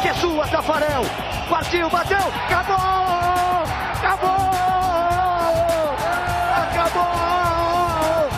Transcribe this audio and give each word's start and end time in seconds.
Que 0.00 0.08
é 0.08 0.14
sua, 0.14 0.46
Tafarel, 0.46 1.02
partiu, 1.50 1.90
bateu, 1.90 2.16
acabou, 2.16 2.76
acabou, 3.96 4.38
acabou! 6.54 8.28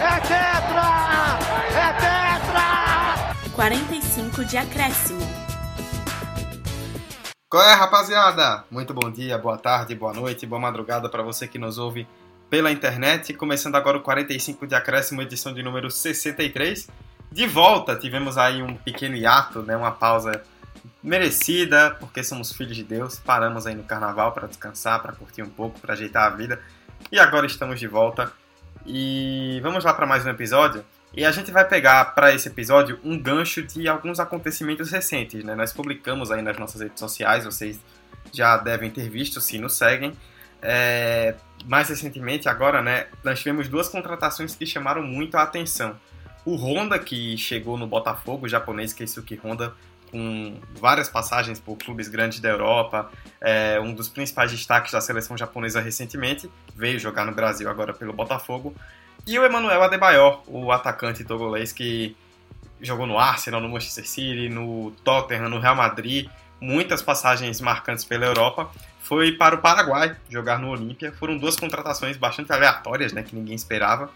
É 0.00 0.20
tetra! 0.20 1.38
É 1.76 1.92
tetra! 1.92 3.50
45 3.54 4.44
de 4.46 4.56
acréscimo. 4.56 5.20
Qual 7.50 7.62
é, 7.62 7.74
rapaziada? 7.74 8.64
Muito 8.70 8.94
bom 8.94 9.10
dia, 9.10 9.36
boa 9.36 9.58
tarde, 9.58 9.94
boa 9.94 10.14
noite, 10.14 10.46
boa 10.46 10.60
madrugada 10.60 11.10
para 11.10 11.22
você 11.22 11.46
que 11.46 11.58
nos 11.58 11.76
ouve 11.76 12.08
pela 12.48 12.72
internet. 12.72 13.34
Começando 13.34 13.76
agora 13.76 13.98
o 13.98 14.00
45 14.00 14.66
de 14.66 14.74
acréscimo, 14.74 15.20
edição 15.20 15.52
de 15.52 15.62
número 15.62 15.90
63. 15.90 16.88
De 17.30 17.46
volta, 17.46 17.94
tivemos 17.94 18.38
aí 18.38 18.62
um 18.62 18.74
pequeno 18.74 19.14
hiato, 19.16 19.60
né, 19.62 19.76
uma 19.76 19.90
pausa 19.90 20.42
merecida, 21.02 21.96
porque 22.00 22.22
somos 22.22 22.52
filhos 22.52 22.76
de 22.76 22.84
Deus. 22.84 23.18
Paramos 23.18 23.66
aí 23.66 23.74
no 23.74 23.84
carnaval 23.84 24.32
para 24.32 24.46
descansar, 24.46 25.00
para 25.02 25.12
curtir 25.12 25.42
um 25.42 25.50
pouco, 25.50 25.80
para 25.80 25.92
ajeitar 25.92 26.32
a 26.32 26.36
vida. 26.36 26.60
E 27.10 27.18
agora 27.18 27.46
estamos 27.46 27.78
de 27.78 27.86
volta. 27.86 28.32
E 28.86 29.60
vamos 29.62 29.84
lá 29.84 29.92
para 29.94 30.06
mais 30.06 30.24
um 30.24 30.30
episódio. 30.30 30.84
E 31.16 31.24
a 31.24 31.30
gente 31.30 31.50
vai 31.50 31.64
pegar 31.66 32.06
para 32.14 32.34
esse 32.34 32.48
episódio 32.48 32.98
um 33.04 33.18
gancho 33.18 33.62
de 33.62 33.88
alguns 33.88 34.18
acontecimentos 34.18 34.90
recentes. 34.90 35.44
Né? 35.44 35.54
Nós 35.54 35.72
publicamos 35.72 36.30
aí 36.30 36.42
nas 36.42 36.58
nossas 36.58 36.80
redes 36.80 36.98
sociais, 36.98 37.44
vocês 37.44 37.78
já 38.32 38.56
devem 38.56 38.90
ter 38.90 39.08
visto 39.08 39.40
se 39.40 39.58
nos 39.58 39.76
seguem. 39.76 40.12
É... 40.60 41.34
Mais 41.66 41.88
recentemente, 41.88 42.48
agora, 42.48 42.82
né, 42.82 43.06
nós 43.22 43.38
tivemos 43.38 43.68
duas 43.68 43.88
contratações 43.88 44.54
que 44.54 44.66
chamaram 44.66 45.02
muito 45.02 45.36
a 45.36 45.42
atenção. 45.42 45.96
O 46.44 46.56
Honda, 46.56 46.98
que 46.98 47.38
chegou 47.38 47.78
no 47.78 47.86
Botafogo, 47.86 48.44
o 48.44 48.48
japonês 48.48 48.92
Keisuke 48.92 49.40
Honda, 49.42 49.72
com 50.14 50.60
várias 50.78 51.08
passagens 51.08 51.58
por 51.58 51.76
clubes 51.76 52.06
grandes 52.06 52.38
da 52.38 52.48
Europa, 52.48 53.10
é, 53.40 53.80
um 53.80 53.92
dos 53.92 54.08
principais 54.08 54.52
destaques 54.52 54.92
da 54.92 55.00
seleção 55.00 55.36
japonesa 55.36 55.80
recentemente, 55.80 56.48
veio 56.72 57.00
jogar 57.00 57.26
no 57.26 57.32
Brasil 57.32 57.68
agora 57.68 57.92
pelo 57.92 58.12
Botafogo. 58.12 58.72
E 59.26 59.36
o 59.36 59.44
Emmanuel 59.44 59.82
Adebayor, 59.82 60.40
o 60.46 60.70
atacante 60.70 61.24
togolês 61.24 61.72
que 61.72 62.16
jogou 62.80 63.08
no 63.08 63.18
Arsenal, 63.18 63.60
no 63.60 63.68
Manchester 63.68 64.08
City, 64.08 64.48
no 64.48 64.92
Tottenham, 65.02 65.48
no 65.48 65.58
Real 65.58 65.74
Madrid, 65.74 66.28
muitas 66.60 67.02
passagens 67.02 67.60
marcantes 67.60 68.04
pela 68.04 68.24
Europa, 68.24 68.70
foi 69.00 69.32
para 69.32 69.56
o 69.56 69.58
Paraguai 69.58 70.16
jogar 70.30 70.60
no 70.60 70.70
Olímpia. 70.70 71.10
Foram 71.10 71.36
duas 71.36 71.56
contratações 71.56 72.16
bastante 72.16 72.52
aleatórias, 72.52 73.12
né, 73.12 73.24
que 73.24 73.34
ninguém 73.34 73.56
esperava. 73.56 74.12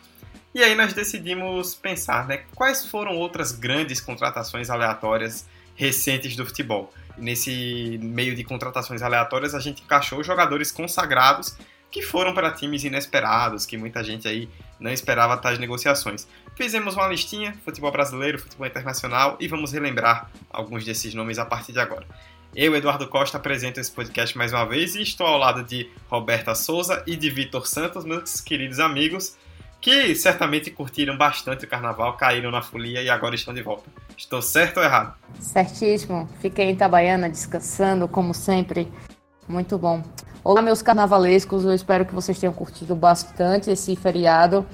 E 0.54 0.62
aí 0.62 0.76
nós 0.76 0.92
decidimos 0.92 1.74
pensar, 1.74 2.28
né, 2.28 2.42
quais 2.54 2.86
foram 2.86 3.16
outras 3.16 3.50
grandes 3.50 4.00
contratações 4.00 4.70
aleatórias 4.70 5.44
recentes 5.78 6.34
do 6.34 6.44
futebol. 6.44 6.92
Nesse 7.16 7.98
meio 8.02 8.34
de 8.34 8.42
contratações 8.42 9.00
aleatórias, 9.00 9.54
a 9.54 9.60
gente 9.60 9.82
encaixou 9.82 10.22
jogadores 10.24 10.72
consagrados 10.72 11.56
que 11.90 12.02
foram 12.02 12.34
para 12.34 12.50
times 12.50 12.82
inesperados, 12.84 13.64
que 13.64 13.78
muita 13.78 14.02
gente 14.02 14.26
aí 14.26 14.48
não 14.78 14.90
esperava 14.90 15.36
tais 15.36 15.58
negociações. 15.58 16.26
Fizemos 16.56 16.94
uma 16.96 17.06
listinha, 17.06 17.56
futebol 17.64 17.92
brasileiro, 17.92 18.38
futebol 18.38 18.66
internacional, 18.66 19.36
e 19.40 19.46
vamos 19.46 19.72
relembrar 19.72 20.30
alguns 20.50 20.84
desses 20.84 21.14
nomes 21.14 21.38
a 21.38 21.46
partir 21.46 21.72
de 21.72 21.78
agora. 21.78 22.06
Eu, 22.54 22.74
Eduardo 22.74 23.06
Costa, 23.06 23.36
apresento 23.36 23.78
esse 23.78 23.90
podcast 23.90 24.36
mais 24.36 24.52
uma 24.52 24.66
vez 24.66 24.96
e 24.96 25.02
estou 25.02 25.26
ao 25.26 25.38
lado 25.38 25.62
de 25.62 25.88
Roberta 26.08 26.54
Souza 26.54 27.04
e 27.06 27.14
de 27.14 27.30
Vitor 27.30 27.66
Santos, 27.66 28.04
meus 28.04 28.40
queridos 28.40 28.80
amigos, 28.80 29.36
que 29.80 30.14
certamente 30.14 30.70
curtiram 30.70 31.16
bastante 31.16 31.64
o 31.64 31.68
carnaval, 31.68 32.16
caíram 32.16 32.50
na 32.50 32.62
folia 32.62 33.02
e 33.02 33.08
agora 33.08 33.34
estão 33.34 33.54
de 33.54 33.62
volta. 33.62 33.84
Estou 34.16 34.42
certo 34.42 34.78
ou 34.78 34.82
errado? 34.82 35.14
Certíssimo. 35.38 36.28
Fiquei 36.40 36.66
em 36.66 36.72
Itabaiana 36.72 37.28
descansando, 37.28 38.08
como 38.08 38.34
sempre. 38.34 38.90
Muito 39.46 39.78
bom. 39.78 40.02
Olá, 40.42 40.60
meus 40.60 40.82
carnavalescos. 40.82 41.64
Eu 41.64 41.72
espero 41.72 42.04
que 42.04 42.14
vocês 42.14 42.38
tenham 42.38 42.52
curtido 42.52 42.94
bastante 42.94 43.70
esse 43.70 43.94
feriado. 43.96 44.66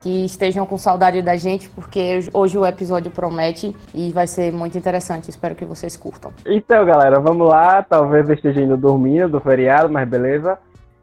Que 0.00 0.24
estejam 0.24 0.64
com 0.66 0.78
saudade 0.78 1.20
da 1.20 1.36
gente, 1.36 1.68
porque 1.70 2.28
hoje 2.32 2.56
o 2.56 2.64
episódio 2.64 3.10
promete 3.10 3.74
e 3.92 4.12
vai 4.12 4.26
ser 4.26 4.52
muito 4.52 4.78
interessante. 4.78 5.30
Espero 5.30 5.54
que 5.54 5.64
vocês 5.64 5.96
curtam. 5.96 6.32
Então, 6.46 6.84
galera, 6.84 7.18
vamos 7.18 7.48
lá. 7.48 7.82
Talvez 7.82 8.28
eu 8.28 8.34
esteja 8.34 8.60
indo 8.60 8.76
dormindo 8.76 9.30
do 9.30 9.40
feriado, 9.40 9.92
mas 9.92 10.08
beleza. 10.08 10.58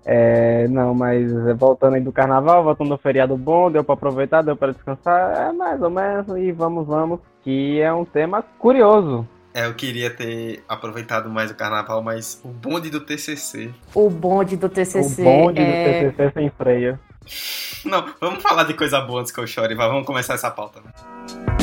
É, 0.06 0.68
não, 0.68 0.94
mas 0.94 1.32
voltando 1.58 1.96
aí 1.96 2.02
do 2.02 2.12
carnaval, 2.12 2.64
voltando 2.64 2.90
do 2.90 2.98
feriado 2.98 3.38
bom, 3.38 3.72
deu 3.72 3.84
para 3.84 3.94
aproveitar, 3.94 4.42
deu 4.42 4.56
para 4.56 4.74
descansar, 4.74 5.50
é 5.50 5.52
mais 5.54 5.82
ou 5.82 5.90
menos, 5.90 6.28
e 6.38 6.52
vamos, 6.52 6.86
vamos, 6.86 7.20
que 7.44 7.80
é 7.80 7.94
um 7.94 8.04
tema 8.04 8.44
curioso. 8.60 9.28
É, 9.54 9.68
eu 9.68 9.74
queria 9.76 10.10
ter 10.10 10.64
aproveitado 10.68 11.30
mais 11.30 11.52
o 11.52 11.56
carnaval, 11.56 12.02
mas 12.02 12.42
o 12.44 12.48
bonde 12.48 12.90
do 12.90 13.00
TCC. 13.00 13.72
O 13.94 14.10
bonde 14.10 14.58
do 14.58 14.68
TCC. 14.68 15.22
O 15.22 15.26
bonde 15.26 15.62
é... 15.62 16.10
do 16.10 16.12
TCC 16.12 16.32
sem 16.34 16.50
freio. 16.50 17.00
Não, 17.86 18.06
vamos 18.20 18.42
falar 18.42 18.64
de 18.64 18.74
coisa 18.74 19.00
boa 19.00 19.22
antes 19.22 19.32
que 19.32 19.40
eu 19.40 19.48
chore, 19.48 19.76
vamos 19.76 20.06
começar 20.06 20.34
essa 20.34 20.50
pauta. 20.50 20.82
Né? 20.82 21.63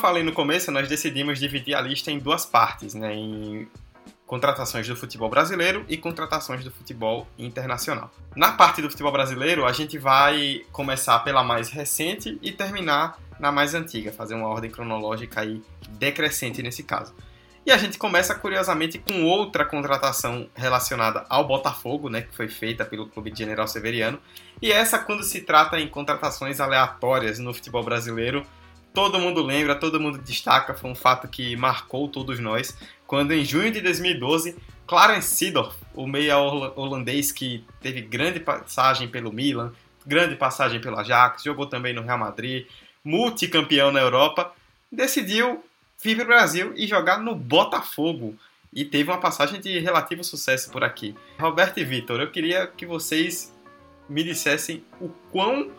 Falei 0.00 0.22
no 0.22 0.32
começo, 0.32 0.72
nós 0.72 0.88
decidimos 0.88 1.38
dividir 1.38 1.74
a 1.74 1.80
lista 1.80 2.10
em 2.10 2.18
duas 2.18 2.46
partes, 2.46 2.94
né? 2.94 3.14
Em 3.14 3.68
contratações 4.26 4.86
do 4.86 4.96
futebol 4.96 5.28
brasileiro 5.28 5.84
e 5.88 5.96
contratações 5.96 6.64
do 6.64 6.70
futebol 6.70 7.26
internacional. 7.38 8.10
Na 8.34 8.52
parte 8.52 8.80
do 8.80 8.88
futebol 8.88 9.12
brasileiro, 9.12 9.66
a 9.66 9.72
gente 9.72 9.98
vai 9.98 10.62
começar 10.72 11.18
pela 11.20 11.44
mais 11.44 11.68
recente 11.68 12.38
e 12.40 12.52
terminar 12.52 13.18
na 13.38 13.50
mais 13.50 13.74
antiga, 13.74 14.12
fazer 14.12 14.34
uma 14.34 14.48
ordem 14.48 14.70
cronológica 14.70 15.40
aí 15.40 15.62
decrescente 15.90 16.62
nesse 16.62 16.82
caso. 16.82 17.12
E 17.66 17.70
a 17.72 17.76
gente 17.76 17.98
começa 17.98 18.34
curiosamente 18.34 18.98
com 18.98 19.24
outra 19.24 19.64
contratação 19.64 20.48
relacionada 20.54 21.26
ao 21.28 21.46
Botafogo, 21.46 22.08
né, 22.08 22.22
que 22.22 22.34
foi 22.34 22.48
feita 22.48 22.84
pelo 22.84 23.08
clube 23.08 23.30
de 23.30 23.38
General 23.38 23.66
Severiano. 23.66 24.18
E 24.62 24.72
essa 24.72 24.98
quando 24.98 25.22
se 25.22 25.42
trata 25.42 25.78
em 25.78 25.88
contratações 25.88 26.60
aleatórias 26.60 27.38
no 27.38 27.52
futebol 27.52 27.82
brasileiro, 27.82 28.46
todo 28.92 29.18
mundo 29.18 29.42
lembra, 29.42 29.74
todo 29.74 30.00
mundo 30.00 30.18
destaca, 30.18 30.74
foi 30.74 30.90
um 30.90 30.94
fato 30.94 31.28
que 31.28 31.56
marcou 31.56 32.08
todos 32.08 32.38
nós, 32.38 32.76
quando 33.06 33.32
em 33.32 33.44
junho 33.44 33.70
de 33.70 33.80
2012, 33.80 34.56
Clarence 34.86 35.36
Seedorf, 35.36 35.76
o 35.94 36.06
meia 36.06 36.38
holandês 36.38 37.30
que 37.32 37.64
teve 37.80 38.00
grande 38.02 38.40
passagem 38.40 39.08
pelo 39.08 39.32
Milan, 39.32 39.72
grande 40.06 40.34
passagem 40.34 40.80
pelo 40.80 40.98
Ajax, 40.98 41.42
jogou 41.42 41.66
também 41.66 41.94
no 41.94 42.02
Real 42.02 42.18
Madrid, 42.18 42.66
multicampeão 43.04 43.92
na 43.92 44.00
Europa, 44.00 44.52
decidiu 44.90 45.64
vir 46.02 46.16
para 46.16 46.24
o 46.24 46.28
Brasil 46.28 46.72
e 46.76 46.86
jogar 46.86 47.20
no 47.20 47.34
Botafogo. 47.34 48.36
E 48.72 48.84
teve 48.84 49.10
uma 49.10 49.18
passagem 49.18 49.60
de 49.60 49.78
relativo 49.80 50.22
sucesso 50.22 50.70
por 50.70 50.84
aqui. 50.84 51.14
Roberto 51.38 51.78
e 51.78 51.84
Vitor, 51.84 52.20
eu 52.20 52.30
queria 52.30 52.66
que 52.66 52.86
vocês 52.86 53.52
me 54.08 54.22
dissessem 54.22 54.84
o 55.00 55.08
quão 55.30 55.70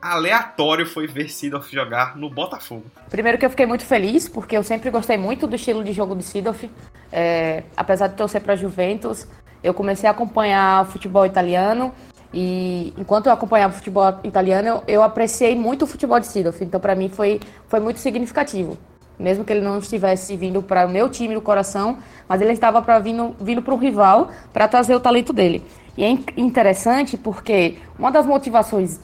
aleatório 0.00 0.86
foi 0.86 1.06
ver 1.06 1.28
Sidorf 1.30 1.72
jogar 1.72 2.16
no 2.16 2.30
Botafogo. 2.30 2.84
Primeiro 3.10 3.38
que 3.38 3.46
eu 3.46 3.50
fiquei 3.50 3.66
muito 3.66 3.84
feliz, 3.84 4.28
porque 4.28 4.56
eu 4.56 4.62
sempre 4.62 4.90
gostei 4.90 5.16
muito 5.16 5.46
do 5.46 5.56
estilo 5.56 5.82
de 5.82 5.92
jogo 5.92 6.14
do 6.14 6.22
Sidorf. 6.22 6.70
É, 7.12 7.62
apesar 7.76 8.08
de 8.08 8.14
torcer 8.14 8.40
para 8.40 8.56
Juventus, 8.56 9.26
eu 9.62 9.74
comecei 9.74 10.08
a 10.08 10.12
acompanhar 10.12 10.82
o 10.82 10.86
futebol 10.86 11.26
italiano 11.26 11.92
e 12.32 12.92
enquanto 12.98 13.26
eu 13.26 13.32
acompanhava 13.32 13.72
o 13.72 13.76
futebol 13.76 14.20
italiano, 14.22 14.68
eu, 14.68 14.82
eu 14.86 15.02
apreciei 15.02 15.54
muito 15.54 15.82
o 15.82 15.86
futebol 15.86 16.20
de 16.20 16.26
Sidorf. 16.26 16.62
Então, 16.62 16.78
para 16.80 16.94
mim, 16.94 17.08
foi, 17.08 17.40
foi 17.68 17.80
muito 17.80 17.98
significativo. 17.98 18.76
Mesmo 19.18 19.44
que 19.44 19.52
ele 19.52 19.62
não 19.62 19.78
estivesse 19.78 20.36
vindo 20.36 20.62
para 20.62 20.86
o 20.86 20.90
meu 20.90 21.08
time 21.08 21.34
do 21.34 21.40
coração, 21.40 21.98
mas 22.28 22.42
ele 22.42 22.52
estava 22.52 22.80
vindo, 23.00 23.34
vindo 23.40 23.62
para 23.62 23.72
um 23.72 23.78
rival 23.78 24.30
para 24.52 24.68
trazer 24.68 24.94
o 24.94 25.00
talento 25.00 25.32
dele. 25.32 25.64
E 25.96 26.04
é 26.04 26.10
interessante 26.36 27.16
porque 27.16 27.78
uma 27.98 28.10
das 28.10 28.26
motivações 28.26 29.00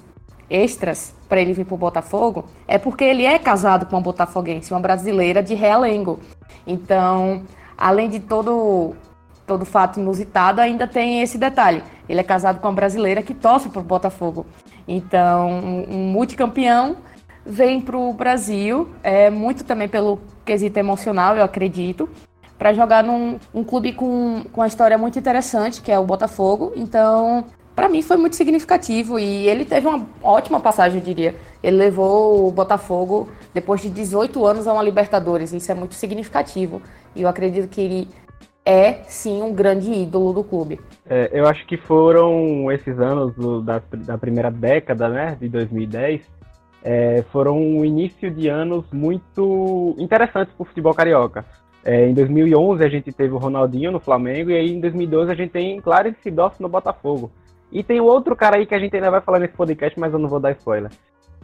extras 0.53 1.15
para 1.29 1.41
ele 1.41 1.55
vir 1.55 1.65
para 1.65 1.75
o 1.75 1.79
Botafogo 1.79 2.45
é 2.69 2.77
porque 2.77 3.03
ele 3.03 3.25
é 3.25 3.39
casado 3.39 3.87
com 3.87 3.97
uma 3.97 4.03
botafoguense, 4.03 4.71
uma 4.73 4.81
brasileira 4.81 5.43
de 5.43 5.55
Realengo. 5.55 6.21
Então, 6.67 7.43
além 7.77 8.11
de 8.11 8.21
todo 8.21 8.95
todo 9.47 9.65
fato 9.65 9.99
inusitado, 9.99 10.61
ainda 10.61 10.87
tem 10.87 11.21
esse 11.21 11.37
detalhe. 11.37 11.83
Ele 12.09 12.21
é 12.21 12.23
casado 12.23 12.61
com 12.61 12.69
uma 12.69 12.75
brasileira 12.75 13.23
que 13.23 13.35
torce 13.35 13.69
para 13.69 13.81
o 13.81 13.85
Botafogo. 13.85 14.47
Então, 14.87 15.51
um, 15.51 16.13
multicampeão 16.13 16.97
vem 17.45 17.81
para 17.81 17.97
o 17.97 18.13
Brasil, 18.13 18.91
é 19.03 19.31
muito 19.31 19.65
também 19.65 19.89
pelo 19.89 20.21
quesito 20.45 20.79
emocional, 20.79 21.37
eu 21.37 21.43
acredito, 21.43 22.09
para 22.57 22.73
jogar 22.73 23.03
num 23.03 23.39
um 23.53 23.65
clube 23.65 23.93
com, 23.93 24.45
com 24.53 24.61
uma 24.61 24.67
história 24.67 24.97
muito 24.97 25.19
interessante, 25.19 25.83
que 25.83 25.91
é 25.91 25.99
o 25.99 26.05
Botafogo. 26.05 26.73
Então, 26.77 27.45
para 27.75 27.89
mim 27.89 28.03
foi 28.03 28.17
muito 28.17 28.37
significativo 28.37 29.19
e 29.19 29.49
ele 29.49 29.65
teve 29.65 29.87
uma 29.87 30.07
ótima 30.23 30.61
passagem, 30.61 30.99
eu 30.99 31.05
diria. 31.05 31.35
Ele 31.63 31.77
levou 31.77 32.49
o 32.49 32.51
Botafogo 32.51 33.29
depois 33.55 33.81
de 33.81 33.89
18 33.89 34.45
anos 34.45 34.67
a 34.67 34.73
uma 34.73 34.83
Libertadores. 34.83 35.53
Isso 35.53 35.71
é 35.71 35.75
muito 35.75 35.95
significativo. 35.95 36.83
E 37.15 37.23
eu 37.23 37.29
acredito 37.29 37.69
que 37.69 37.81
ele 37.81 38.09
é 38.65 39.01
sim 39.07 39.43
um 39.43 39.53
grande 39.53 39.93
ídolo 39.93 40.33
do 40.33 40.45
clube. 40.45 40.81
É, 41.09 41.31
eu 41.33 41.47
acho 41.47 41.67
que 41.67 41.77
foram 41.77 42.71
esses 42.71 42.99
anos 42.99 43.35
do, 43.35 43.61
da, 43.61 43.83
da, 43.93 44.17
primeira 44.17 44.51
década, 44.51 45.09
né, 45.09 45.37
de 45.41 45.49
2010, 45.49 46.23
é, 46.85 47.25
foram 47.33 47.59
um 47.59 47.85
início 47.85 48.31
de 48.31 48.49
anos 48.49 48.85
muito 48.93 49.95
interessantes 49.99 50.55
para 50.55 50.63
o 50.63 50.67
futebol 50.67 50.95
carioca. 50.95 51.45
É, 51.85 52.09
em 52.09 52.15
2011 52.15 52.85
a 52.85 52.89
gente 52.89 53.13
teve 53.13 53.35
o 53.35 53.39
Ronaldinho 53.39 53.91
no 53.91 53.99
Flamengo 53.99 54.51
e 54.51 54.57
aí 54.57 54.73
em 54.73 54.81
2012 54.81 55.33
a 55.33 55.35
gente 55.35 55.51
tem 55.51 55.81
Clarence 55.81 56.19
Sidorf 56.23 56.61
no 56.63 56.69
Botafogo. 56.69 57.31
E 57.73 57.83
tem 57.83 58.01
outro 58.01 58.37
cara 58.37 58.57
aí 58.57 58.67
que 58.67 58.75
a 58.75 58.79
gente 58.79 58.95
ainda 58.95 59.11
vai 59.11 59.21
falar 59.21 59.39
nesse 59.39 59.55
podcast, 59.55 59.99
mas 59.99 60.13
eu 60.13 60.19
não 60.19 60.29
vou 60.29 60.39
dar 60.39 60.53
spoiler. 60.53 60.91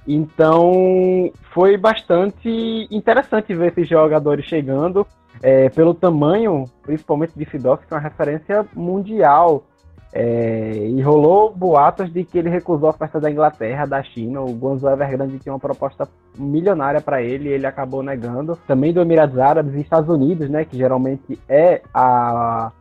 Então 0.07 1.31
foi 1.53 1.77
bastante 1.77 2.89
interessante 2.91 3.55
ver 3.55 3.73
esses 3.73 3.89
jogadores 3.89 4.45
chegando 4.45 5.07
é, 5.43 5.69
pelo 5.71 5.95
tamanho, 5.95 6.65
principalmente 6.83 7.33
de 7.37 7.45
Sidorf, 7.49 7.87
que 7.87 7.93
é 7.93 7.97
uma 7.97 8.03
referência 8.03 8.67
mundial. 8.75 9.65
É, 10.11 10.73
e 10.75 11.03
rolou 11.03 11.55
boatos 11.55 12.11
de 12.11 12.25
que 12.25 12.39
ele 12.39 12.49
recusou 12.49 12.87
a 12.89 12.93
oferta 12.93 13.21
da 13.21 13.31
Inglaterra, 13.31 13.85
da 13.85 14.03
China. 14.03 14.41
O 14.41 14.55
Gonzo 14.55 14.89
Evergrande 14.89 15.39
tinha 15.39 15.53
uma 15.53 15.59
proposta 15.59 16.09
milionária 16.37 17.01
para 17.01 17.23
ele 17.23 17.51
e 17.51 17.53
ele 17.53 17.67
acabou 17.67 18.03
negando. 18.03 18.57
Também 18.67 18.93
do 18.93 19.03
Emirados 19.03 19.39
Árabes 19.39 19.75
e 19.75 19.81
Estados 19.81 20.09
Unidos, 20.09 20.49
né, 20.49 20.65
que 20.65 20.79
geralmente 20.79 21.39
é 21.47 21.83
a, 21.93 22.73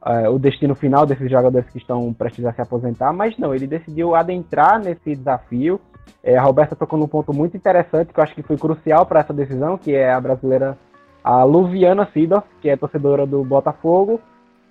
a, 0.00 0.30
o 0.30 0.38
destino 0.38 0.74
final 0.74 1.06
desses 1.06 1.30
jogadores 1.30 1.68
que 1.70 1.78
estão 1.78 2.12
prestes 2.12 2.44
a 2.44 2.52
se 2.52 2.60
aposentar. 2.60 3.12
Mas 3.12 3.36
não, 3.38 3.54
ele 3.54 3.66
decidiu 3.66 4.14
adentrar 4.14 4.78
nesse 4.78 5.14
desafio. 5.14 5.80
É, 6.22 6.36
a 6.36 6.42
Roberta 6.42 6.74
tocou 6.74 6.98
num 6.98 7.08
ponto 7.08 7.32
muito 7.32 7.56
interessante 7.56 8.12
que 8.12 8.18
eu 8.18 8.24
acho 8.24 8.34
que 8.34 8.42
foi 8.42 8.56
crucial 8.56 9.04
para 9.06 9.20
essa 9.20 9.32
decisão, 9.32 9.76
que 9.76 9.94
é 9.94 10.12
a 10.12 10.20
brasileira 10.20 10.76
a 11.22 11.44
Luviana 11.44 12.08
Sidorf, 12.12 12.46
que 12.60 12.70
é 12.70 12.76
torcedora 12.76 13.26
do 13.26 13.44
Botafogo 13.44 14.20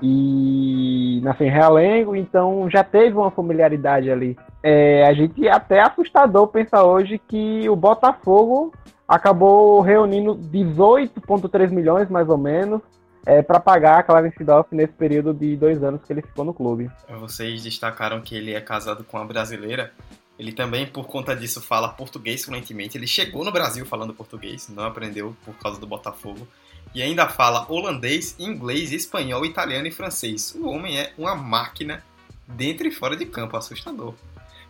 e 0.02 1.20
nasceu 1.24 1.48
em 1.48 1.52
Realengo, 1.52 2.16
então 2.16 2.70
já 2.70 2.84
teve 2.84 3.16
uma 3.16 3.32
familiaridade 3.32 4.12
ali. 4.12 4.38
É, 4.62 5.06
a 5.08 5.14
gente 5.14 5.48
até 5.48 5.82
assustador 5.82 6.48
pensar 6.48 6.84
hoje 6.84 7.20
que 7.20 7.68
o 7.70 7.76
Botafogo 7.76 8.72
acabou 9.08 9.82
reunindo 9.82 10.36
18,3 10.36 11.72
milhões, 11.72 12.10
mais 12.10 12.30
ou 12.30 12.38
menos, 12.38 12.82
é, 13.28 13.42
para 13.42 13.60
pagar 13.60 14.00
a 14.00 14.04
Clarence 14.04 14.38
Sidorf 14.38 14.74
nesse 14.74 14.94
período 14.94 15.34
de 15.34 15.58
dois 15.58 15.84
anos 15.84 16.02
que 16.02 16.14
ele 16.14 16.22
ficou 16.22 16.46
no 16.46 16.54
clube. 16.54 16.90
Vocês 17.20 17.62
destacaram 17.62 18.22
que 18.22 18.34
ele 18.34 18.54
é 18.54 18.62
casado 18.62 19.04
com 19.04 19.18
uma 19.18 19.26
brasileira. 19.26 19.92
Ele 20.40 20.54
também, 20.54 20.88
por 20.88 21.08
conta 21.08 21.36
disso, 21.36 21.62
fala 21.62 21.90
português 21.90 22.46
fluentemente. 22.46 22.98
Ele 22.98 23.06
chegou 23.06 23.44
no 23.44 23.52
Brasil 23.52 23.86
falando 23.86 24.14
português, 24.14 24.70
não 24.70 24.86
aprendeu 24.86 25.36
por 25.44 25.54
causa 25.56 25.78
do 25.78 25.86
Botafogo. 25.86 26.48
E 26.96 27.02
ainda 27.02 27.28
fala 27.28 27.70
holandês, 27.70 28.34
inglês, 28.40 28.94
espanhol, 28.94 29.46
italiano 29.46 29.88
e 29.88 29.92
francês. 29.92 30.56
O 30.56 30.70
homem 30.70 30.98
é 30.98 31.12
uma 31.18 31.36
máquina 31.36 32.02
dentro 32.48 32.88
e 32.88 32.92
fora 32.92 33.18
de 33.18 33.26
campo, 33.26 33.58
assustador. 33.58 34.14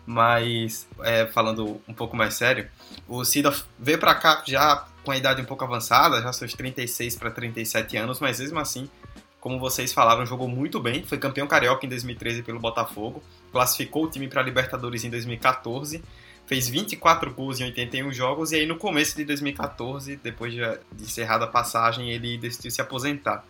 Mas, 0.03 0.87
é, 1.03 1.27
falando 1.27 1.79
um 1.87 1.93
pouco 1.93 2.15
mais 2.15 2.33
sério, 2.33 2.67
o 3.07 3.23
Cida 3.23 3.53
veio 3.77 3.99
para 3.99 4.15
cá 4.15 4.41
já 4.47 4.87
com 5.07 5.11
a 5.11 5.17
idade 5.17 5.41
um 5.41 5.45
pouco 5.45 5.63
avançada, 5.63 6.21
já 6.21 6.33
seus 6.33 6.51
36 6.51 7.15
para 7.15 7.31
37 7.31 7.95
anos, 7.95 8.19
mas 8.19 8.41
mesmo 8.41 8.59
assim 8.59 8.89
como 9.39 9.57
vocês 9.57 9.93
falaram, 9.93 10.25
jogou 10.25 10.49
muito 10.49 10.81
bem. 10.81 11.01
Foi 11.03 11.17
campeão 11.17 11.47
carioca 11.47 11.85
em 11.85 11.89
2013 11.89 12.43
pelo 12.43 12.59
Botafogo. 12.59 13.23
Classificou 13.49 14.03
o 14.03 14.09
time 14.09 14.27
para 14.27 14.41
a 14.41 14.43
Libertadores 14.43 15.05
em 15.05 15.09
2014. 15.09 16.03
Fez 16.45 16.67
24 16.67 17.33
gols 17.33 17.61
em 17.61 17.63
81 17.63 18.11
jogos. 18.11 18.51
E 18.51 18.57
aí, 18.57 18.65
no 18.65 18.75
começo 18.75 19.15
de 19.15 19.23
2014, 19.23 20.17
depois 20.17 20.51
de, 20.51 20.59
de 20.91 21.03
encerrada 21.03 21.45
a 21.45 21.47
passagem, 21.47 22.11
ele 22.11 22.37
decidiu 22.37 22.69
se 22.69 22.81
aposentar. 22.81 23.45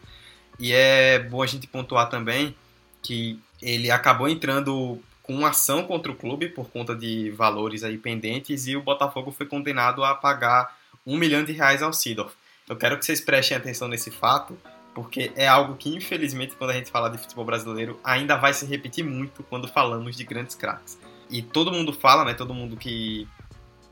E 0.59 0.71
é 0.71 1.17
bom 1.17 1.41
a 1.41 1.47
gente 1.47 1.65
pontuar 1.65 2.07
também 2.07 2.55
que 3.01 3.39
ele 3.59 3.89
acabou 3.89 4.29
entrando 4.29 5.01
com 5.23 5.33
uma 5.33 5.49
ação 5.49 5.81
contra 5.83 6.11
o 6.11 6.15
clube 6.15 6.49
por 6.49 6.69
conta 6.69 6.95
de 6.95 7.31
valores 7.31 7.83
aí 7.83 7.97
pendentes 7.97 8.67
e 8.67 8.75
o 8.75 8.83
Botafogo 8.83 9.31
foi 9.31 9.47
condenado 9.47 10.03
a 10.03 10.13
pagar 10.13 10.76
um 11.07 11.17
milhão 11.17 11.43
de 11.45 11.53
reais 11.53 11.81
ao 11.81 11.93
Sidorf. 11.93 12.35
Eu 12.67 12.75
quero 12.75 12.99
que 12.99 13.05
vocês 13.05 13.21
prestem 13.21 13.55
atenção 13.55 13.87
nesse 13.87 14.11
fato, 14.11 14.57
porque 14.93 15.31
é 15.37 15.47
algo 15.47 15.77
que, 15.77 15.95
infelizmente, 15.95 16.53
quando 16.55 16.71
a 16.71 16.73
gente 16.73 16.91
fala 16.91 17.09
de 17.09 17.17
futebol 17.17 17.45
brasileiro, 17.45 17.97
ainda 18.03 18.35
vai 18.35 18.53
se 18.53 18.65
repetir 18.65 19.05
muito 19.05 19.41
quando 19.43 19.69
falamos 19.69 20.17
de 20.17 20.25
grandes 20.25 20.53
craques. 20.53 20.99
E 21.29 21.41
todo 21.41 21.71
mundo 21.71 21.93
fala, 21.93 22.25
né? 22.25 22.33
Todo 22.33 22.53
mundo 22.53 22.75
que 22.75 23.25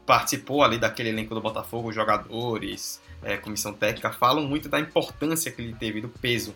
participou 0.06 0.62
ali 0.62 0.78
daquele 0.78 1.10
elenco 1.10 1.34
do 1.34 1.40
Botafogo, 1.40 1.92
jogadores, 1.92 3.02
é, 3.24 3.38
comissão 3.38 3.74
técnica, 3.74 4.12
falam 4.12 4.44
muito 4.44 4.68
da 4.68 4.80
importância 4.80 5.50
que 5.52 5.62
ele 5.62 5.74
teve, 5.74 6.02
do 6.02 6.10
peso. 6.10 6.54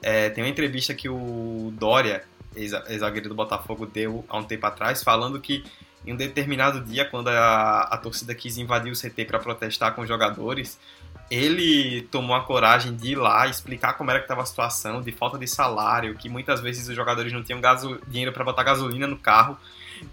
É, 0.00 0.30
tem 0.30 0.42
uma 0.42 0.50
entrevista 0.50 0.94
que 0.94 1.08
o 1.08 1.70
Dória, 1.78 2.24
ex-zagueiro 2.56 3.28
do 3.28 3.34
Botafogo, 3.34 3.84
deu 3.84 4.24
há 4.28 4.38
um 4.38 4.44
tempo 4.44 4.64
atrás, 4.64 5.02
falando 5.02 5.38
que 5.38 5.64
em 6.06 6.12
um 6.12 6.16
determinado 6.16 6.80
dia, 6.80 7.04
quando 7.04 7.28
a, 7.28 7.80
a 7.82 7.96
torcida 7.98 8.34
quis 8.34 8.56
invadir 8.56 8.92
o 8.92 8.96
CT 8.96 9.24
para 9.24 9.38
protestar 9.38 9.94
com 9.94 10.02
os 10.02 10.08
jogadores, 10.08 10.78
ele 11.30 12.02
tomou 12.10 12.34
a 12.34 12.42
coragem 12.42 12.94
de 12.94 13.12
ir 13.12 13.16
lá 13.16 13.46
explicar 13.46 13.94
como 13.94 14.10
era 14.10 14.20
que 14.20 14.24
estava 14.24 14.42
a 14.42 14.46
situação, 14.46 15.02
de 15.02 15.12
falta 15.12 15.38
de 15.38 15.46
salário, 15.46 16.14
que 16.14 16.28
muitas 16.28 16.60
vezes 16.60 16.88
os 16.88 16.96
jogadores 16.96 17.32
não 17.32 17.42
tinham 17.42 17.60
gaso, 17.60 18.00
dinheiro 18.06 18.32
para 18.32 18.44
botar 18.44 18.62
gasolina 18.62 19.06
no 19.06 19.18
carro. 19.18 19.58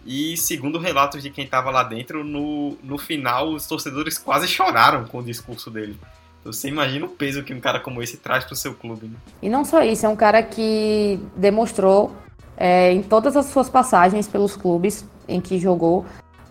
E 0.05 0.35
segundo 0.35 0.79
relatos 0.79 1.21
de 1.21 1.29
quem 1.29 1.45
estava 1.45 1.69
lá 1.69 1.83
dentro, 1.83 2.23
no, 2.23 2.77
no 2.83 2.97
final 2.97 3.49
os 3.49 3.67
torcedores 3.67 4.17
quase 4.17 4.47
choraram 4.47 5.05
com 5.05 5.19
o 5.19 5.23
discurso 5.23 5.69
dele. 5.69 5.97
Então, 6.41 6.51
você 6.51 6.67
imagina 6.67 7.05
o 7.05 7.09
peso 7.09 7.43
que 7.43 7.53
um 7.53 7.59
cara 7.59 7.79
como 7.79 8.03
esse 8.03 8.17
traz 8.17 8.43
para 8.43 8.53
o 8.53 8.55
seu 8.55 8.73
clube. 8.75 9.07
Né? 9.07 9.15
E 9.41 9.49
não 9.49 9.63
só 9.65 9.83
isso, 9.83 10.05
é 10.05 10.10
um 10.10 10.15
cara 10.15 10.43
que 10.43 11.19
demonstrou 11.36 12.15
é, 12.57 12.91
em 12.91 13.01
todas 13.01 13.35
as 13.35 13.47
suas 13.47 13.69
passagens 13.69 14.27
pelos 14.27 14.55
clubes 14.55 15.05
em 15.27 15.41
que 15.41 15.59
jogou 15.59 16.05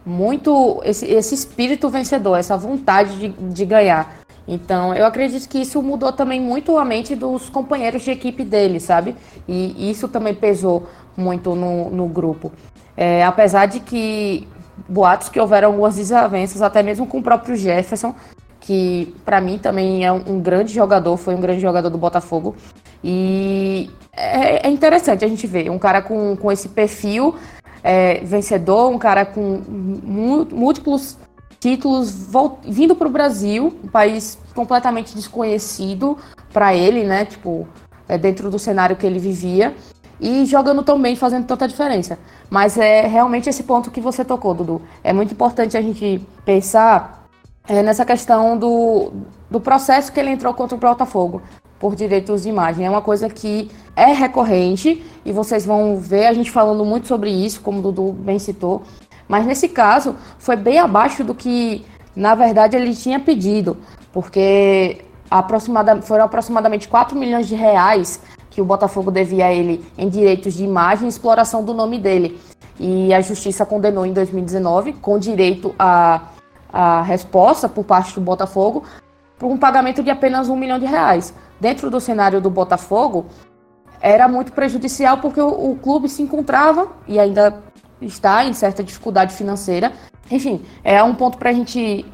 muito 0.05 0.81
esse, 0.85 1.07
esse 1.07 1.35
espírito 1.35 1.89
vencedor, 1.89 2.37
essa 2.37 2.57
vontade 2.57 3.17
de, 3.17 3.29
de 3.29 3.65
ganhar. 3.65 4.17
Então, 4.47 4.95
eu 4.95 5.07
acredito 5.07 5.49
que 5.49 5.59
isso 5.59 5.83
mudou 5.83 6.13
também 6.13 6.41
muito 6.41 6.77
a 6.77 6.85
mente 6.85 7.17
dos 7.17 7.49
companheiros 7.49 8.03
de 8.03 8.11
equipe 8.11 8.45
dele, 8.45 8.79
sabe? 8.79 9.17
E 9.49 9.91
isso 9.91 10.07
também 10.07 10.35
pesou 10.35 10.87
muito 11.17 11.55
no, 11.55 11.89
no 11.89 12.07
grupo. 12.07 12.53
É, 12.97 13.25
apesar 13.25 13.67
de 13.67 13.81
que 13.81 14.47
boatos 14.89 15.29
que 15.29 15.41
houveram 15.41 15.69
algumas 15.69 15.97
desavenças, 15.97 16.61
até 16.61 16.83
mesmo 16.83 17.07
com 17.07 17.19
o 17.19 17.23
próprio 17.23 17.57
Jefferson, 17.57 18.15
que 18.61 19.15
para 19.25 19.41
mim 19.41 19.59
também 19.59 20.05
é 20.05 20.13
um, 20.13 20.23
um, 20.27 20.41
grande 20.41 20.73
jogador, 20.73 21.17
foi 21.17 21.35
um 21.35 21.41
grande 21.41 21.61
jogador 21.61 21.89
do 21.89 21.99
Botafogo. 21.99 22.55
E 23.03 23.91
é, 24.17 24.67
é 24.67 24.71
interessante 24.71 25.25
a 25.25 25.29
gente 25.29 25.47
ver 25.47 25.71
um 25.71 25.79
cara 25.79 26.01
com, 26.03 26.37
com 26.37 26.51
esse 26.51 26.69
perfil 26.69 27.35
é, 27.83 28.21
vencedor, 28.25 28.91
um 28.91 28.99
cara 28.99 29.27
com 29.27 29.63
múltiplos 29.69 31.19
títulos 31.61 32.29
vindo 32.65 32.95
para 32.95 33.09
o 33.09 33.11
Brasil, 33.11 33.79
um 33.83 33.89
país 33.89 34.39
completamente 34.55 35.15
desconhecido 35.15 36.17
para 36.53 36.75
ele, 36.75 37.05
né? 37.05 37.25
Tipo, 37.25 37.69
é, 38.09 38.17
dentro 38.17 38.51
do 38.51 38.59
cenário 38.59 38.97
que 38.97 39.07
ele 39.07 39.19
vivia 39.19 39.75
e 40.21 40.47
jogando 40.47 40.83
tão 40.83 41.01
bem, 41.01 41.17
fazendo 41.17 41.47
tanta 41.47 41.67
diferença. 41.67 42.19
Mas 42.49 42.79
é 42.79 43.07
realmente 43.07 43.49
esse 43.49 43.63
ponto 43.65 43.91
que 43.91 44.01
você 44.01 44.25
tocou, 44.25 44.55
Dudu. 44.55 44.83
É 45.03 45.13
muito 45.13 45.33
importante 45.33 45.77
a 45.77 45.83
gente 45.83 46.27
pensar 46.45 47.27
é, 47.69 47.83
nessa 47.83 48.05
questão 48.05 48.57
do, 48.57 49.13
do 49.51 49.61
processo 49.61 50.13
que 50.13 50.21
ele 50.21 50.31
entrou 50.31 50.55
contra 50.55 50.77
o 50.77 50.81
Botafogo 50.81 51.43
por 51.85 51.95
direitos 51.95 52.45
de 52.45 52.49
imagem. 52.49 52.87
É 52.87 52.89
uma 52.89 53.03
coisa 53.03 53.29
que 53.29 53.71
é 53.95 54.07
recorrente 54.07 55.05
e 55.23 55.33
vocês 55.33 55.67
vão 55.67 55.99
ver 55.99 56.25
a 56.25 56.33
gente 56.33 56.51
falando 56.51 56.83
muito 56.83 57.07
sobre 57.07 57.29
isso, 57.29 57.61
como 57.61 57.81
o 57.81 57.83
Dudu 57.83 58.11
bem 58.11 58.39
citou. 58.39 58.85
Mas 59.29 59.45
nesse 59.45 59.69
caso, 59.69 60.17
foi 60.39 60.57
bem 60.57 60.79
abaixo 60.79 61.23
do 61.23 61.35
que, 61.35 61.85
na 62.17 62.35
verdade, 62.35 62.75
ele 62.75 62.97
tinha 62.97 63.21
pedido, 63.21 63.77
porque 64.15 65.03
aproximada, 65.31 66.01
foram 66.01 66.25
aproximadamente 66.25 66.89
4 66.89 67.19
milhões 67.19 67.47
de 67.47 67.55
reais 67.55 68.19
que 68.49 68.63
o 68.63 68.65
Botafogo 68.65 69.11
devia 69.11 69.45
a 69.45 69.53
ele 69.53 69.85
em 69.99 70.09
direitos 70.09 70.55
de 70.55 70.65
imagem 70.65 71.05
e 71.05 71.11
exploração 71.11 71.63
do 71.63 71.75
nome 71.75 71.99
dele. 71.99 72.41
E 72.81 73.13
a 73.13 73.21
justiça 73.21 73.67
condenou 73.67 74.07
em 74.07 74.13
2019, 74.15 74.95
com 74.95 75.19
direito 75.19 75.75
a, 75.79 76.29
a 76.73 77.03
resposta 77.03 77.69
por 77.69 77.85
parte 77.85 78.15
do 78.15 78.23
Botafogo, 78.23 78.85
por 79.39 79.51
um 79.51 79.59
pagamento 79.59 80.03
de 80.03 80.09
apenas 80.09 80.49
um 80.49 80.57
milhão 80.57 80.79
de 80.79 80.87
reais. 80.87 81.35
Dentro 81.65 81.91
do 81.91 81.99
cenário 81.99 82.43
do 82.43 82.51
Botafogo, 82.51 83.25
era 83.99 84.29
muito 84.29 84.53
prejudicial 84.53 85.17
porque 85.17 85.41
o, 85.41 85.71
o 85.71 85.79
clube 85.79 86.11
se 86.11 86.21
encontrava 86.21 86.89
e 87.09 87.19
ainda 87.19 87.59
está 88.03 88.45
em 88.45 88.53
certa 88.53 88.85
dificuldade 88.85 89.35
financeira. 89.35 89.91
Enfim, 90.31 90.61
é 90.85 91.03
um 91.03 91.15
ponto 91.15 91.39
para 91.39 91.49
a 91.49 91.53
gente 91.55 92.05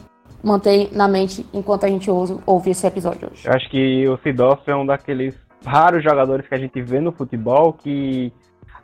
manter 0.40 0.90
na 0.92 1.08
mente 1.08 1.44
enquanto 1.52 1.82
a 1.82 1.88
gente 1.88 2.08
ouve, 2.08 2.70
esse 2.70 2.86
episódio 2.86 3.28
hoje. 3.28 3.44
Eu 3.44 3.52
acho 3.52 3.68
que 3.68 4.06
o 4.06 4.16
Sidoff 4.18 4.62
é 4.70 4.76
um 4.76 4.86
daqueles 4.86 5.34
raros 5.66 6.04
jogadores 6.04 6.46
que 6.46 6.54
a 6.54 6.58
gente 6.58 6.80
vê 6.80 7.00
no 7.00 7.10
futebol 7.10 7.72
que, 7.72 8.32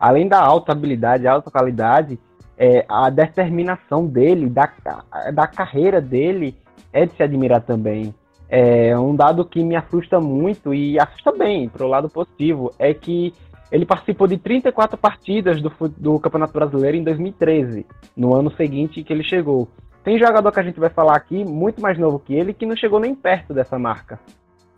além 0.00 0.26
da 0.26 0.40
alta 0.40 0.72
habilidade, 0.72 1.28
alta 1.28 1.48
qualidade, 1.48 2.18
é, 2.58 2.84
a 2.88 3.08
determinação 3.08 4.04
dele, 4.04 4.50
da, 4.50 4.68
da 5.32 5.46
carreira 5.46 6.00
dele, 6.00 6.56
é 6.92 7.06
de 7.06 7.14
se 7.14 7.22
admirar 7.22 7.60
também. 7.60 8.12
É 8.48 8.96
um 8.98 9.14
dado 9.14 9.44
que 9.44 9.62
me 9.62 9.74
assusta 9.74 10.20
muito 10.20 10.72
e 10.72 10.98
assusta 10.98 11.32
bem, 11.32 11.68
para 11.68 11.84
o 11.84 11.88
lado 11.88 12.08
positivo, 12.08 12.72
é 12.78 12.94
que 12.94 13.32
ele 13.70 13.84
participou 13.84 14.28
de 14.28 14.38
34 14.38 14.96
partidas 14.96 15.60
do, 15.60 15.72
do 15.96 16.20
Campeonato 16.20 16.52
Brasileiro 16.52 16.96
em 16.96 17.02
2013, 17.02 17.84
no 18.16 18.34
ano 18.34 18.50
seguinte 18.52 19.02
que 19.02 19.12
ele 19.12 19.24
chegou. 19.24 19.68
Tem 20.04 20.18
jogador 20.18 20.52
que 20.52 20.60
a 20.60 20.62
gente 20.62 20.78
vai 20.78 20.88
falar 20.88 21.16
aqui, 21.16 21.44
muito 21.44 21.80
mais 21.80 21.98
novo 21.98 22.20
que 22.20 22.32
ele, 22.32 22.54
que 22.54 22.64
não 22.64 22.76
chegou 22.76 23.00
nem 23.00 23.14
perto 23.14 23.52
dessa 23.52 23.76
marca. 23.76 24.20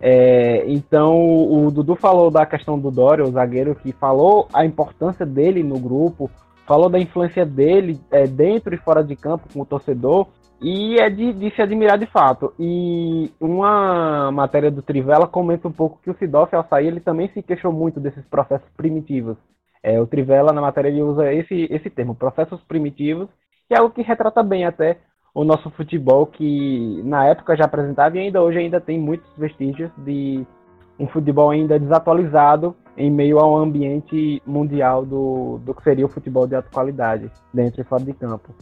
É, 0.00 0.64
então, 0.66 1.18
o 1.18 1.70
Dudu 1.70 1.96
falou 1.96 2.30
da 2.30 2.46
questão 2.46 2.78
do 2.78 2.90
Dória, 2.90 3.25
o 3.25 3.30
zagueiro, 3.30 3.75
que 3.75 3.92
falou 3.92 4.48
a 4.54 4.64
importância 4.64 5.26
dele 5.26 5.62
no 5.62 5.78
grupo, 5.78 6.30
falou 6.66 6.88
da 6.88 6.98
influência 6.98 7.44
dele 7.44 8.00
é, 8.10 8.26
dentro 8.26 8.75
e 8.75 8.78
fora 8.78 9.02
de 9.02 9.16
campo 9.16 9.48
com 9.52 9.60
o 9.60 9.66
torcedor, 9.66 10.28
e 10.61 10.99
é 10.99 11.09
de, 11.09 11.33
de, 11.33 11.55
se 11.55 11.62
admirar 11.62 11.99
de 11.99 12.07
fato. 12.07 12.53
E 12.59 13.31
uma 13.41 14.31
matéria 14.33 14.71
do 14.71 14.83
Trivela 14.83 15.27
comenta 15.27 15.69
um 15.69 15.73
pouco 15.73 16.00
que 16.03 16.11
o 16.11 16.17
Sidoff, 16.19 16.55
ao 16.55 16.67
sair, 16.69 16.88
ele 16.88 17.00
também 17.00 17.29
se 17.29 17.43
queixou 17.43 17.73
muito 17.73 18.00
desses 18.00 18.25
processos 18.27 18.69
primitivos. 18.77 19.37
É, 19.83 20.00
o 20.00 20.07
Trivela, 20.07 20.53
na 20.53 20.61
matéria, 20.61 20.88
ele 20.88 21.03
usa 21.03 21.33
esse, 21.33 21.69
esse 21.71 21.88
termo, 21.88 22.15
processos 22.15 22.61
primitivos, 22.65 23.29
que 23.69 23.75
é 23.75 23.79
algo 23.79 23.95
que 23.95 24.03
retrata 24.03 24.43
bem 24.43 24.65
até 24.65 24.99
o 25.35 25.45
nosso 25.45 25.71
futebol 25.71 26.27
que 26.27 27.00
na 27.05 27.27
época 27.27 27.57
já 27.57 27.65
apresentava 27.65 28.17
e 28.17 28.21
ainda 28.21 28.43
hoje 28.43 28.59
ainda 28.59 28.81
tem 28.81 28.99
muitos 28.99 29.31
vestígios 29.37 29.91
de 29.99 30.45
um 30.99 31.07
futebol 31.07 31.50
ainda 31.50 31.79
desatualizado 31.79 32.75
em 32.97 33.09
meio 33.09 33.38
ao 33.38 33.57
ambiente 33.57 34.43
mundial 34.45 35.07
do, 35.07 35.59
do 35.59 35.73
que 35.73 35.85
seria 35.85 36.05
o 36.05 36.09
futebol 36.09 36.47
de 36.47 36.57
alta 36.57 36.69
qualidade, 36.71 37.31
dentro 37.55 37.81
e 37.81 37.85
fora 37.85 38.03
de 38.03 38.12
campo. 38.12 38.53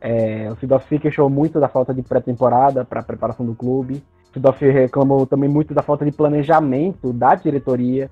É, 0.00 0.50
o 0.50 0.56
Sidoff 0.56 0.98
queixou 0.98 1.30
muito 1.30 1.58
da 1.58 1.68
falta 1.68 1.94
de 1.94 2.02
pré-temporada 2.02 2.84
para 2.84 3.00
a 3.00 3.04
preparação 3.04 3.44
do 3.44 3.54
clube. 3.54 4.02
O 4.30 4.34
Sidoff 4.34 4.64
reclamou 4.64 5.26
também 5.26 5.48
muito 5.48 5.72
da 5.72 5.82
falta 5.82 6.04
de 6.04 6.12
planejamento 6.12 7.12
da 7.12 7.34
diretoria. 7.34 8.10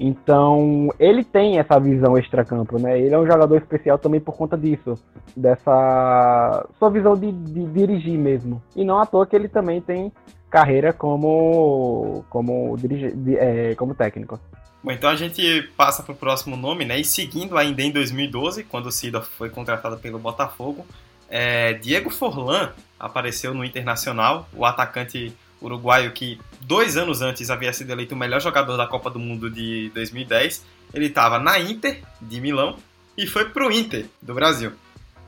Então, 0.00 0.88
ele 0.98 1.24
tem 1.24 1.58
essa 1.58 1.78
visão 1.80 2.16
extracampo, 2.16 2.78
né? 2.78 3.00
Ele 3.00 3.14
é 3.14 3.18
um 3.18 3.26
jogador 3.26 3.56
especial 3.56 3.98
também 3.98 4.20
por 4.20 4.36
conta 4.36 4.56
disso, 4.56 4.94
dessa 5.36 6.66
sua 6.78 6.88
visão 6.88 7.14
de, 7.14 7.32
de 7.32 7.64
dirigir 7.66 8.16
mesmo. 8.16 8.62
E 8.76 8.84
não 8.84 9.00
à 9.00 9.06
toa 9.06 9.26
que 9.26 9.34
ele 9.34 9.48
também 9.48 9.80
tem 9.80 10.12
carreira 10.48 10.92
como 10.92 12.24
como, 12.30 12.76
dirige, 12.76 13.12
é, 13.36 13.74
como 13.74 13.94
técnico. 13.94 14.38
Bom, 14.82 14.92
então 14.92 15.10
a 15.10 15.16
gente 15.16 15.62
passa 15.76 16.02
para 16.02 16.12
o 16.12 16.16
próximo 16.16 16.56
nome, 16.56 16.84
né? 16.84 17.00
E 17.00 17.04
seguindo 17.04 17.58
ainda 17.58 17.82
em 17.82 17.90
2012, 17.90 18.64
quando 18.64 18.86
o 18.86 18.92
Cida 18.92 19.20
foi 19.20 19.50
contratado 19.50 19.98
pelo 19.98 20.18
Botafogo, 20.18 20.86
é, 21.28 21.74
Diego 21.74 22.10
Forlan 22.10 22.72
apareceu 22.98 23.54
no 23.54 23.64
Internacional, 23.64 24.48
o 24.52 24.64
atacante 24.64 25.32
uruguaio 25.60 26.12
que 26.12 26.40
dois 26.60 26.96
anos 26.96 27.20
antes 27.20 27.50
havia 27.50 27.72
sido 27.72 27.90
eleito 27.90 28.14
o 28.14 28.18
melhor 28.18 28.40
jogador 28.40 28.76
da 28.76 28.86
Copa 28.86 29.10
do 29.10 29.18
Mundo 29.18 29.50
de 29.50 29.90
2010. 29.94 30.64
Ele 30.94 31.06
estava 31.06 31.38
na 31.38 31.58
Inter 31.58 32.02
de 32.20 32.40
Milão 32.40 32.78
e 33.16 33.26
foi 33.26 33.46
para 33.46 33.66
o 33.66 33.72
Inter 33.72 34.06
do 34.22 34.34
Brasil. 34.34 34.72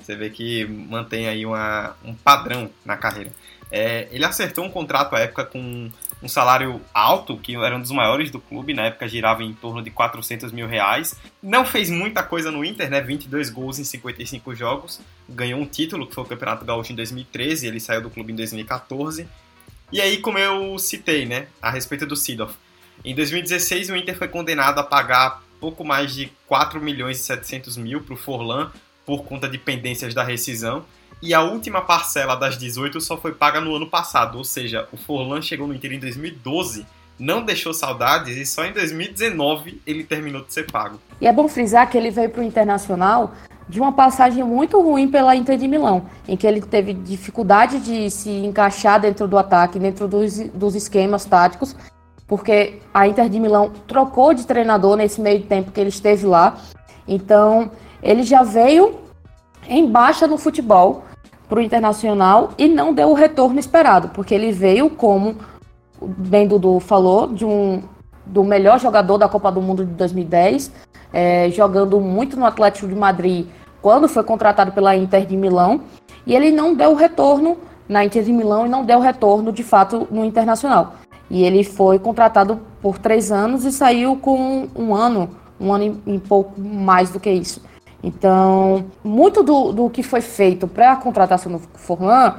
Você 0.01 0.17
vê 0.17 0.31
que 0.31 0.65
mantém 0.65 1.29
aí 1.29 1.45
uma, 1.45 1.95
um 2.05 2.15
padrão 2.15 2.71
na 2.85 2.97
carreira. 2.97 3.33
É, 3.71 4.09
ele 4.11 4.25
acertou 4.25 4.65
um 4.65 4.71
contrato 4.71 5.15
à 5.15 5.21
época 5.21 5.45
com 5.45 5.91
um 6.23 6.29
salário 6.29 6.81
alto, 6.93 7.37
que 7.37 7.55
era 7.55 7.77
um 7.77 7.81
dos 7.81 7.93
maiores 7.93 8.31
do 8.31 8.41
clube, 8.41 8.75
na 8.75 8.87
época 8.87 9.09
girava 9.09 9.43
em 9.43 9.55
torno 9.55 9.83
de 9.83 9.91
400 9.91 10.53
mil 10.53 10.67
reais. 10.67 11.17
Não 11.43 11.65
fez 11.65 11.89
muita 11.89 12.23
coisa 12.23 12.51
no 12.51 12.65
Inter, 12.65 12.91
né? 12.91 13.01
22 13.01 13.49
gols 13.51 13.79
em 13.79 13.85
55 13.85 14.55
jogos. 14.55 15.01
Ganhou 15.29 15.61
um 15.61 15.67
título, 15.67 16.07
que 16.07 16.15
foi 16.15 16.25
o 16.25 16.27
Campeonato 16.27 16.65
Gaúcho 16.65 16.93
em 16.93 16.97
2013, 16.97 17.67
ele 17.67 17.81
saiu 17.81 18.03
do 18.03 18.11
clube 18.11 18.33
em 18.33 18.37
2014. 18.37 19.27
E 19.93 20.01
aí, 20.01 20.19
como 20.19 20.39
eu 20.39 20.79
citei, 20.79 21.27
né, 21.27 21.47
a 21.61 21.71
respeito 21.71 22.07
do 22.07 22.15
Sidoff, 22.15 22.55
em 23.05 23.15
2016 23.15 23.91
o 23.91 23.97
Inter 23.97 24.17
foi 24.17 24.29
condenado 24.29 24.79
a 24.79 24.85
pagar 24.85 25.43
pouco 25.61 25.85
mais 25.85 26.15
de 26.15 26.33
4 26.47 26.81
milhões 26.81 27.19
e 27.19 27.23
700 27.23 27.77
mil 27.77 28.01
para 28.03 28.15
o 28.15 28.17
Forlan 28.17 28.71
por 29.05 29.25
conta 29.25 29.49
de 29.49 29.59
pendências 29.59 30.15
da 30.15 30.23
rescisão. 30.23 30.85
E 31.23 31.35
a 31.35 31.43
última 31.43 31.83
parcela 31.83 32.35
das 32.35 32.57
18 32.57 32.99
só 33.01 33.17
foi 33.17 33.33
paga 33.33 33.61
no 33.61 33.75
ano 33.75 33.87
passado, 33.87 34.39
ou 34.39 34.45
seja, 34.45 34.89
o 34.91 34.97
Forlan 34.97 35.43
chegou 35.43 35.67
no 35.67 35.75
Inter 35.75 35.93
em 35.93 35.99
2012, 35.99 36.87
não 37.19 37.45
deixou 37.45 37.75
saudades 37.75 38.39
e 38.39 38.47
só 38.47 38.65
em 38.65 38.73
2019 38.73 39.83
ele 39.87 40.03
terminou 40.03 40.43
de 40.43 40.55
ser 40.55 40.71
pago. 40.71 40.99
E 41.21 41.27
é 41.27 41.33
bom 41.33 41.47
frisar 41.47 41.91
que 41.91 41.99
ele 41.99 42.11
veio 42.11 42.31
para 42.31 42.41
o 42.41 42.45
Internacional 42.45 43.35
de 43.69 43.79
uma 43.79 43.93
passagem 43.93 44.43
muito 44.43 44.81
ruim 44.81 45.09
pela 45.09 45.37
Inter 45.37 45.59
de 45.59 45.69
Milão, 45.69 46.07
em 46.27 46.39
que 46.39 46.47
ele 46.47 46.63
teve 46.63 46.95
dificuldade 46.95 47.81
de 47.81 48.11
se 48.11 48.31
encaixar 48.31 48.99
dentro 48.99 49.29
do 49.29 49.37
ataque, 49.37 49.79
dentro 49.79 50.09
dos, 50.09 50.39
dos 50.55 50.75
esquemas 50.75 51.27
táticos, 51.27 51.77
porque 52.27 52.81
a 52.95 53.07
Inter 53.07 53.29
de 53.29 53.39
Milão 53.39 53.71
trocou 53.87 54.33
de 54.33 54.47
treinador 54.47 54.97
nesse 54.97 55.21
meio 55.21 55.43
tempo 55.43 55.71
que 55.71 55.79
ele 55.79 55.91
esteve 55.91 56.25
lá. 56.25 56.57
Então, 57.07 57.71
ele 58.03 58.23
já 58.23 58.43
veio 58.43 58.99
em 59.69 59.87
baixa 59.87 60.27
no 60.27 60.39
futebol 60.39 61.05
para 61.51 61.59
o 61.59 61.63
Internacional 61.63 62.51
e 62.57 62.69
não 62.69 62.95
deu 62.95 63.11
o 63.11 63.13
retorno 63.13 63.59
esperado, 63.59 64.11
porque 64.11 64.33
ele 64.33 64.53
veio 64.53 64.89
como, 64.89 65.35
bem 66.01 66.47
Dudu 66.47 66.79
falou, 66.79 67.27
de 67.27 67.45
um 67.45 67.83
do 68.25 68.45
melhor 68.45 68.79
jogador 68.79 69.19
da 69.19 69.29
Copa 69.29 69.51
do 69.51 69.61
Mundo 69.61 69.85
de 69.85 69.93
2010, 69.95 70.71
é, 71.13 71.51
jogando 71.51 72.01
muito 72.01 72.37
no 72.37 72.47
Atlético 72.47 72.87
de 72.87 72.95
Madrid 72.95 73.49
quando 73.83 74.09
foi 74.09 74.23
contratado 74.23 74.71
pela 74.71 74.95
Inter 74.95 75.27
de 75.27 75.37
Milão, 75.37 75.81
e 76.25 76.37
ele 76.37 76.53
não 76.53 76.75
deu 76.75 76.95
retorno 76.95 77.57
na 77.89 78.05
Inter 78.05 78.23
de 78.23 78.33
Milão 78.33 78.67
e 78.67 78.69
não 78.69 78.85
deu 78.85 79.01
retorno 79.01 79.53
de 79.53 79.65
fato 79.65 80.07
no 80.11 80.25
Internacional. 80.25 80.95
E 81.29 81.43
ele 81.43 81.65
foi 81.65 81.99
contratado 81.99 82.61
por 82.81 82.99
três 82.99 83.33
anos 83.33 83.65
e 83.65 83.73
saiu 83.73 84.17
com 84.17 84.69
um 84.77 84.95
ano, 84.95 85.31
um 85.59 85.73
ano 85.73 86.01
e 86.07 86.19
pouco 86.19 86.61
mais 86.61 87.11
do 87.11 87.19
que 87.19 87.31
isso. 87.31 87.61
Então, 88.03 88.87
muito 89.05 89.43
do, 89.43 89.73
do 89.73 89.91
que 89.91 90.03
foi 90.03 90.21
feito 90.21 90.67
para 90.67 90.93
a 90.93 90.97
contratação 90.97 91.53
do 91.53 91.59
Forlan 91.75 92.37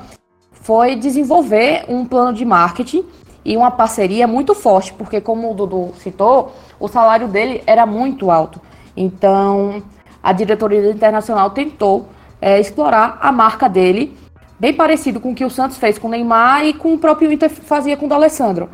foi 0.51 0.95
desenvolver 0.95 1.85
um 1.87 2.05
plano 2.05 2.33
de 2.33 2.45
marketing 2.45 3.05
e 3.43 3.57
uma 3.57 3.71
parceria 3.71 4.27
muito 4.27 4.53
forte, 4.53 4.93
porque 4.93 5.19
como 5.19 5.51
o 5.51 5.53
Dudu 5.53 5.93
citou, 5.99 6.53
o 6.79 6.87
salário 6.87 7.27
dele 7.27 7.63
era 7.65 7.85
muito 7.85 8.29
alto. 8.29 8.61
Então, 8.95 9.81
a 10.21 10.31
diretoria 10.31 10.91
internacional 10.91 11.49
tentou 11.49 12.07
é, 12.39 12.59
explorar 12.59 13.17
a 13.21 13.31
marca 13.31 13.67
dele, 13.67 14.17
bem 14.59 14.73
parecido 14.73 15.19
com 15.19 15.31
o 15.31 15.35
que 15.35 15.45
o 15.45 15.49
Santos 15.49 15.77
fez 15.77 15.97
com 15.97 16.07
o 16.07 16.11
Neymar 16.11 16.65
e 16.65 16.73
com 16.73 16.93
o 16.93 16.97
próprio 16.97 17.31
Inter 17.31 17.49
fazia 17.49 17.97
com 17.97 18.05
o 18.05 18.09
D'Alessandro. 18.09 18.69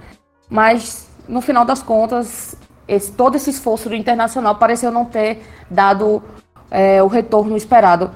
Mas, 0.50 1.08
no 1.28 1.42
final 1.42 1.64
das 1.64 1.82
contas, 1.82 2.56
esse, 2.88 3.12
todo 3.12 3.36
esse 3.36 3.50
esforço 3.50 3.90
do 3.90 3.96
Internacional 3.96 4.56
pareceu 4.56 4.92
não 4.92 5.06
ter 5.06 5.44
dado 5.70 6.22
é, 6.70 7.02
o 7.02 7.08
retorno 7.08 7.56
esperado 7.56 8.12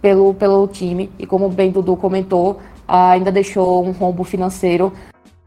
pelo, 0.00 0.34
pelo 0.34 0.66
time. 0.68 1.10
E 1.18 1.26
como 1.26 1.48
bem 1.48 1.70
Dudu 1.70 1.96
comentou, 1.96 2.60
ainda 2.86 3.32
deixou 3.32 3.84
um 3.84 3.92
rombo 3.92 4.24
financeiro 4.24 4.92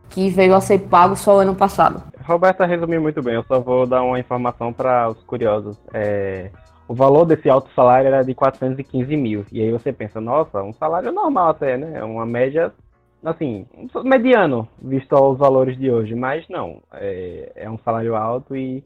que 0.09 0.29
veio 0.29 0.55
a 0.55 0.61
ser 0.61 0.79
pago 0.79 1.15
só 1.15 1.39
ano 1.39 1.55
passado. 1.55 2.03
Roberta 2.23 2.65
resumiu 2.65 3.01
muito 3.01 3.21
bem, 3.21 3.35
eu 3.35 3.43
só 3.43 3.59
vou 3.59 3.87
dar 3.87 4.03
uma 4.03 4.19
informação 4.19 4.71
para 4.71 5.09
os 5.09 5.23
curiosos. 5.23 5.77
É, 5.93 6.51
o 6.87 6.93
valor 6.93 7.25
desse 7.25 7.49
alto 7.49 7.69
salário 7.75 8.07
era 8.07 8.23
de 8.23 8.33
415 8.33 9.15
mil. 9.15 9.45
E 9.51 9.61
aí 9.61 9.71
você 9.71 9.93
pensa, 9.93 10.19
nossa, 10.19 10.61
um 10.61 10.73
salário 10.73 11.11
normal 11.11 11.49
até, 11.49 11.77
né? 11.77 12.03
Uma 12.03 12.25
média, 12.25 12.73
assim, 13.23 13.65
mediano, 14.03 14.67
visto 14.81 15.15
aos 15.15 15.37
valores 15.37 15.77
de 15.77 15.91
hoje. 15.91 16.15
Mas 16.15 16.47
não, 16.49 16.81
é, 16.93 17.51
é 17.55 17.69
um 17.69 17.77
salário 17.77 18.15
alto 18.15 18.55
e, 18.55 18.83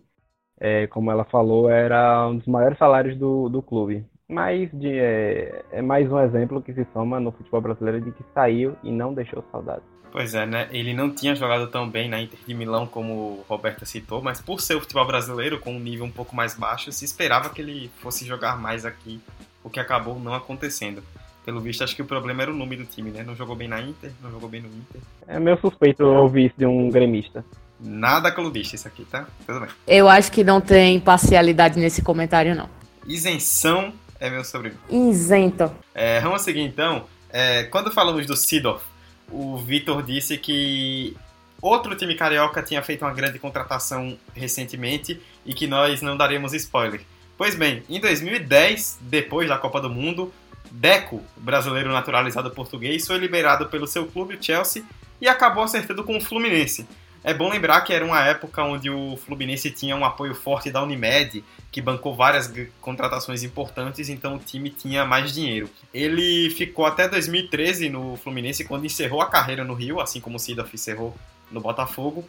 é, 0.64 0.88
como 0.88 1.12
ela 1.12 1.26
falou, 1.26 1.70
era 1.70 2.26
um 2.26 2.38
dos 2.38 2.48
maiores 2.48 2.78
salários 2.78 3.18
do, 3.18 3.50
do 3.50 3.62
clube. 3.62 4.06
Mas 4.30 4.72
de, 4.72 4.98
é, 4.98 5.62
é 5.74 5.82
mais 5.82 6.10
um 6.10 6.18
exemplo 6.18 6.62
que 6.62 6.74
se 6.74 6.88
soma 6.94 7.20
no 7.20 7.34
futebol 7.34 7.60
brasileiro 7.60 8.00
de 8.00 8.12
que 8.12 8.24
saiu 8.34 8.74
e 8.82 8.90
não 8.90 9.14
deixou 9.14 9.44
saudades. 9.52 9.84
Pois 10.10 10.34
é, 10.34 10.46
né? 10.46 10.70
Ele 10.72 10.94
não 10.94 11.10
tinha 11.14 11.36
jogado 11.36 11.68
tão 11.68 11.90
bem 11.90 12.08
na 12.08 12.22
Inter 12.22 12.40
de 12.48 12.54
Milão 12.54 12.88
como 12.88 13.14
o 13.14 13.46
Roberta 13.50 13.84
citou, 13.84 14.22
mas 14.22 14.40
por 14.40 14.62
ser 14.62 14.76
o 14.76 14.80
futebol 14.80 15.06
brasileiro 15.06 15.60
com 15.60 15.74
um 15.74 15.80
nível 15.80 16.06
um 16.06 16.12
pouco 16.12 16.34
mais 16.34 16.56
baixo, 16.56 16.92
se 16.94 17.04
esperava 17.04 17.50
que 17.50 17.62
ele 17.62 17.92
fosse 17.98 18.26
jogar 18.26 18.58
mais 18.58 18.86
aqui, 18.86 19.20
o 19.64 19.70
que 19.70 19.82
acabou 19.82 20.18
não 20.18 20.34
acontecendo. 20.34 21.04
Pelo 21.44 21.60
visto, 21.60 21.84
acho 21.84 21.96
que 21.96 22.02
o 22.02 22.06
problema 22.06 22.44
era 22.44 22.52
o 22.52 22.56
nome 22.56 22.78
do 22.78 22.86
time, 22.86 23.12
né? 23.12 23.22
Não 23.22 23.36
jogou 23.36 23.56
bem 23.56 23.68
na 23.68 23.82
Inter, 23.82 24.12
não 24.22 24.32
jogou 24.32 24.48
bem 24.48 24.62
no 24.62 24.70
Inter. 24.70 25.02
É 25.28 25.38
meu 25.40 25.58
suspeito 25.58 26.06
ouvir 26.06 26.46
isso 26.46 26.56
de 26.58 26.66
um 26.66 26.90
gremista. 26.90 27.44
Nada 27.84 28.32
clubista 28.32 28.78
isso 28.78 28.88
aqui, 28.88 29.04
tá? 29.04 29.28
Tudo 29.46 29.60
bem. 29.60 29.70
Eu 29.86 30.08
acho 30.08 30.32
que 30.32 30.42
não 30.42 30.62
tem 30.62 31.02
parcialidade 31.02 31.78
nesse 31.78 32.02
comentário, 32.02 32.56
não. 32.56 32.70
Isenção 33.06 33.94
é 34.20 34.30
meu 34.30 34.46
sobrenome. 34.46 34.80
Isento. 34.90 35.70
É, 35.94 36.22
vamos 36.22 36.42
seguir 36.44 36.62
então. 36.62 37.06
É, 37.30 37.64
quando 37.64 37.92
falamos 37.92 38.26
do 38.26 38.38
Sidorf, 38.38 38.86
o 39.30 39.58
Vitor 39.58 40.02
disse 40.02 40.38
que 40.38 41.18
outro 41.62 41.94
time 41.96 42.16
carioca 42.16 42.64
tinha 42.64 42.82
feito 42.82 43.04
uma 43.04 43.14
grande 43.14 43.38
contratação 43.38 44.18
recentemente 44.34 45.20
e 45.46 45.54
que 45.54 45.68
nós 45.68 46.02
não 46.02 46.16
daremos 46.16 46.54
spoiler. 46.54 47.02
Pois 47.38 47.54
bem, 47.54 47.84
em 47.90 48.00
2010, 48.00 49.00
depois 49.02 49.50
da 49.50 49.58
Copa 49.58 49.82
do 49.82 49.90
Mundo, 49.90 50.34
Deco, 50.72 51.22
brasileiro 51.36 51.92
naturalizado 51.92 52.50
português, 52.52 53.06
foi 53.06 53.18
liberado 53.18 53.68
pelo 53.68 53.88
seu 53.88 54.06
clube, 54.08 54.36
o 54.36 54.44
Chelsea, 54.44 54.84
e 55.20 55.28
acabou 55.28 55.64
acertando 55.64 56.04
com 56.04 56.18
o 56.18 56.22
Fluminense. 56.22 56.88
É 57.24 57.34
bom 57.34 57.50
lembrar 57.50 57.82
que 57.82 57.94
era 57.94 58.04
uma 58.04 58.22
época 58.22 58.62
onde 58.64 58.90
o 58.90 59.16
Fluminense 59.16 59.72
tinha 59.72 59.96
um 59.96 60.04
apoio 60.04 60.36
forte 60.36 60.70
da 60.70 60.84
Unimed, 60.84 61.42
que 61.72 61.82
bancou 61.82 62.14
várias 62.14 62.54
contratações 62.82 63.44
importantes, 63.44 64.10
então 64.10 64.36
o 64.36 64.40
time 64.40 64.70
tinha 64.70 65.06
mais 65.06 65.34
dinheiro. 65.34 65.70
Ele 65.94 66.50
ficou 66.50 66.86
até 66.86 67.08
2013 67.08 67.90
no 67.90 68.18
Fluminense, 68.18 68.66
quando 68.66 68.86
encerrou 68.86 69.22
a 69.22 69.30
carreira 69.30 69.64
no 69.64 69.74
Rio, 69.74 70.02
assim 70.02 70.20
como 70.20 70.36
o 70.36 70.40
Sidoff 70.40 70.76
encerrou 70.76 71.16
no 71.50 71.62
Botafogo. 71.62 72.28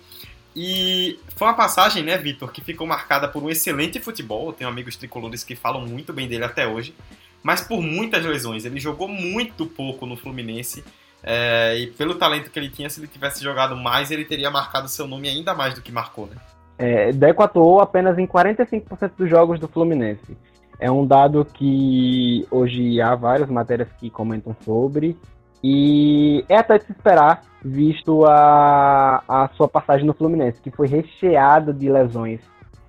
E 0.54 1.18
foi 1.34 1.48
uma 1.48 1.54
passagem, 1.54 2.04
né, 2.04 2.16
Vitor, 2.16 2.52
que 2.52 2.62
ficou 2.62 2.86
marcada 2.86 3.26
por 3.26 3.42
um 3.42 3.50
excelente 3.50 3.98
futebol. 3.98 4.46
Eu 4.46 4.52
tenho 4.52 4.70
amigos 4.70 4.94
tricolores 4.94 5.42
que 5.42 5.56
falam 5.56 5.84
muito 5.84 6.12
bem 6.12 6.28
dele 6.28 6.44
até 6.44 6.68
hoje, 6.68 6.94
mas 7.42 7.60
por 7.60 7.82
muitas 7.82 8.24
lesões. 8.24 8.64
Ele 8.64 8.78
jogou 8.78 9.08
muito 9.08 9.66
pouco 9.66 10.06
no 10.06 10.16
Fluminense 10.16 10.84
é, 11.26 11.78
e 11.78 11.86
pelo 11.86 12.16
talento 12.16 12.50
que 12.50 12.58
ele 12.58 12.68
tinha, 12.68 12.90
se 12.90 13.00
ele 13.00 13.08
tivesse 13.08 13.42
jogado 13.42 13.74
mais, 13.74 14.10
ele 14.10 14.26
teria 14.26 14.50
marcado 14.50 14.88
seu 14.88 15.08
nome 15.08 15.26
ainda 15.26 15.54
mais 15.54 15.72
do 15.72 15.80
que 15.80 15.90
marcou, 15.90 16.26
né? 16.26 16.36
É, 16.76 17.12
Deco 17.12 17.42
atuou 17.42 17.80
apenas 17.80 18.18
em 18.18 18.26
45% 18.26 19.12
dos 19.16 19.30
jogos 19.30 19.58
do 19.58 19.66
Fluminense. 19.66 20.36
É 20.78 20.90
um 20.90 21.06
dado 21.06 21.44
que 21.44 22.46
hoje 22.50 23.00
há 23.00 23.14
várias 23.14 23.48
matérias 23.48 23.88
que 23.98 24.10
comentam 24.10 24.54
sobre. 24.64 25.16
E 25.62 26.44
é 26.46 26.58
até 26.58 26.76
de 26.76 26.84
se 26.84 26.92
esperar, 26.92 27.42
visto 27.64 28.26
a, 28.26 29.22
a 29.26 29.48
sua 29.56 29.66
passagem 29.66 30.06
no 30.06 30.12
Fluminense, 30.12 30.60
que 30.60 30.70
foi 30.70 30.88
recheada 30.88 31.72
de 31.72 31.88
lesões. 31.88 32.40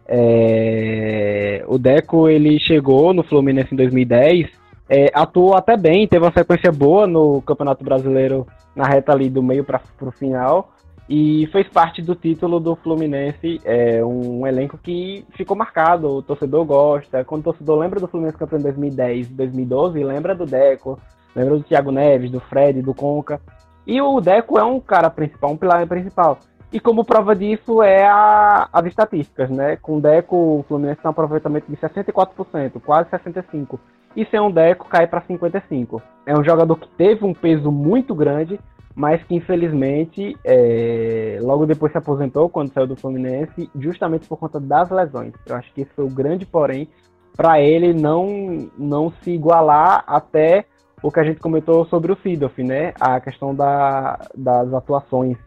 É, 0.08 1.64
o 1.68 1.78
Deco 1.78 2.28
ele 2.28 2.60
chegou 2.60 3.14
no 3.14 3.24
Fluminense 3.24 3.74
em 3.74 3.78
2010 3.78 4.65
é, 4.90 5.12
atuou 5.14 5.56
até 5.56 5.76
bem, 5.76 6.08
teve 6.08 6.26
uma 6.26 6.32
sequência 6.32 6.72
boa 6.72 7.08
no 7.08 7.42
Campeonato 7.42 7.84
Brasileiro 7.84 8.46
na 8.76 8.86
reta 8.86 9.12
ali 9.12 9.30
do 9.30 9.42
meio 9.42 9.64
para 9.64 9.82
o 10.02 10.12
final 10.12 10.72
e 11.08 11.48
fez 11.52 11.68
parte 11.68 12.02
do 12.02 12.16
título 12.16 12.60
do 12.60 12.76
Fluminense, 12.76 13.62
é 13.64 14.04
um 14.04 14.46
elenco 14.46 14.78
que 14.78 15.26
ficou 15.36 15.56
marcado, 15.56 16.10
o 16.10 16.22
torcedor 16.22 16.66
gosta. 16.66 17.24
Quando 17.24 17.42
o 17.42 17.46
torcedor 17.46 17.78
lembra 17.78 18.00
do 18.00 18.08
Fluminense 18.08 18.38
campeão 18.38 18.60
em 18.60 18.64
2010, 18.64 19.30
2012, 19.30 20.04
lembra 20.04 20.34
do 20.34 20.46
Deco, 20.46 21.00
lembra 21.36 21.58
do 21.58 21.64
Thiago 21.64 21.92
Neves, 21.92 22.32
do 22.32 22.40
Fred, 22.40 22.82
do 22.82 22.94
Conca. 22.94 23.40
E 23.86 24.02
o 24.02 24.20
Deco 24.20 24.58
é 24.58 24.64
um 24.64 24.80
cara 24.80 25.12
principal, 25.12 25.52
um 25.52 25.58
pilar 25.58 25.86
principal. 25.86 26.40
E 26.74 26.80
como 26.80 27.06
prova 27.06 27.36
disso 27.36 27.84
é 27.84 28.04
a, 28.04 28.68
as 28.74 28.86
estatísticas, 28.88 29.50
né? 29.52 29.78
Com 29.78 29.98
o 29.98 30.02
Deco, 30.02 30.36
o 30.36 30.66
Fluminense 30.68 31.02
tem 31.02 31.08
um 31.08 31.12
aproveitamento 31.12 31.72
de 31.72 31.78
64%, 31.78 32.82
quase 32.84 33.10
65% 33.12 33.78
e 34.16 34.26
sem 34.26 34.40
um 34.40 34.52
Deco 34.52 34.88
cai 34.88 35.08
para 35.08 35.22
55. 35.22 36.02
É 36.26 36.38
um 36.38 36.44
jogador 36.44 36.76
que 36.78 36.88
teve 36.90 37.26
um 37.26 37.34
peso 37.34 37.72
muito 37.72 38.16
grande, 38.16 38.60
mas 38.96 39.22
que 39.24 39.36
infelizmente 39.36 40.38
é, 40.44 41.38
logo 41.42 41.66
depois 41.66 41.92
se 41.92 41.98
aposentou 41.98 42.50
quando 42.50 42.72
saiu 42.74 42.88
do 42.88 42.96
Fluminense, 42.96 43.70
justamente 43.76 44.28
por 44.28 44.38
conta 44.38 44.60
das 44.60 44.90
lesões. 44.90 45.34
Eu 45.46 45.56
acho 45.56 45.72
que 45.74 45.82
esse 45.82 45.92
foi 45.94 46.06
o 46.06 46.10
grande 46.10 46.46
porém 46.46 46.88
para 47.36 47.60
ele 47.60 47.94
não 47.94 48.70
não 48.78 49.12
se 49.22 49.32
igualar 49.32 50.04
até 50.08 50.66
o 51.04 51.12
que 51.12 51.20
a 51.20 51.24
gente 51.24 51.40
comentou 51.40 51.86
sobre 51.86 52.12
o 52.12 52.18
Sidoff, 52.18 52.64
né? 52.64 52.94
A 53.00 53.20
questão 53.20 53.54
da, 53.54 54.18
das 54.36 54.74
atuações 54.74 55.38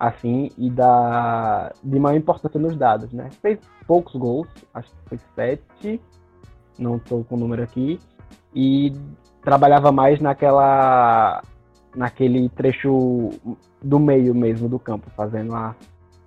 assim 0.00 0.50
e 0.58 0.70
da 0.70 1.72
de 1.82 1.98
maior 2.00 2.16
importância 2.16 2.58
nos 2.58 2.76
dados, 2.76 3.12
né? 3.12 3.28
Fez 3.42 3.58
poucos 3.86 4.14
gols, 4.14 4.48
acho 4.72 4.90
que 4.90 5.08
foi 5.10 5.18
sete, 5.34 6.00
não 6.78 6.96
estou 6.96 7.22
com 7.24 7.36
o 7.36 7.38
número 7.38 7.62
aqui, 7.62 7.98
e 8.54 8.92
trabalhava 9.42 9.92
mais 9.92 10.20
naquela 10.20 11.42
naquele 11.94 12.48
trecho 12.48 13.30
do 13.80 13.98
meio 14.00 14.34
mesmo 14.34 14.68
do 14.68 14.78
campo, 14.78 15.06
fazendo 15.16 15.54
a, 15.54 15.74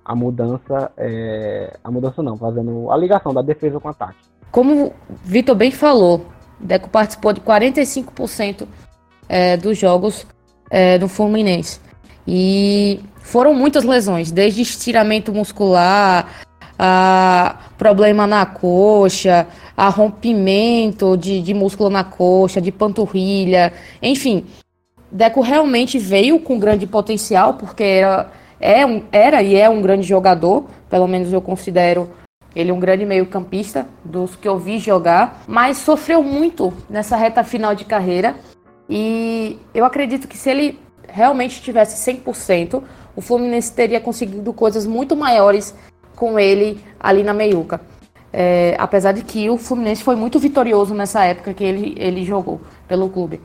a 0.06 0.16
mudança, 0.16 0.92
é, 0.96 1.78
a 1.84 1.92
mudança 1.92 2.24
não, 2.24 2.38
fazendo 2.38 2.90
a 2.90 2.96
ligação 2.96 3.34
da 3.34 3.42
defesa 3.42 3.80
com 3.80 3.88
o 3.88 3.92
ataque. 3.92 4.18
Como 4.52 4.86
o 4.86 4.94
Vitor 5.26 5.56
bem 5.56 5.72
falou, 5.72 6.26
Deco 6.60 6.90
participou 6.90 7.34
de 7.34 7.42
45% 7.42 8.66
é, 9.28 9.58
dos 9.58 9.78
jogos 9.78 10.26
é, 10.70 10.98
do 10.98 11.10
Fluminense. 11.10 11.82
E 12.26 13.02
foram 13.22 13.54
muitas 13.54 13.84
lesões, 13.84 14.32
desde 14.32 14.62
estiramento 14.62 15.34
muscular, 15.34 16.28
a 16.80 17.58
problema 17.78 18.28
na 18.28 18.46
coxa, 18.46 19.48
a 19.78 19.90
rompimento 19.90 21.16
de, 21.16 21.40
de 21.40 21.54
músculo 21.54 21.88
na 21.88 22.04
coxa, 22.04 22.60
de 22.60 22.72
panturrilha, 22.72 23.72
enfim. 24.02 24.44
Deco 25.12 25.40
realmente 25.40 26.00
veio 26.00 26.40
com 26.40 26.58
grande 26.58 26.88
potencial, 26.88 27.54
porque 27.54 27.84
era, 27.84 28.32
é 28.60 28.84
um, 28.84 29.04
era 29.12 29.44
e 29.44 29.56
é 29.56 29.70
um 29.70 29.80
grande 29.80 30.08
jogador, 30.08 30.66
pelo 30.90 31.08
menos 31.08 31.32
eu 31.32 31.40
considero 31.40 32.10
ele 32.56 32.72
um 32.72 32.80
grande 32.80 33.06
meio-campista 33.06 33.88
dos 34.04 34.36
que 34.36 34.48
eu 34.48 34.58
vi 34.58 34.80
jogar, 34.80 35.44
mas 35.48 35.78
sofreu 35.78 36.24
muito 36.24 36.74
nessa 36.90 37.16
reta 37.16 37.44
final 37.44 37.76
de 37.76 37.86
carreira. 37.86 38.36
E 38.90 39.60
eu 39.76 39.86
acredito 39.86 40.28
que 40.28 40.36
se 40.36 40.50
ele 40.50 40.80
realmente 41.08 41.62
tivesse 41.62 42.12
100%, 42.12 42.82
o 43.16 43.22
Fluminense 43.22 43.72
teria 43.72 44.02
conseguido 44.02 44.52
coisas 44.54 44.88
muito 44.88 45.16
maiores 45.16 45.76
com 46.16 46.40
ele 46.40 46.80
ali 47.00 47.22
na 47.22 47.34
meiuca. 47.34 47.80
É, 48.32 48.76
apesar 48.78 49.14
de 49.14 49.24
que 49.24 49.50
o 49.50 49.58
Fluminense 49.58 50.04
foi 50.04 50.16
muito 50.16 50.38
vitorioso 50.40 50.94
nessa 50.94 51.24
época 51.24 51.54
que 51.54 51.64
ele, 51.64 51.96
ele 51.98 52.26
jogou 52.26 52.62
pelo 52.88 53.10
clube. 53.10 53.42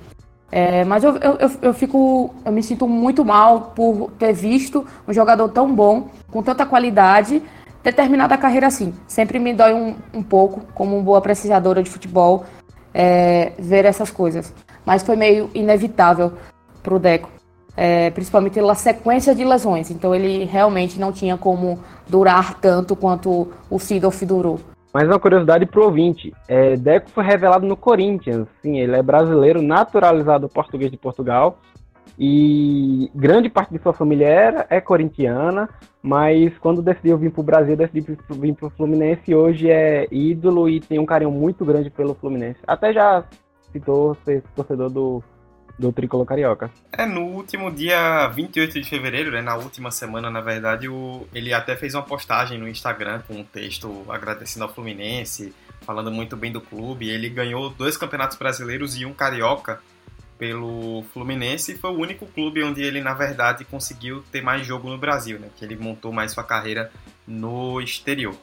É, 0.51 0.85
mas 0.85 1.03
eu, 1.03 1.17
eu, 1.17 1.51
eu, 1.63 1.73
fico. 1.73 2.35
Eu 2.45 2.53
me 2.53 2.63
sinto 2.63 2.87
muito 2.87 3.25
mal 3.25 3.73
por 3.75 4.11
ter 4.19 4.35
visto 4.35 4.87
um 5.09 5.13
jogador 5.13 5.49
tão 5.49 5.75
bom, 5.75 6.09
com 6.31 6.43
tanta 6.43 6.67
qualidade, 6.67 7.43
ter 7.83 7.95
terminado 7.95 8.35
a 8.35 8.37
carreira 8.37 8.67
assim. 8.67 8.93
Sempre 9.09 9.39
me 9.39 9.55
dói 9.55 9.73
um, 9.73 9.95
um 10.13 10.23
pouco, 10.23 10.61
como 10.75 10.95
uma 10.95 11.03
boa 11.03 11.19
apreciadora 11.19 11.83
de 11.83 11.89
futebol, 11.89 12.45
é, 12.93 13.53
ver 13.59 13.87
essas 13.87 14.11
coisas. 14.11 14.53
Mas 14.85 15.03
foi 15.03 15.17
meio 15.17 15.49
inevitável 15.55 16.35
pro 16.83 16.99
Deco. 16.99 17.31
É, 17.75 18.11
principalmente 18.11 18.53
pela 18.53 18.75
sequência 18.75 19.35
de 19.35 19.45
lesões. 19.45 19.91
Então 19.91 20.15
ele 20.15 20.45
realmente 20.45 21.01
não 21.01 21.11
tinha 21.11 21.39
como 21.39 21.79
durar 22.07 22.61
tanto 22.61 22.95
quanto 22.95 23.51
o 23.71 23.79
Sidolf 23.79 24.21
durou. 24.25 24.61
Mas 24.93 25.09
uma 25.09 25.19
curiosidade 25.19 25.65
pro 25.65 25.85
ouvinte, 25.85 26.35
é, 26.47 26.77
Deco 26.77 27.09
foi 27.11 27.25
revelado 27.25 27.67
no 27.67 27.77
Corinthians, 27.77 28.47
sim, 28.61 28.79
ele 28.79 28.95
é 28.95 29.03
brasileiro, 29.03 29.63
naturalizado 29.63 30.49
português 30.49 30.91
de 30.91 30.99
Portugal, 30.99 31.59
e 32.19 33.11
grande 33.15 33.49
parte 33.49 33.73
de 33.73 33.83
sua 33.83 33.95
família 33.95 34.27
era, 34.27 34.67
é 34.69 34.81
corintiana, 34.83 35.69
mas 36.03 36.57
quando 36.59 36.83
decidiu 36.83 37.17
vir 37.17 37.31
pro 37.31 37.43
Brasil, 37.43 37.75
decidiu 37.75 38.17
vir 38.29 38.55
pro 38.55 38.69
Fluminense, 38.69 39.31
e 39.31 39.35
hoje 39.35 39.71
é 39.71 40.07
ídolo 40.11 40.69
e 40.69 40.79
tem 40.79 40.99
um 40.99 41.07
carinho 41.07 41.31
muito 41.31 41.65
grande 41.65 41.89
pelo 41.89 42.15
Fluminense. 42.15 42.61
Até 42.67 42.93
já 42.93 43.25
citou 43.73 44.15
ser 44.27 44.43
torcedor 44.55 44.91
do 44.91 45.23
do 45.83 45.93
Tricolor 45.93 46.25
Carioca. 46.25 46.71
É, 46.93 47.05
no 47.05 47.23
último 47.23 47.71
dia 47.71 48.29
28 48.29 48.81
de 48.81 48.89
fevereiro, 48.89 49.33
né, 49.33 49.43
na 49.43 49.57
última 49.57 49.91
semana, 49.91 50.31
na 50.31 50.41
verdade, 50.41 50.89
o, 50.89 51.27
ele 51.35 51.53
até 51.53 51.77
fez 51.77 51.95
uma 51.95 52.03
postagem 52.03 52.57
no 52.57 52.69
Instagram 52.69 53.21
com 53.27 53.35
um 53.35 53.45
texto 53.45 54.05
agradecendo 54.09 54.65
ao 54.65 54.73
Fluminense, 54.73 55.53
falando 55.81 56.11
muito 56.11 56.37
bem 56.37 56.53
do 56.53 56.61
clube. 56.61 57.11
Ele 57.11 57.29
ganhou 57.29 57.69
dois 57.71 57.97
campeonatos 57.97 58.39
brasileiros 58.39 58.97
e 58.97 59.05
um 59.05 59.13
carioca 59.13 59.81
pelo 60.39 61.05
Fluminense 61.13 61.77
foi 61.77 61.91
o 61.91 61.99
único 61.99 62.27
clube 62.27 62.63
onde 62.63 62.83
ele, 62.83 63.01
na 63.01 63.15
verdade, 63.15 63.65
conseguiu 63.65 64.25
ter 64.31 64.41
mais 64.41 64.65
jogo 64.65 64.89
no 64.89 64.99
Brasil, 64.99 65.39
né, 65.39 65.49
que 65.57 65.65
ele 65.65 65.77
montou 65.77 66.13
mais 66.13 66.33
sua 66.33 66.45
carreira 66.45 66.93
no 67.27 67.81
exterior. 67.81 68.37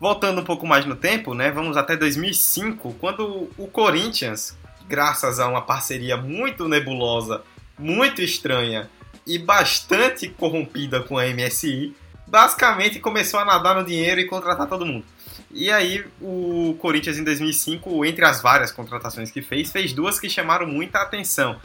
Voltando 0.00 0.40
um 0.40 0.44
pouco 0.44 0.66
mais 0.66 0.84
no 0.84 0.96
tempo, 0.96 1.34
né, 1.34 1.50
vamos 1.50 1.76
até 1.76 1.96
2005, 1.96 2.94
quando 2.94 3.48
o 3.56 3.66
Corinthians 3.66 4.56
graças 4.88 5.40
a 5.40 5.48
uma 5.48 5.62
parceria 5.62 6.16
muito 6.16 6.68
nebulosa, 6.68 7.42
muito 7.78 8.22
estranha 8.22 8.90
e 9.26 9.38
bastante 9.38 10.28
corrompida 10.28 11.02
com 11.02 11.18
a 11.18 11.26
MSI, 11.26 11.94
basicamente 12.26 13.00
começou 13.00 13.40
a 13.40 13.44
nadar 13.44 13.74
no 13.74 13.84
dinheiro 13.84 14.20
e 14.20 14.26
contratar 14.26 14.68
todo 14.68 14.86
mundo. 14.86 15.04
E 15.50 15.70
aí 15.70 16.04
o 16.20 16.76
Corinthians 16.80 17.18
em 17.18 17.24
2005, 17.24 18.04
entre 18.04 18.24
as 18.24 18.42
várias 18.42 18.72
contratações 18.72 19.30
que 19.30 19.40
fez, 19.40 19.70
fez 19.70 19.92
duas 19.92 20.18
que 20.18 20.28
chamaram 20.28 20.66
muita 20.66 21.00
atenção. 21.00 21.58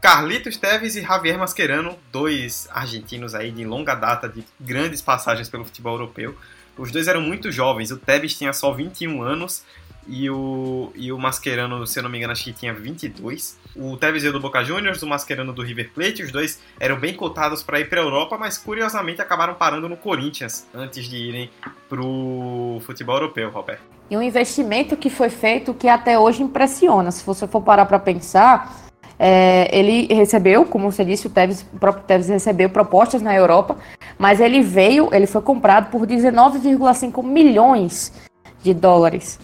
Carlitos 0.00 0.56
Teves 0.56 0.96
e 0.96 1.02
Javier 1.02 1.38
Mascherano, 1.38 1.98
dois 2.10 2.66
argentinos 2.72 3.34
aí 3.34 3.50
de 3.50 3.64
longa 3.64 3.94
data, 3.94 4.28
de 4.28 4.44
grandes 4.58 5.02
passagens 5.02 5.48
pelo 5.48 5.64
futebol 5.64 5.92
europeu. 5.92 6.34
Os 6.76 6.90
dois 6.90 7.06
eram 7.06 7.20
muito 7.20 7.52
jovens, 7.52 7.90
o 7.90 7.98
Teves 7.98 8.36
tinha 8.36 8.52
só 8.52 8.72
21 8.72 9.22
anos 9.22 9.62
e 10.06 10.28
o, 10.30 10.92
e 10.94 11.12
o 11.12 11.18
Mascherano, 11.18 11.86
se 11.86 11.98
eu 11.98 12.02
não 12.02 12.10
me 12.10 12.18
engano, 12.18 12.32
acho 12.32 12.44
que 12.44 12.52
tinha 12.52 12.72
22. 12.72 13.58
O 13.76 13.96
Tevez 13.96 14.22
do 14.24 14.40
Boca 14.40 14.62
Juniors, 14.64 15.02
o 15.02 15.06
Mascherano 15.06 15.52
do 15.52 15.62
River 15.62 15.90
Plate, 15.94 16.22
os 16.22 16.32
dois 16.32 16.60
eram 16.78 16.98
bem 16.98 17.14
cotados 17.14 17.62
para 17.62 17.80
ir 17.80 17.88
para 17.88 18.00
a 18.00 18.04
Europa, 18.04 18.36
mas 18.38 18.58
curiosamente 18.58 19.20
acabaram 19.20 19.54
parando 19.54 19.88
no 19.88 19.96
Corinthians 19.96 20.66
antes 20.74 21.06
de 21.06 21.16
irem 21.16 21.50
para 21.88 22.00
o 22.02 22.80
futebol 22.84 23.16
europeu, 23.16 23.50
Roberto. 23.50 23.82
E 24.10 24.16
um 24.16 24.22
investimento 24.22 24.96
que 24.96 25.08
foi 25.08 25.30
feito 25.30 25.72
que 25.72 25.88
até 25.88 26.18
hoje 26.18 26.42
impressiona. 26.42 27.12
Se 27.12 27.24
você 27.24 27.46
for 27.46 27.62
parar 27.62 27.86
para 27.86 27.98
pensar, 27.98 28.90
é, 29.22 29.68
ele 29.70 30.12
recebeu, 30.12 30.64
como 30.64 30.90
você 30.90 31.04
disse, 31.04 31.26
o, 31.26 31.30
Tevez, 31.30 31.64
o 31.72 31.78
próprio 31.78 32.04
Tevez 32.04 32.28
recebeu 32.28 32.70
propostas 32.70 33.22
na 33.22 33.34
Europa, 33.36 33.76
mas 34.18 34.40
ele 34.40 34.62
veio, 34.62 35.10
ele 35.12 35.26
foi 35.26 35.42
comprado 35.42 35.90
por 35.90 36.06
19,5 36.06 37.22
milhões 37.22 38.12
de 38.62 38.74
dólares. 38.74 39.38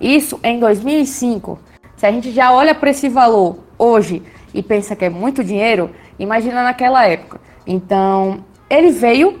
Isso 0.00 0.38
em 0.42 0.58
2005. 0.58 1.58
Se 1.96 2.06
a 2.06 2.12
gente 2.12 2.30
já 2.30 2.52
olha 2.52 2.74
para 2.74 2.90
esse 2.90 3.08
valor 3.08 3.58
hoje 3.76 4.22
e 4.54 4.62
pensa 4.62 4.94
que 4.94 5.04
é 5.04 5.10
muito 5.10 5.42
dinheiro, 5.42 5.90
imagina 6.18 6.62
naquela 6.62 7.06
época. 7.06 7.40
Então, 7.66 8.44
ele 8.70 8.90
veio 8.90 9.40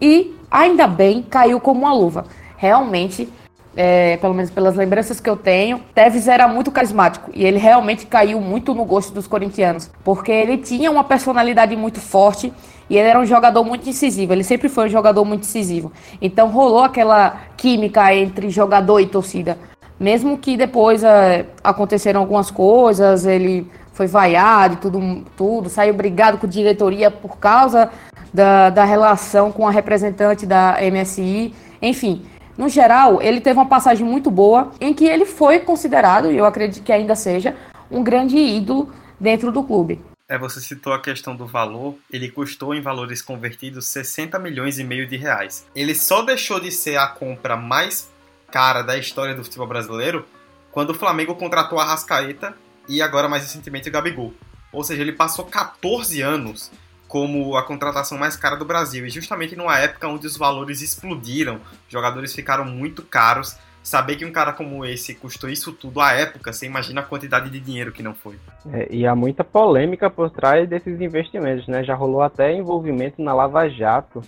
e 0.00 0.34
ainda 0.50 0.86
bem 0.86 1.22
caiu 1.22 1.60
como 1.60 1.80
uma 1.80 1.92
luva. 1.92 2.24
Realmente, 2.56 3.28
é, 3.76 4.16
pelo 4.16 4.34
menos 4.34 4.50
pelas 4.50 4.74
lembranças 4.74 5.20
que 5.20 5.28
eu 5.28 5.36
tenho, 5.36 5.80
Tevez 5.94 6.26
era 6.26 6.48
muito 6.48 6.70
carismático 6.70 7.30
e 7.34 7.44
ele 7.44 7.58
realmente 7.58 8.06
caiu 8.06 8.40
muito 8.40 8.74
no 8.74 8.84
gosto 8.84 9.12
dos 9.12 9.26
corintianos, 9.26 9.90
porque 10.02 10.32
ele 10.32 10.58
tinha 10.58 10.90
uma 10.90 11.04
personalidade 11.04 11.76
muito 11.76 12.00
forte 12.00 12.52
e 12.88 12.96
ele 12.96 13.08
era 13.08 13.20
um 13.20 13.26
jogador 13.26 13.62
muito 13.62 13.88
incisivo. 13.88 14.32
Ele 14.32 14.42
sempre 14.42 14.68
foi 14.68 14.86
um 14.86 14.90
jogador 14.90 15.24
muito 15.24 15.42
incisivo. 15.42 15.92
Então 16.20 16.48
rolou 16.48 16.82
aquela 16.82 17.42
química 17.56 18.12
entre 18.14 18.50
jogador 18.50 19.00
e 19.00 19.06
torcida. 19.06 19.56
Mesmo 20.00 20.38
que 20.38 20.56
depois 20.56 21.04
é, 21.04 21.44
aconteceram 21.62 22.20
algumas 22.20 22.50
coisas, 22.50 23.26
ele 23.26 23.70
foi 23.92 24.06
vaiado 24.06 24.74
e 24.74 24.76
tudo, 24.78 25.24
tudo, 25.36 25.68
saiu 25.68 25.92
brigado 25.92 26.38
com 26.38 26.46
a 26.46 26.48
diretoria 26.48 27.10
por 27.10 27.36
causa 27.36 27.90
da, 28.32 28.70
da 28.70 28.82
relação 28.82 29.52
com 29.52 29.68
a 29.68 29.70
representante 29.70 30.46
da 30.46 30.78
MSI. 30.80 31.54
Enfim, 31.82 32.24
no 32.56 32.66
geral, 32.68 33.20
ele 33.20 33.42
teve 33.42 33.58
uma 33.58 33.68
passagem 33.68 34.06
muito 34.06 34.30
boa 34.30 34.70
em 34.80 34.94
que 34.94 35.04
ele 35.04 35.26
foi 35.26 35.60
considerado, 35.60 36.32
e 36.32 36.36
eu 36.38 36.46
acredito 36.46 36.82
que 36.82 36.92
ainda 36.92 37.14
seja, 37.14 37.54
um 37.90 38.02
grande 38.02 38.38
ídolo 38.38 38.90
dentro 39.20 39.52
do 39.52 39.62
clube. 39.62 40.00
É, 40.28 40.38
você 40.38 40.60
citou 40.60 40.92
a 40.92 41.00
questão 41.00 41.34
do 41.34 41.44
valor. 41.44 41.96
Ele 42.10 42.30
custou 42.30 42.74
em 42.74 42.80
valores 42.80 43.20
convertidos 43.20 43.88
60 43.88 44.38
milhões 44.38 44.78
e 44.78 44.84
meio 44.84 45.06
de 45.06 45.16
reais. 45.16 45.66
Ele 45.74 45.94
só 45.94 46.22
deixou 46.22 46.60
de 46.60 46.70
ser 46.70 46.96
a 46.96 47.08
compra 47.08 47.56
mais 47.56 48.09
cara 48.50 48.82
da 48.82 48.96
história 48.96 49.34
do 49.34 49.44
futebol 49.44 49.66
brasileiro 49.66 50.26
quando 50.72 50.90
o 50.90 50.94
Flamengo 50.94 51.34
contratou 51.34 51.78
a 51.78 51.84
Rascaeta 51.84 52.54
e 52.88 53.02
agora 53.02 53.28
mais 53.28 53.42
recentemente 53.42 53.88
o 53.88 53.92
Gabigol. 53.92 54.32
Ou 54.72 54.84
seja, 54.84 55.02
ele 55.02 55.12
passou 55.12 55.44
14 55.44 56.20
anos 56.20 56.70
como 57.08 57.56
a 57.56 57.62
contratação 57.64 58.16
mais 58.16 58.36
cara 58.36 58.54
do 58.54 58.64
Brasil 58.64 59.04
e 59.04 59.10
justamente 59.10 59.56
numa 59.56 59.76
época 59.78 60.06
onde 60.06 60.26
os 60.26 60.36
valores 60.36 60.80
explodiram, 60.80 61.60
jogadores 61.88 62.34
ficaram 62.34 62.64
muito 62.64 63.02
caros. 63.02 63.56
Saber 63.82 64.16
que 64.16 64.26
um 64.26 64.30
cara 64.30 64.52
como 64.52 64.84
esse 64.84 65.14
custou 65.14 65.48
isso 65.48 65.72
tudo 65.72 66.02
à 66.02 66.12
época, 66.12 66.52
você 66.52 66.66
imagina 66.66 67.00
a 67.00 67.04
quantidade 67.04 67.48
de 67.48 67.58
dinheiro 67.58 67.90
que 67.90 68.02
não 68.02 68.14
foi. 68.14 68.38
É, 68.70 68.86
e 68.90 69.06
há 69.06 69.14
muita 69.16 69.42
polêmica 69.42 70.10
por 70.10 70.30
trás 70.30 70.68
desses 70.68 71.00
investimentos, 71.00 71.66
né? 71.66 71.82
Já 71.82 71.94
rolou 71.94 72.20
até 72.20 72.54
envolvimento 72.54 73.22
na 73.22 73.32
Lava 73.32 73.68
Jato, 73.70 74.22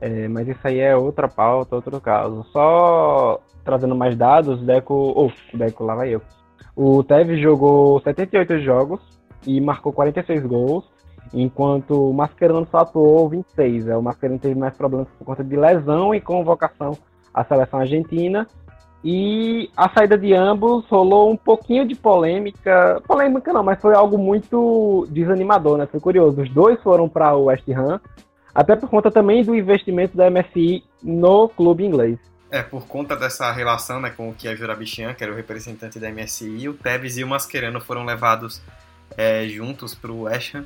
é, 0.00 0.28
mas 0.28 0.48
isso 0.48 0.60
aí 0.64 0.80
é 0.80 0.96
outra 0.96 1.28
pauta, 1.28 1.76
outro 1.76 2.00
caso. 2.00 2.44
Só 2.52 3.40
trazendo 3.64 3.94
mais 3.94 4.16
dados, 4.16 4.60
Deco. 4.62 4.94
Oh, 4.94 5.56
Deco, 5.56 5.84
lá 5.84 5.94
vai 5.94 6.08
eu. 6.14 6.22
O 6.74 7.02
Tevez 7.04 7.40
jogou 7.40 8.00
78 8.00 8.60
jogos 8.60 9.00
e 9.46 9.60
marcou 9.60 9.92
46 9.92 10.46
gols, 10.46 10.84
enquanto 11.34 12.10
o 12.10 12.14
Mascherano 12.14 12.66
só 12.70 12.78
atuou 12.78 13.28
26. 13.28 13.88
É, 13.88 13.96
o 13.96 14.02
Mascherano 14.02 14.38
teve 14.38 14.58
mais 14.58 14.74
problemas 14.74 15.08
por 15.18 15.24
conta 15.26 15.44
de 15.44 15.56
lesão 15.56 16.14
e 16.14 16.20
convocação 16.20 16.96
à 17.34 17.44
seleção 17.44 17.80
argentina. 17.80 18.46
E 19.02 19.70
a 19.74 19.88
saída 19.90 20.16
de 20.16 20.34
ambos 20.34 20.86
rolou 20.88 21.30
um 21.30 21.36
pouquinho 21.36 21.86
de 21.86 21.94
polêmica. 21.94 23.02
Polêmica 23.06 23.52
não, 23.52 23.62
mas 23.62 23.80
foi 23.80 23.94
algo 23.94 24.18
muito 24.18 25.06
desanimador, 25.10 25.78
né? 25.78 25.86
Foi 25.86 26.00
curioso. 26.00 26.42
Os 26.42 26.50
dois 26.50 26.82
foram 26.82 27.08
para 27.08 27.34
o 27.34 27.44
West 27.44 27.66
Ham, 27.70 27.98
até 28.54 28.76
por 28.76 28.88
conta 28.88 29.10
também 29.10 29.44
do 29.44 29.54
investimento 29.54 30.16
da 30.16 30.30
MSI 30.30 30.84
no 31.02 31.48
clube 31.48 31.84
inglês. 31.84 32.18
É, 32.50 32.62
por 32.62 32.86
conta 32.86 33.14
dessa 33.16 33.52
relação 33.52 34.00
né, 34.00 34.10
com 34.10 34.28
o 34.28 34.34
Kia 34.34 34.56
Jurabichian, 34.56 35.14
que 35.14 35.22
era 35.22 35.32
o 35.32 35.36
representante 35.36 36.00
da 36.00 36.10
MSI, 36.10 36.68
o 36.68 36.74
Tevez 36.74 37.16
e 37.16 37.22
o 37.22 37.28
Mascherano 37.28 37.80
foram 37.80 38.04
levados 38.04 38.60
é, 39.16 39.46
juntos 39.48 39.94
para 39.94 40.10
o 40.10 40.22
West 40.22 40.54
Ham. 40.54 40.64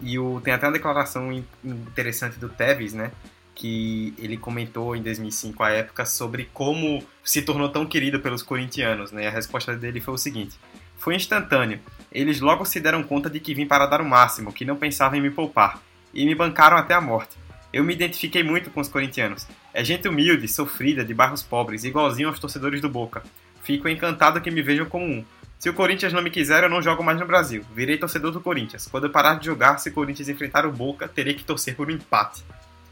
E 0.00 0.18
o, 0.18 0.40
tem 0.40 0.52
até 0.52 0.66
uma 0.66 0.72
declaração 0.72 1.32
interessante 1.64 2.38
do 2.38 2.48
Tevez, 2.48 2.92
né? 2.92 3.12
Que 3.54 4.12
ele 4.18 4.36
comentou 4.36 4.94
em 4.96 5.02
2005, 5.02 5.62
à 5.62 5.70
época, 5.70 6.04
sobre 6.04 6.50
como 6.52 7.02
se 7.24 7.40
tornou 7.42 7.68
tão 7.68 7.86
querido 7.86 8.20
pelos 8.20 8.42
corintianos, 8.42 9.12
né? 9.12 9.28
A 9.28 9.30
resposta 9.30 9.74
dele 9.74 10.00
foi 10.00 10.14
o 10.14 10.18
seguinte: 10.18 10.58
Foi 10.96 11.14
instantâneo. 11.14 11.80
Eles 12.10 12.40
logo 12.40 12.64
se 12.64 12.80
deram 12.80 13.02
conta 13.02 13.30
de 13.30 13.40
que 13.40 13.54
vim 13.54 13.66
para 13.66 13.86
dar 13.86 14.00
o 14.00 14.04
máximo, 14.04 14.52
que 14.52 14.64
não 14.64 14.76
pensavam 14.76 15.18
em 15.18 15.22
me 15.22 15.30
poupar. 15.30 15.80
E 16.12 16.26
me 16.26 16.34
bancaram 16.34 16.76
até 16.76 16.94
a 16.94 17.00
morte. 17.00 17.36
Eu 17.72 17.82
me 17.82 17.94
identifiquei 17.94 18.42
muito 18.42 18.70
com 18.70 18.80
os 18.80 18.88
corintianos. 18.88 19.46
É 19.72 19.82
gente 19.82 20.06
humilde, 20.06 20.46
sofrida, 20.46 21.04
de 21.04 21.14
bairros 21.14 21.42
pobres, 21.42 21.84
igualzinho 21.84 22.28
aos 22.28 22.38
torcedores 22.38 22.80
do 22.80 22.88
Boca. 22.88 23.22
Fico 23.62 23.88
encantado 23.88 24.40
que 24.40 24.50
me 24.50 24.60
vejam 24.60 24.86
como 24.86 25.06
um. 25.06 25.24
Se 25.58 25.70
o 25.70 25.74
Corinthians 25.74 26.12
não 26.12 26.20
me 26.20 26.30
quiser, 26.30 26.64
eu 26.64 26.68
não 26.68 26.82
jogo 26.82 27.02
mais 27.02 27.18
no 27.18 27.26
Brasil. 27.26 27.64
Virei 27.74 27.96
torcedor 27.96 28.32
do 28.32 28.40
Corinthians. 28.40 28.86
Quando 28.88 29.04
eu 29.04 29.10
parar 29.10 29.36
de 29.36 29.46
jogar, 29.46 29.78
se 29.78 29.88
o 29.88 29.92
Corinthians 29.92 30.28
enfrentar 30.28 30.66
o 30.66 30.72
Boca, 30.72 31.08
terei 31.08 31.34
que 31.34 31.44
torcer 31.44 31.76
por 31.76 31.88
um 31.88 31.92
empate. 31.92 32.44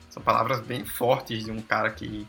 São 0.09 0.23
palavras 0.23 0.61
bem 0.61 0.85
fortes 0.85 1.45
de 1.45 1.51
um 1.51 1.61
cara 1.61 1.91
que 1.91 2.07
tem 2.07 2.27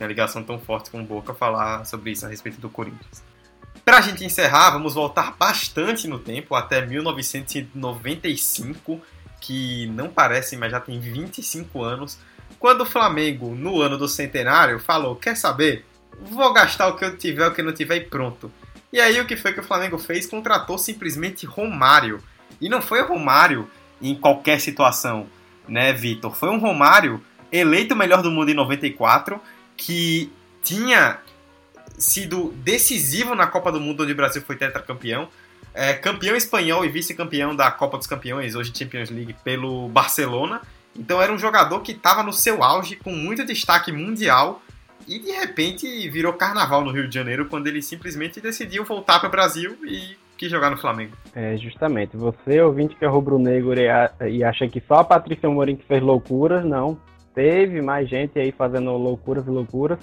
uma 0.00 0.08
ligação 0.08 0.44
tão 0.44 0.58
forte 0.58 0.90
com 0.90 1.00
o 1.00 1.04
Boca 1.04 1.34
falar 1.34 1.84
sobre 1.84 2.12
isso 2.12 2.26
a 2.26 2.28
respeito 2.28 2.60
do 2.60 2.68
Corinthians. 2.68 3.24
Pra 3.84 4.02
gente 4.02 4.24
encerrar, 4.24 4.70
vamos 4.70 4.94
voltar 4.94 5.34
bastante 5.38 6.06
no 6.06 6.18
tempo, 6.18 6.54
até 6.54 6.84
1995 6.84 9.00
que 9.40 9.86
não 9.88 10.08
parece, 10.08 10.56
mas 10.56 10.70
já 10.70 10.80
tem 10.80 10.98
25 10.98 11.82
anos, 11.82 12.18
quando 12.58 12.82
o 12.82 12.86
Flamengo, 12.86 13.54
no 13.54 13.80
ano 13.80 13.96
do 13.96 14.08
centenário, 14.08 14.78
falou: 14.78 15.16
Quer 15.16 15.36
saber? 15.36 15.84
Vou 16.20 16.52
gastar 16.52 16.88
o 16.88 16.96
que 16.96 17.04
eu 17.04 17.16
tiver, 17.16 17.46
o 17.46 17.54
que 17.54 17.62
não 17.62 17.72
tiver 17.72 17.96
e 17.96 18.04
pronto. 18.04 18.50
E 18.92 19.00
aí 19.00 19.20
o 19.20 19.26
que 19.26 19.36
foi 19.36 19.52
que 19.52 19.60
o 19.60 19.64
Flamengo 19.64 19.98
fez? 19.98 20.26
Contratou 20.26 20.78
simplesmente 20.78 21.46
Romário. 21.46 22.20
E 22.60 22.68
não 22.68 22.82
foi 22.82 23.02
Romário 23.02 23.70
em 24.02 24.14
qualquer 24.14 24.60
situação, 24.60 25.26
né, 25.68 25.92
Vitor? 25.92 26.34
Foi 26.34 26.48
um 26.48 26.58
Romário 26.58 27.22
eleito 27.52 27.94
o 27.94 27.96
melhor 27.96 28.22
do 28.22 28.30
mundo 28.30 28.50
em 28.50 28.54
94, 28.54 29.40
que 29.76 30.32
tinha 30.62 31.18
sido 31.96 32.52
decisivo 32.56 33.34
na 33.34 33.46
Copa 33.46 33.70
do 33.70 33.80
Mundo 33.80 34.02
onde 34.02 34.12
o 34.12 34.16
Brasil 34.16 34.42
foi 34.42 34.56
tetracampeão 34.56 35.28
é, 35.74 35.94
campeão 35.94 36.36
espanhol 36.36 36.84
e 36.84 36.88
vice-campeão 36.88 37.54
da 37.54 37.70
Copa 37.70 37.98
dos 37.98 38.06
Campeões, 38.06 38.54
hoje 38.54 38.72
Champions 38.74 39.10
League, 39.10 39.34
pelo 39.44 39.88
Barcelona. 39.88 40.60
Então 40.96 41.22
era 41.22 41.32
um 41.32 41.38
jogador 41.38 41.80
que 41.80 41.92
estava 41.92 42.22
no 42.22 42.32
seu 42.32 42.62
auge, 42.62 42.96
com 42.96 43.12
muito 43.12 43.44
destaque 43.44 43.92
mundial, 43.92 44.60
e 45.06 45.18
de 45.18 45.30
repente 45.30 46.08
virou 46.10 46.32
carnaval 46.32 46.84
no 46.84 46.90
Rio 46.90 47.08
de 47.08 47.14
Janeiro, 47.14 47.46
quando 47.46 47.66
ele 47.66 47.80
simplesmente 47.80 48.40
decidiu 48.40 48.84
voltar 48.84 49.20
para 49.20 49.28
o 49.28 49.32
Brasil 49.32 49.76
e 49.84 50.16
quis 50.36 50.50
jogar 50.50 50.70
no 50.70 50.76
Flamengo. 50.76 51.16
É, 51.34 51.56
justamente. 51.56 52.16
Você, 52.16 52.60
ouvinte 52.60 52.94
que 52.94 53.04
é 53.04 53.08
rubro-negro 53.08 53.74
e 54.28 54.44
acha 54.44 54.68
que 54.68 54.82
só 54.86 54.96
a 54.96 55.04
Patrícia 55.04 55.48
Morim 55.48 55.76
que 55.76 55.84
fez 55.84 56.02
loucuras, 56.02 56.64
não. 56.64 56.98
Teve 57.34 57.80
mais 57.80 58.08
gente 58.08 58.38
aí 58.38 58.52
fazendo 58.52 58.90
loucuras 58.96 59.46
e 59.46 59.50
loucuras. 59.50 59.98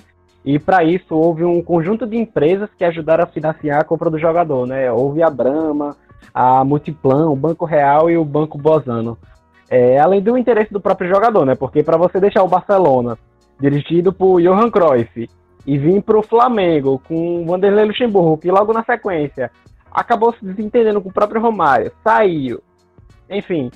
E 0.45 0.59
para 0.59 0.83
isso 0.83 1.15
houve 1.15 1.43
um 1.43 1.61
conjunto 1.61 2.05
de 2.05 2.15
empresas 2.17 2.69
que 2.77 2.85
ajudaram 2.85 3.23
a 3.23 3.27
financiar 3.27 3.81
a 3.81 3.83
compra 3.83 4.11
do 4.11 4.19
jogador, 4.19 4.67
né? 4.67 4.91
Houve 4.91 5.23
a 5.23 5.29
Brahma, 5.29 5.97
a 6.31 6.63
Multiplan, 6.63 7.29
o 7.29 7.35
Banco 7.35 7.65
Real 7.65 8.11
e 8.11 8.17
o 8.17 8.23
Banco 8.23 8.55
Bozano. 8.55 9.17
É, 9.67 9.99
além 9.99 10.21
do 10.21 10.37
interesse 10.37 10.71
do 10.71 10.79
próprio 10.79 11.09
jogador, 11.09 11.45
né? 11.45 11.55
Porque 11.55 11.81
para 11.81 11.97
você 11.97 12.19
deixar 12.19 12.43
o 12.43 12.47
Barcelona 12.47 13.17
dirigido 13.59 14.13
por 14.13 14.39
Johan 14.39 14.69
Cruyff 14.69 15.27
e 15.65 15.77
vir 15.79 16.03
para 16.03 16.19
o 16.19 16.23
Flamengo 16.23 17.01
com 17.07 17.41
o 17.41 17.45
Vanderlei 17.47 17.85
Luxemburgo, 17.85 18.37
que 18.37 18.51
logo 18.51 18.71
na 18.71 18.83
sequência 18.83 19.49
acabou 19.91 20.31
se 20.33 20.45
desentendendo 20.45 21.01
com 21.01 21.09
o 21.09 21.13
próprio 21.13 21.41
Romário, 21.41 21.91
saiu. 22.03 22.61
Enfim, 23.27 23.71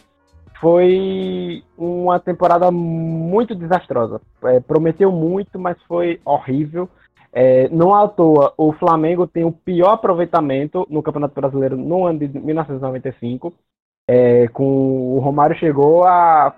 foi 0.60 1.64
uma 1.78 2.20
temporada 2.20 2.70
muito 2.72 3.56
desastrosa. 3.56 4.22
É, 4.44 4.60
prometeu 4.60 5.12
muito, 5.12 5.58
mas 5.58 5.82
foi 5.84 6.20
horrível. 6.26 6.90
É, 7.32 7.70
não 7.70 7.94
à 7.94 8.08
toa, 8.08 8.54
o 8.58 8.74
Flamengo 8.74 9.28
tem 9.28 9.44
o 9.44 9.52
pior 9.52 9.92
aproveitamento 9.92 10.86
no 10.90 11.04
Campeonato 11.04 11.36
Brasileiro 11.36 11.78
no 11.78 12.06
ano 12.06 12.20
de 12.20 12.28
1995. 12.40 13.54
é, 14.08 14.48
com 14.48 15.16
o 15.16 15.20
Romário 15.20 15.56
chegou 15.58 16.04
a 16.04 16.56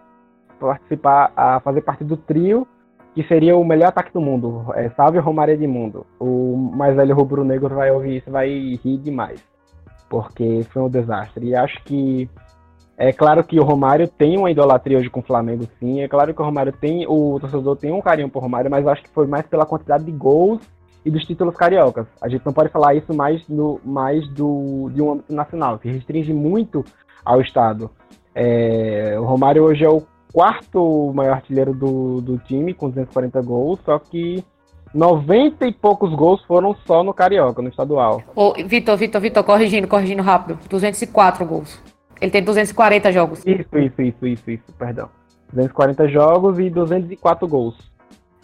participar, 0.57 1.33
a 1.35 1.59
fazer 1.59 1.81
parte 1.81 2.03
do 2.03 2.15
trio 2.15 2.65
que 3.13 3.23
seria 3.23 3.57
o 3.57 3.65
melhor 3.65 3.89
ataque 3.89 4.13
do 4.13 4.21
mundo. 4.21 4.67
É, 4.73 4.89
salve 4.91 5.19
Romário 5.19 5.53
Edmundo. 5.53 6.05
O 6.17 6.55
mais 6.55 6.95
velho 6.95 7.13
rubro-negro 7.13 7.75
vai 7.75 7.91
ouvir 7.91 8.17
isso 8.17 8.31
vai 8.31 8.47
rir 8.47 8.97
demais. 8.99 9.43
Porque 10.09 10.63
foi 10.71 10.81
um 10.81 10.89
desastre. 10.89 11.47
E 11.47 11.55
acho 11.55 11.83
que 11.83 12.29
é 13.01 13.11
claro 13.11 13.43
que 13.43 13.59
o 13.59 13.63
Romário 13.63 14.07
tem 14.07 14.37
uma 14.37 14.51
idolatria 14.51 14.99
hoje 14.99 15.09
com 15.09 15.21
o 15.21 15.23
Flamengo, 15.23 15.67
sim. 15.79 16.01
É 16.01 16.07
claro 16.07 16.35
que 16.35 16.41
o 16.41 16.45
Romário 16.45 16.71
tem, 16.71 17.07
o 17.07 17.39
torcedor 17.39 17.75
tem 17.75 17.91
um 17.91 17.99
carinho 17.99 18.29
por 18.29 18.43
Romário, 18.43 18.69
mas 18.69 18.85
acho 18.85 19.01
que 19.01 19.09
foi 19.09 19.25
mais 19.25 19.43
pela 19.47 19.65
quantidade 19.65 20.03
de 20.03 20.11
gols 20.11 20.61
e 21.03 21.09
dos 21.09 21.25
títulos 21.25 21.55
cariocas. 21.55 22.05
A 22.21 22.29
gente 22.29 22.45
não 22.45 22.53
pode 22.53 22.69
falar 22.69 22.93
isso 22.93 23.11
mais, 23.11 23.41
no, 23.47 23.81
mais 23.83 24.27
do, 24.27 24.91
de 24.93 25.01
um 25.01 25.13
âmbito 25.13 25.33
nacional, 25.33 25.79
que 25.79 25.89
restringe 25.89 26.31
muito 26.31 26.85
ao 27.25 27.41
Estado. 27.41 27.89
É, 28.35 29.17
o 29.19 29.23
Romário 29.23 29.63
hoje 29.63 29.83
é 29.83 29.89
o 29.89 30.03
quarto 30.31 31.11
maior 31.15 31.33
artilheiro 31.33 31.73
do, 31.73 32.21
do 32.21 32.37
time, 32.37 32.71
com 32.71 32.87
240 32.87 33.41
gols, 33.41 33.79
só 33.83 33.97
que 33.97 34.45
90 34.93 35.65
e 35.65 35.73
poucos 35.73 36.13
gols 36.13 36.43
foram 36.43 36.75
só 36.85 37.03
no 37.03 37.15
Carioca, 37.15 37.63
no 37.63 37.69
estadual. 37.69 38.21
Ô, 38.35 38.53
Vitor, 38.53 38.95
Vitor, 38.95 39.19
Vitor, 39.19 39.43
corrigindo, 39.43 39.87
corrigindo 39.87 40.21
rápido. 40.21 40.59
204 40.69 41.43
gols. 41.47 41.81
Ele 42.21 42.29
tem 42.29 42.43
240 42.43 43.11
jogos. 43.11 43.39
Isso, 43.39 43.77
isso, 43.77 44.01
isso, 44.01 44.27
isso, 44.27 44.51
isso, 44.51 44.63
perdão. 44.77 45.09
240 45.51 46.07
jogos 46.07 46.59
e 46.59 46.69
204 46.69 47.47
gols. 47.47 47.75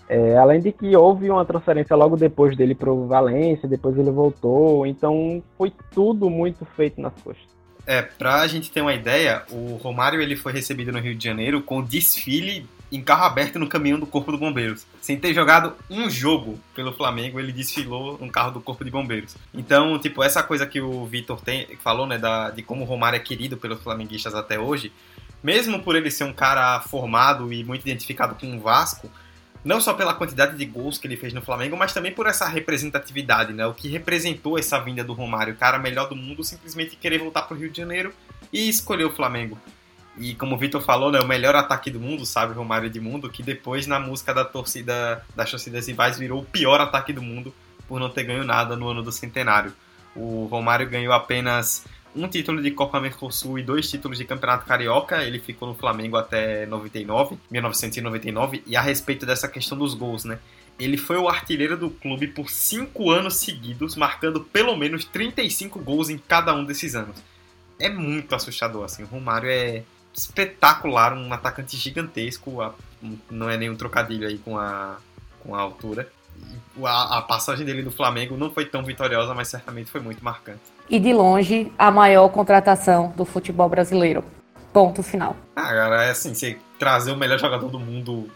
É, 0.10 0.38
além 0.38 0.60
de 0.60 0.72
que 0.72 0.96
houve 0.96 1.30
uma 1.30 1.46
transferência 1.46 1.96
logo 1.96 2.16
depois 2.16 2.56
dele 2.58 2.74
para 2.74 2.92
o 2.92 3.08
Valência, 3.08 3.68
depois 3.68 3.98
ele 3.98 4.10
voltou, 4.10 4.86
então 4.86 5.44
foi 5.58 5.72
tudo 5.92 6.30
muito 6.30 6.66
feito 6.76 7.00
nas 7.00 7.14
costas. 7.22 7.46
É, 7.86 8.02
pra 8.02 8.48
gente 8.48 8.72
ter 8.72 8.82
uma 8.82 8.94
ideia, 8.94 9.44
o 9.52 9.76
Romário 9.76 10.22
ele 10.22 10.36
foi 10.36 10.52
recebido 10.52 10.92
no 10.92 11.00
Rio 11.00 11.16
de 11.16 11.24
Janeiro 11.24 11.62
com 11.62 11.84
desfile 11.84 12.66
em 12.92 13.02
carro 13.02 13.24
aberto 13.26 13.60
no 13.60 13.68
caminhão 13.68 14.00
do 14.00 14.06
Corpo 14.06 14.32
de 14.32 14.38
Bombeiros. 14.38 14.86
Sem 15.02 15.18
ter 15.18 15.34
jogado 15.34 15.74
um 15.90 16.10
jogo 16.10 16.60
pelo 16.74 16.94
Flamengo, 16.94 17.40
ele 17.40 17.52
desfilou 17.52 18.18
no 18.18 18.32
carro 18.32 18.52
do 18.52 18.62
Corpo 18.62 18.84
de 18.86 18.92
Bombeiros. 18.92 19.36
Então, 19.54 20.00
tipo, 20.00 20.24
essa 20.24 20.42
coisa 20.42 20.66
que 20.66 20.80
o 20.80 21.06
Vitor 21.06 21.40
falou, 21.80 22.08
né, 22.08 22.18
da, 22.18 22.50
de 22.50 22.62
como 22.62 22.84
o 22.84 22.86
Romário 22.86 23.18
é 23.18 23.20
querido 23.20 23.58
pelos 23.58 23.82
flamenguistas 23.82 24.34
até 24.34 24.60
hoje, 24.60 24.92
mesmo 25.44 25.82
por 25.82 25.96
ele 25.96 26.10
ser 26.10 26.24
um 26.24 26.34
cara 26.34 26.80
formado 26.82 27.52
e 27.52 27.64
muito 27.64 27.82
identificado 27.82 28.36
com 28.36 28.56
o 28.56 28.60
Vasco, 28.60 29.10
não 29.64 29.82
só 29.82 29.94
pela 29.94 30.14
quantidade 30.14 30.56
de 30.56 30.66
gols 30.66 30.98
que 30.98 31.08
ele 31.08 31.18
fez 31.18 31.34
no 31.34 31.42
Flamengo, 31.42 31.76
mas 31.76 31.94
também 31.94 32.14
por 32.14 32.26
essa 32.26 32.48
representatividade, 32.48 33.52
né? 33.52 33.66
O 33.68 33.74
que 33.74 33.90
representou 33.90 34.58
essa 34.58 34.80
vinda 34.80 35.04
do 35.04 35.14
Romário, 35.14 35.54
o 35.54 35.58
cara 35.58 35.78
melhor 35.78 36.08
do 36.08 36.16
mundo, 36.16 36.44
simplesmente 36.44 36.96
querer 36.96 37.18
voltar 37.18 37.42
para 37.42 37.56
o 37.56 37.60
Rio 37.60 37.70
de 37.70 37.78
Janeiro 37.78 38.14
e 38.52 38.70
escolher 38.70 39.04
o 39.04 39.12
Flamengo. 39.14 39.60
E 40.18 40.34
como 40.36 40.56
o 40.56 40.58
Vitor 40.58 40.82
falou, 40.82 41.12
né, 41.12 41.20
o 41.20 41.28
melhor 41.28 41.56
ataque 41.56 41.92
do 41.92 42.00
mundo, 42.00 42.26
sabe, 42.26 42.54
Romário 42.54 42.90
de 42.90 43.00
Mundo, 43.00 43.30
que 43.30 43.44
depois 43.44 43.86
na 43.86 44.00
música 44.00 44.34
da 44.34 44.44
torcida 44.44 45.24
das 45.36 45.50
torcidas 45.52 45.88
rivais 45.88 46.18
virou 46.18 46.42
o 46.42 46.46
pior 46.46 46.82
ataque 46.82 47.14
do 47.14 47.22
mundo 47.22 47.54
por 47.88 48.00
não 48.00 48.10
ter 48.10 48.24
ganho 48.24 48.44
nada 48.44 48.76
no 48.76 48.88
ano 48.88 49.04
do 49.04 49.12
centenário. 49.12 49.74
O 50.16 50.48
Romário 50.50 50.90
ganhou 50.90 51.14
apenas 51.14 51.86
um 52.16 52.28
título 52.28 52.62
de 52.62 52.72
Copa 52.72 53.00
Mercosul 53.00 53.60
e 53.60 53.64
dois 53.64 53.90
títulos 53.90 54.18
de 54.18 54.26
Campeonato 54.26 54.66
Carioca. 54.66 55.24
Ele 55.24 55.40
ficou 55.40 55.68
no 55.68 55.76
Flamengo 55.76 56.18
até 56.18 56.66
99, 56.66 57.38
1999. 57.52 58.64
E 58.66 58.76
a 58.76 58.82
respeito 58.82 59.26
dessa 59.26 59.48
questão 59.48 59.78
dos 59.78 59.94
gols, 59.94 60.26
né? 60.26 60.40
Ele 60.80 60.98
foi 60.98 61.18
o 61.18 61.30
artilheiro 61.30 61.78
do 61.78 61.90
clube 61.90 62.28
por 62.28 62.50
cinco 62.50 63.12
anos 63.12 63.36
seguidos, 63.36 63.96
marcando 63.96 64.42
pelo 64.42 64.76
menos 64.76 65.06
35 65.06 65.80
gols 65.80 66.10
em 66.10 66.18
cada 66.18 66.54
um 66.54 66.64
desses 66.64 66.96
anos. 66.96 67.18
É 67.80 67.90
muito 67.90 68.34
assustador, 68.34 68.84
assim. 68.86 69.04
O 69.04 69.08
Romário 69.08 69.50
é 69.50 69.84
espetacular, 70.18 71.14
um 71.14 71.32
atacante 71.32 71.78
gigantesco. 71.78 72.74
Não 73.30 73.50
é 73.50 73.56
nenhum 73.56 73.76
trocadilho 73.76 74.28
aí 74.28 74.40
com 74.40 74.58
a, 74.58 74.98
com 75.44 75.56
a 75.56 75.62
altura. 75.62 76.10
A, 76.84 77.20
a 77.20 77.22
passagem 77.22 77.66
dele 77.66 77.84
no 77.84 77.92
Flamengo 77.92 78.36
não 78.36 78.52
foi 78.52 78.66
tão 78.66 78.84
vitoriosa, 78.84 79.34
mas 79.34 79.48
certamente 79.48 79.90
foi 79.90 80.02
muito 80.02 80.24
marcante 80.24 80.78
e 80.90 81.00
de 81.00 81.14
longe 81.14 81.72
a 81.78 81.92
maior 81.92 82.30
contratação 82.30 83.14
do 83.16 83.26
futebol 83.26 83.68
brasileiro. 83.70 84.24
Ponto 84.72 85.02
final. 85.02 85.36
Ah, 85.56 85.64
cara, 85.64 86.04
é 86.04 86.12
assim, 86.12 86.34
você 86.34 86.58
trazer 86.78 87.12
o 87.12 87.18
melhor 87.18 87.40
jogador 87.40 87.70
do 87.70 87.80
mundo 87.80 88.30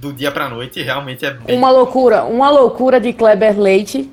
do 0.00 0.12
dia 0.12 0.32
pra 0.32 0.48
noite 0.48 0.82
realmente 0.82 1.26
é 1.26 1.30
bem... 1.30 1.56
Uma 1.56 1.70
loucura, 1.70 2.24
uma 2.24 2.48
loucura 2.48 2.98
de 2.98 3.12
Kleber 3.12 3.58
Leite, 3.58 4.10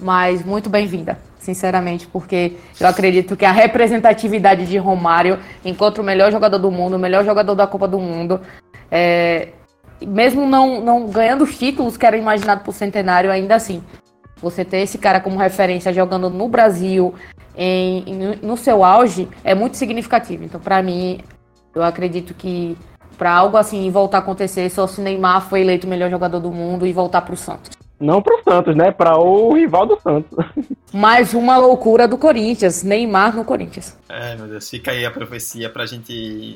mas 0.00 0.44
muito 0.44 0.68
bem-vinda, 0.68 1.18
sinceramente, 1.38 2.06
porque 2.06 2.56
eu 2.80 2.86
acredito 2.86 3.36
que 3.36 3.44
a 3.44 3.52
representatividade 3.52 4.66
de 4.66 4.76
Romário, 4.78 5.38
enquanto 5.64 5.98
o 5.98 6.04
melhor 6.04 6.30
jogador 6.32 6.58
do 6.58 6.70
mundo, 6.70 6.96
o 6.96 6.98
melhor 6.98 7.24
jogador 7.24 7.54
da 7.54 7.66
Copa 7.66 7.86
do 7.86 7.98
Mundo, 7.98 8.40
é, 8.90 9.48
mesmo 10.00 10.46
não, 10.46 10.80
não 10.80 11.06
ganhando 11.08 11.44
os 11.44 11.56
títulos 11.56 11.96
que 11.96 12.04
eram 12.04 12.18
imaginados 12.18 12.64
por 12.64 12.74
Centenário, 12.74 13.30
ainda 13.30 13.54
assim, 13.54 13.82
você 14.40 14.64
ter 14.64 14.78
esse 14.78 14.98
cara 14.98 15.20
como 15.20 15.38
referência 15.38 15.92
jogando 15.92 16.28
no 16.28 16.48
Brasil, 16.48 17.14
em, 17.56 18.04
em 18.06 18.36
no 18.42 18.56
seu 18.56 18.84
auge, 18.84 19.28
é 19.44 19.54
muito 19.54 19.76
significativo. 19.76 20.44
Então, 20.44 20.60
para 20.60 20.82
mim, 20.82 21.20
eu 21.74 21.82
acredito 21.82 22.34
que 22.34 22.76
para 23.16 23.32
algo 23.32 23.56
assim 23.56 23.88
voltar 23.90 24.18
a 24.18 24.20
acontecer, 24.20 24.68
só 24.70 24.86
se 24.86 25.00
Neymar 25.00 25.42
foi 25.42 25.60
eleito 25.60 25.86
o 25.86 25.90
melhor 25.90 26.10
jogador 26.10 26.40
do 26.40 26.50
mundo 26.50 26.86
e 26.86 26.92
voltar 26.92 27.22
para 27.22 27.34
o 27.34 27.36
Santos. 27.36 27.70
Não 28.02 28.20
para 28.20 28.34
o 28.34 28.42
Santos, 28.42 28.74
né? 28.74 28.90
Para 28.90 29.16
o 29.16 29.54
rival 29.54 29.86
do 29.86 30.00
Santos. 30.00 30.36
Mais 30.92 31.34
uma 31.34 31.56
loucura 31.56 32.08
do 32.08 32.18
Corinthians, 32.18 32.82
Neymar 32.82 33.36
no 33.36 33.44
Corinthians. 33.44 33.96
É, 34.08 34.34
meu 34.34 34.48
Deus, 34.48 34.68
fica 34.68 34.90
aí 34.90 35.06
a 35.06 35.10
profecia 35.10 35.70
para 35.70 35.84
a 35.84 35.86
gente 35.86 36.12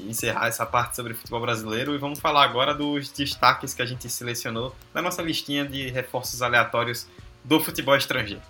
encerrar 0.09 0.49
essa 0.49 0.67
parte 0.67 0.97
sobre 0.97 1.15
futebol 1.15 1.41
brasileiro 1.41 1.95
e 1.95 1.99
vamos 1.99 2.19
falar 2.19 2.43
agora 2.43 2.75
dos 2.75 3.13
destaques 3.13 3.73
que 3.73 3.81
a 3.81 3.87
gente 3.87 4.11
selecionou 4.11 4.75
da 4.93 5.01
nossa 5.01 5.23
listinha 5.23 5.65
de 5.65 5.89
reforços 5.89 6.43
aleatórios 6.43 7.07
do 7.45 7.61
futebol 7.61 7.97
estrangeiro. 7.97 8.43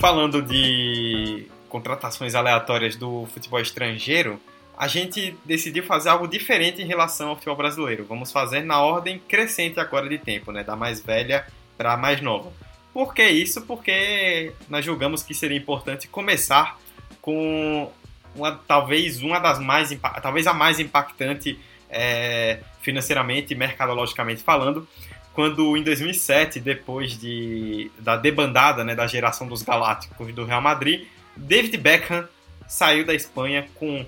Falando 0.00 0.42
de 0.42 1.46
contratações 1.68 2.34
aleatórias 2.34 2.96
do 2.96 3.26
futebol 3.26 3.60
estrangeiro, 3.60 4.40
a 4.76 4.86
gente 4.86 5.36
decidiu 5.44 5.82
fazer 5.82 6.08
algo 6.08 6.28
diferente 6.28 6.80
em 6.80 6.86
relação 6.86 7.30
ao 7.30 7.34
futebol 7.34 7.56
brasileiro. 7.56 8.04
Vamos 8.04 8.30
fazer 8.30 8.62
na 8.62 8.80
ordem 8.80 9.18
crescente 9.18 9.80
agora 9.80 10.08
de 10.08 10.18
tempo, 10.18 10.52
né? 10.52 10.62
Da 10.62 10.76
mais 10.76 11.00
velha 11.00 11.46
para 11.76 11.94
a 11.94 11.96
mais 11.96 12.20
nova. 12.20 12.52
Por 12.92 13.12
que 13.12 13.26
isso? 13.26 13.62
Porque 13.62 14.52
nós 14.68 14.84
julgamos 14.84 15.22
que 15.22 15.34
seria 15.34 15.56
importante 15.56 16.08
começar 16.08 16.78
com 17.20 17.90
uma, 18.34 18.52
talvez 18.52 19.20
uma 19.20 19.38
das 19.38 19.58
mais 19.58 19.96
talvez 20.22 20.46
a 20.46 20.54
mais 20.54 20.78
impactante 20.78 21.58
é, 21.90 22.60
financeiramente 22.80 23.52
e 23.52 23.56
mercadologicamente 23.56 24.42
falando, 24.42 24.86
quando 25.34 25.76
em 25.76 25.82
2007, 25.82 26.60
depois 26.60 27.18
de, 27.18 27.90
da 27.98 28.16
debandada 28.16 28.84
né, 28.84 28.94
da 28.94 29.06
geração 29.06 29.46
dos 29.46 29.62
Galácticos 29.62 30.32
do 30.34 30.44
Real 30.44 30.60
Madrid, 30.60 31.06
David 31.38 31.76
Beckham 31.78 32.28
saiu 32.66 33.06
da 33.06 33.14
Espanha 33.14 33.66
com 33.74 34.04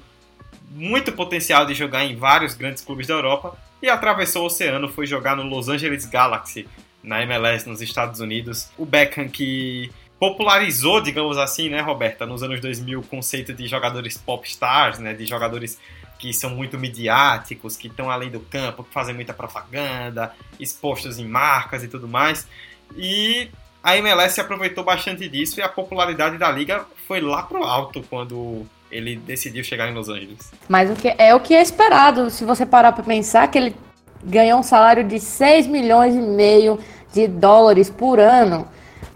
muito 0.71 1.13
potencial 1.13 1.67
de 1.67 1.75
jogar 1.75 2.05
em 2.05 2.17
vários 2.17 2.55
grandes 2.55 2.85
clubes 2.85 3.07
da 3.07 3.15
Europa 3.15 3.57
e 3.83 3.89
atravessou 3.89 4.43
o 4.43 4.47
oceano, 4.47 4.89
foi 4.89 5.07
jogar 5.07 5.37
no 5.37 5.43
Los 5.43 5.69
Angeles 5.69 6.05
Galaxy, 6.05 6.69
na 7.03 7.23
MLS 7.23 7.69
nos 7.69 7.81
Estados 7.81 8.21
Unidos. 8.21 8.71
O 8.77 8.85
Beckham 8.85 9.29
que 9.29 9.91
popularizou, 10.19 11.01
digamos 11.01 11.39
assim, 11.39 11.71
né, 11.71 11.81
Roberta, 11.81 12.27
nos 12.27 12.43
anos 12.43 12.61
2000 12.61 13.01
o 13.01 13.03
conceito 13.03 13.55
de 13.55 13.67
jogadores 13.67 14.19
pop 14.19 14.47
stars, 14.47 14.99
né, 14.99 15.15
de 15.15 15.25
jogadores 15.25 15.79
que 16.19 16.35
são 16.35 16.51
muito 16.51 16.79
midiáticos, 16.79 17.79
que 17.79 17.89
estão 17.89 18.11
além 18.11 18.29
do 18.31 18.41
campo, 18.41 18.85
que 18.85 18.93
fazem 18.93 19.15
muita 19.15 19.33
propaganda, 19.33 20.35
expostos 20.59 21.19
em 21.19 21.27
marcas 21.27 21.83
e 21.83 21.89
tudo 21.89 22.07
mais. 22.07 22.47
E 22.95 23.49
a 23.83 23.97
MLS 23.97 24.39
aproveitou 24.39 24.85
bastante 24.85 25.27
disso 25.27 25.59
e 25.59 25.63
a 25.63 25.69
popularidade 25.69 26.37
da 26.37 26.51
liga 26.51 26.85
foi 27.11 27.21
lá 27.21 27.43
pro 27.43 27.65
alto 27.65 28.05
quando 28.09 28.65
ele 28.89 29.17
decidiu 29.17 29.65
chegar 29.65 29.91
em 29.91 29.95
Los 29.95 30.09
Angeles. 30.09 30.53
Mas 30.69 30.89
o 30.89 30.95
que 30.95 31.13
é 31.19 31.35
o 31.35 31.41
que 31.41 31.57
é 31.57 31.61
esperado, 31.61 32.31
se 32.31 32.45
você 32.45 32.65
parar 32.65 32.93
para 32.93 33.03
pensar 33.03 33.49
que 33.49 33.59
ele 33.59 33.75
ganhou 34.23 34.61
um 34.61 34.63
salário 34.63 35.03
de 35.03 35.19
6 35.19 35.67
milhões 35.67 36.15
e 36.15 36.21
meio 36.21 36.79
de 37.13 37.27
dólares 37.27 37.91
por 37.91 38.21
ano 38.21 38.65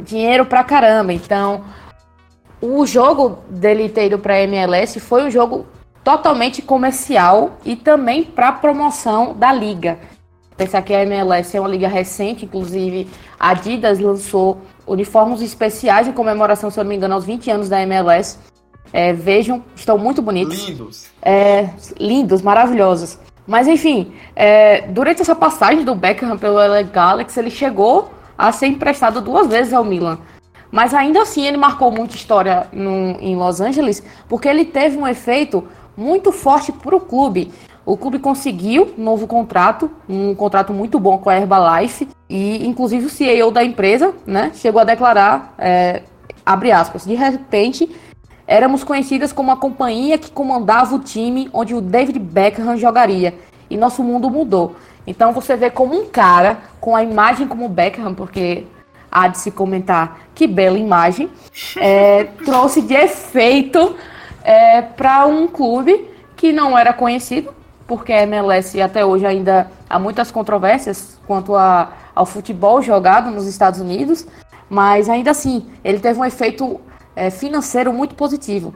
dinheiro 0.00 0.44
pra 0.44 0.64
caramba. 0.64 1.12
Então, 1.12 1.64
o 2.60 2.84
jogo 2.84 3.38
dele 3.48 3.88
ter 3.88 4.06
ido 4.06 4.18
pra 4.18 4.40
MLS 4.40 4.98
foi 4.98 5.22
um 5.22 5.30
jogo 5.30 5.64
totalmente 6.02 6.60
comercial 6.60 7.58
e 7.64 7.76
também 7.76 8.24
para 8.24 8.50
promoção 8.50 9.34
da 9.34 9.52
liga. 9.52 10.00
Pensar 10.56 10.82
que 10.82 10.92
a 10.92 11.02
MLS 11.02 11.56
é 11.56 11.60
uma 11.60 11.68
liga 11.68 11.86
recente, 11.86 12.44
inclusive 12.44 13.08
a 13.38 13.50
Adidas 13.50 14.00
lançou 14.00 14.60
uniformes 14.86 15.40
especiais 15.40 16.06
em 16.08 16.12
comemoração, 16.12 16.70
se 16.70 16.78
eu 16.78 16.84
não 16.84 16.88
me 16.88 16.96
engano, 16.96 17.14
aos 17.14 17.24
20 17.24 17.50
anos 17.50 17.68
da 17.68 17.80
MLS. 17.82 18.38
É, 18.92 19.12
vejam, 19.12 19.64
estão 19.74 19.98
muito 19.98 20.22
bonitos. 20.22 20.68
Lindos. 20.68 21.06
É, 21.20 21.70
lindos, 21.98 22.42
maravilhosos. 22.42 23.18
Mas 23.46 23.68
enfim, 23.68 24.12
é, 24.34 24.82
durante 24.88 25.20
essa 25.20 25.34
passagem 25.34 25.84
do 25.84 25.94
Beckham 25.94 26.38
pelo 26.38 26.54
LA 26.54 26.82
Galaxy, 26.82 27.38
ele 27.38 27.50
chegou 27.50 28.10
a 28.38 28.50
ser 28.52 28.66
emprestado 28.66 29.20
duas 29.20 29.46
vezes 29.48 29.72
ao 29.72 29.84
Milan. 29.84 30.18
Mas 30.70 30.94
ainda 30.94 31.22
assim 31.22 31.46
ele 31.46 31.56
marcou 31.56 31.90
muita 31.90 32.16
história 32.16 32.66
no, 32.72 33.16
em 33.20 33.36
Los 33.36 33.60
Angeles, 33.60 34.02
porque 34.28 34.48
ele 34.48 34.64
teve 34.64 34.96
um 34.96 35.06
efeito 35.06 35.64
muito 35.96 36.32
forte 36.32 36.72
para 36.72 36.96
o 36.96 37.00
clube. 37.00 37.52
O 37.86 37.98
clube 37.98 38.18
conseguiu 38.18 38.94
um 38.96 39.02
novo 39.02 39.26
contrato, 39.26 39.90
um 40.08 40.34
contrato 40.34 40.72
muito 40.72 40.98
bom 40.98 41.18
com 41.18 41.28
a 41.28 41.36
Herbalife, 41.36 42.08
e 42.28 42.66
inclusive 42.66 43.06
o 43.06 43.10
CEO 43.10 43.50
da 43.50 43.62
empresa 43.62 44.14
né, 44.26 44.52
chegou 44.54 44.80
a 44.80 44.84
declarar, 44.84 45.54
é, 45.58 46.02
abre 46.46 46.72
aspas, 46.72 47.04
de 47.04 47.14
repente 47.14 47.94
éramos 48.46 48.82
conhecidas 48.84 49.32
como 49.32 49.50
a 49.50 49.56
companhia 49.56 50.16
que 50.16 50.30
comandava 50.30 50.94
o 50.94 50.98
time 50.98 51.48
onde 51.52 51.74
o 51.74 51.80
David 51.80 52.18
Beckham 52.18 52.76
jogaria, 52.76 53.34
e 53.68 53.76
nosso 53.76 54.02
mundo 54.02 54.30
mudou. 54.30 54.76
Então 55.06 55.32
você 55.32 55.54
vê 55.54 55.68
como 55.68 55.94
um 55.94 56.06
cara 56.06 56.58
com 56.80 56.96
a 56.96 57.02
imagem 57.02 57.46
como 57.46 57.68
Beckham, 57.68 58.14
porque 58.14 58.64
há 59.10 59.28
de 59.28 59.38
se 59.38 59.50
comentar 59.50 60.20
que 60.34 60.46
bela 60.46 60.78
imagem, 60.78 61.30
é, 61.76 62.24
trouxe 62.44 62.80
de 62.80 62.94
efeito 62.94 63.94
é, 64.42 64.80
para 64.80 65.26
um 65.26 65.46
clube 65.46 66.08
que 66.34 66.52
não 66.52 66.76
era 66.76 66.92
conhecido, 66.92 67.52
porque 67.86 68.12
a 68.12 68.22
MLS 68.22 68.80
até 68.80 69.04
hoje 69.04 69.26
ainda 69.26 69.70
há 69.88 69.98
muitas 69.98 70.30
controvérsias 70.30 71.18
quanto 71.26 71.54
a, 71.54 71.92
ao 72.14 72.26
futebol 72.26 72.80
jogado 72.82 73.30
nos 73.30 73.46
Estados 73.46 73.80
Unidos, 73.80 74.26
mas 74.68 75.08
ainda 75.08 75.30
assim 75.30 75.70
ele 75.82 75.98
teve 75.98 76.18
um 76.18 76.24
efeito 76.24 76.80
é, 77.14 77.30
financeiro 77.30 77.92
muito 77.92 78.14
positivo. 78.14 78.74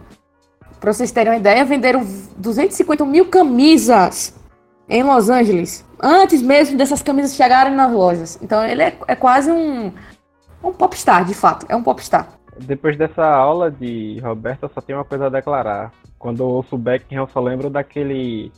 Para 0.81 0.93
vocês 0.93 1.11
terem 1.11 1.33
uma 1.33 1.39
ideia, 1.39 1.65
venderam 1.65 2.05
250 2.37 3.05
mil 3.05 3.27
camisas 3.27 4.35
em 4.89 5.03
Los 5.03 5.29
Angeles, 5.29 5.85
antes 6.01 6.41
mesmo 6.41 6.79
dessas 6.79 7.03
camisas 7.03 7.35
chegarem 7.35 7.75
nas 7.75 7.93
lojas. 7.93 8.39
Então 8.41 8.65
ele 8.65 8.83
é, 8.83 8.97
é 9.07 9.17
quase 9.17 9.51
um, 9.51 9.93
um 10.63 10.73
popstar, 10.73 11.25
de 11.25 11.35
fato, 11.35 11.67
é 11.69 11.75
um 11.75 11.83
popstar. 11.83 12.29
Depois 12.61 12.97
dessa 12.97 13.25
aula 13.25 13.71
de 13.71 14.19
Roberto, 14.21 14.65
eu 14.65 14.71
só 14.75 14.81
tenho 14.81 14.99
uma 14.99 15.05
coisa 15.05 15.27
a 15.27 15.31
declarar. 15.31 15.93
Quando 16.19 16.43
eu 16.43 16.49
ouço 16.49 16.77
Beckham, 16.77 17.19
eu 17.19 17.29
só 17.29 17.41
lembro 17.41 17.71
daquele 17.71 18.51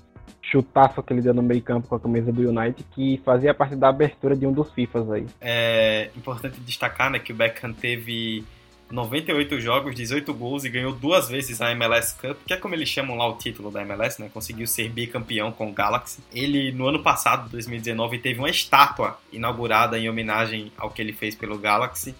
chutaço 0.50 1.02
que 1.02 1.12
ele 1.12 1.22
deu 1.22 1.32
no 1.32 1.42
meio 1.42 1.62
campo 1.62 1.88
com 1.88 1.94
a 1.94 2.00
camisa 2.00 2.32
do 2.32 2.48
United, 2.48 2.84
que 2.92 3.20
fazia 3.24 3.54
parte 3.54 3.76
da 3.76 3.88
abertura 3.88 4.34
de 4.34 4.46
um 4.46 4.52
dos 4.52 4.70
FIFAs 4.72 5.10
aí. 5.10 5.26
É 5.40 6.10
importante 6.16 6.58
destacar 6.60 7.10
né, 7.10 7.18
que 7.18 7.32
o 7.32 7.36
Beckham 7.36 7.72
teve 7.72 8.44
98 8.90 9.60
jogos, 9.60 9.94
18 9.94 10.34
gols 10.34 10.64
e 10.64 10.68
ganhou 10.68 10.92
duas 10.92 11.28
vezes 11.28 11.60
a 11.60 11.70
MLS 11.70 12.14
Cup, 12.16 12.38
que 12.44 12.52
é 12.52 12.56
como 12.56 12.74
eles 12.74 12.88
chamam 12.88 13.16
lá 13.16 13.28
o 13.28 13.34
título 13.34 13.70
da 13.70 13.82
MLS, 13.82 14.20
né? 14.20 14.28
Conseguiu 14.32 14.66
ser 14.66 14.88
bicampeão 14.88 15.52
com 15.52 15.70
o 15.70 15.72
Galaxy. 15.72 16.20
Ele, 16.32 16.72
no 16.72 16.88
ano 16.88 17.00
passado, 17.00 17.48
2019, 17.50 18.18
teve 18.18 18.40
uma 18.40 18.50
estátua 18.50 19.18
inaugurada 19.32 19.98
em 19.98 20.08
homenagem 20.08 20.72
ao 20.76 20.90
que 20.90 21.00
ele 21.00 21.12
fez 21.12 21.36
pelo 21.36 21.56
Galaxy. 21.56 22.14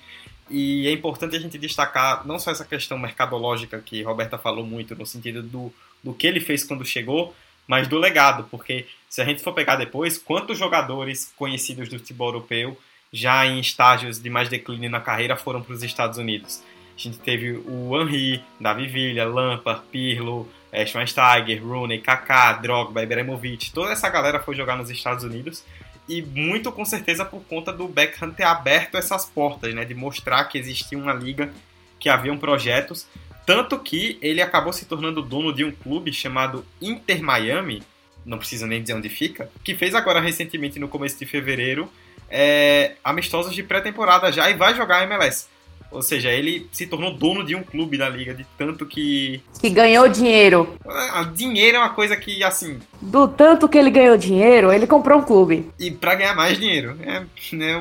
E 0.49 0.87
é 0.87 0.93
importante 0.93 1.37
a 1.37 1.40
gente 1.40 1.59
destacar 1.59 2.27
não 2.27 2.38
só 2.38 2.51
essa 2.51 2.64
questão 2.64 2.99
mercadológica 2.99 3.81
que 3.81 4.03
Roberta 4.03 4.38
falou 4.38 4.64
muito, 4.64 4.95
no 4.95 5.07
sentido 5.07 5.43
do, 5.43 5.73
do 6.03 6.12
que 6.12 6.27
ele 6.27 6.40
fez 6.40 6.64
quando 6.64 6.85
chegou, 6.85 7.35
mas 7.70 7.87
do 7.87 8.00
legado, 8.00 8.48
porque 8.50 8.85
se 9.09 9.22
a 9.22 9.24
gente 9.24 9.44
for 9.44 9.52
pegar 9.52 9.76
depois, 9.76 10.18
quantos 10.18 10.59
jogadores 10.59 11.33
conhecidos 11.37 11.88
do 11.88 12.00
futebol 12.00 12.30
europeu 12.30 12.76
já 13.12 13.46
em 13.46 13.61
estágios 13.61 14.20
de 14.20 14.28
mais 14.28 14.48
declínio 14.48 14.90
na 14.90 14.98
carreira 14.98 15.37
foram 15.37 15.62
para 15.62 15.74
os 15.74 15.85
Estados 15.85 16.18
Unidos. 16.18 16.64
A 16.96 17.00
gente 17.00 17.20
teve 17.20 17.52
o 17.52 17.96
Henry, 17.96 18.42
Davi 18.59 18.88
Villa, 18.88 19.24
Lampard, 19.24 19.83
Pirlo, 19.92 20.50
é, 20.72 20.85
Schweinsteiger, 20.85 21.64
Rooney, 21.64 22.00
Kaká, 22.00 22.54
Drogba, 22.54 23.04
Ibrahimovic, 23.04 23.70
toda 23.70 23.92
essa 23.92 24.09
galera 24.09 24.40
foi 24.40 24.56
jogar 24.56 24.76
nos 24.76 24.90
Estados 24.90 25.22
Unidos 25.22 25.64
e 26.09 26.22
muito 26.22 26.72
com 26.72 26.85
certeza 26.85 27.24
por 27.24 27.44
conta 27.44 27.72
do 27.72 27.87
Beckham 27.87 28.33
ter 28.33 28.42
aberto 28.42 28.96
essas 28.96 29.26
portas, 29.26 29.72
né, 29.72 29.85
de 29.85 29.94
mostrar 29.94 30.42
que 30.46 30.59
existia 30.59 30.98
uma 30.98 31.12
liga, 31.12 31.52
que 32.00 32.09
haviam 32.09 32.37
projetos, 32.37 33.06
tanto 33.51 33.81
que 33.81 34.17
ele 34.23 34.41
acabou 34.41 34.73
se 34.73 34.85
tornando 34.85 35.21
dono 35.21 35.53
de 35.53 35.65
um 35.65 35.73
clube 35.73 36.13
chamado 36.13 36.65
Inter 36.81 37.21
Miami, 37.21 37.83
não 38.25 38.39
preciso 38.39 38.65
nem 38.65 38.81
dizer 38.81 38.95
onde 38.95 39.09
fica, 39.09 39.51
que 39.65 39.75
fez 39.75 39.93
agora 39.93 40.21
recentemente 40.21 40.79
no 40.79 40.87
começo 40.87 41.19
de 41.19 41.27
fevereiro 41.27 41.91
é, 42.31 42.93
amistosos 43.03 43.53
de 43.53 43.65
pré-temporada 43.65 44.31
já 44.31 44.49
e 44.49 44.55
vai 44.55 44.77
jogar 44.77 44.99
a 44.99 45.03
MLS. 45.03 45.49
Ou 45.91 46.01
seja, 46.01 46.31
ele 46.31 46.69
se 46.71 46.87
tornou 46.87 47.13
dono 47.13 47.45
de 47.45 47.57
um 47.57 47.65
clube 47.65 47.99
da 47.99 48.09
liga, 48.09 48.33
de 48.33 48.47
tanto 48.57 48.87
que. 48.87 49.43
Que 49.61 49.69
ganhou 49.69 50.07
dinheiro. 50.07 50.77
Ah, 50.87 51.25
dinheiro 51.25 51.79
é 51.79 51.81
uma 51.81 51.91
coisa 51.91 52.17
que, 52.17 52.45
assim. 52.45 52.79
Do 53.03 53.27
tanto 53.27 53.69
que 53.69 53.77
ele 53.77 53.91
ganhou 53.91 54.17
dinheiro, 54.17 54.73
ele 54.73 54.87
comprou 54.87 55.19
um 55.19 55.25
clube. 55.25 55.69
E 55.77 55.91
para 55.91 56.15
ganhar 56.15 56.37
mais 56.37 56.57
dinheiro. 56.57 56.97
É, 57.03 57.25
né, 57.57 57.81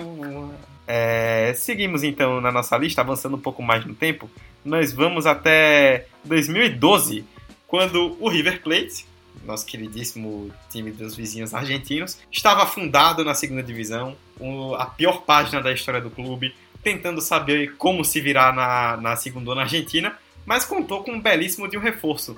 é, 0.88 1.54
seguimos 1.56 2.02
então 2.02 2.42
na 2.42 2.52
nossa 2.52 2.76
lista, 2.76 3.02
avançando 3.02 3.36
um 3.36 3.40
pouco 3.40 3.62
mais 3.62 3.86
no 3.86 3.94
tempo. 3.94 4.28
Nós 4.64 4.92
vamos 4.92 5.26
até 5.26 6.06
2012, 6.26 7.26
quando 7.68 8.18
o 8.20 8.28
River 8.28 8.62
Plate, 8.62 9.06
nosso 9.46 9.66
queridíssimo 9.66 10.52
time 10.70 10.92
dos 10.92 11.16
vizinhos 11.16 11.54
argentinos, 11.54 12.20
estava 12.32 12.66
fundado 12.66 13.24
na 13.24 13.34
segunda 13.34 13.64
divisão, 13.64 14.16
a 14.78 14.86
pior 14.86 15.22
página 15.22 15.62
da 15.62 15.72
história 15.72 16.02
do 16.02 16.10
clube, 16.10 16.54
tentando 16.84 17.22
saber 17.22 17.76
como 17.78 18.04
se 18.04 18.20
virar 18.22 18.54
na, 18.54 18.98
na 18.98 19.16
segunda 19.16 19.56
na 19.56 19.62
Argentina, 19.62 20.18
mas 20.46 20.66
contou 20.66 21.04
com 21.04 21.12
um 21.12 21.22
belíssimo 21.22 21.68
de 21.68 21.78
um 21.78 21.82
reforço. 21.82 22.36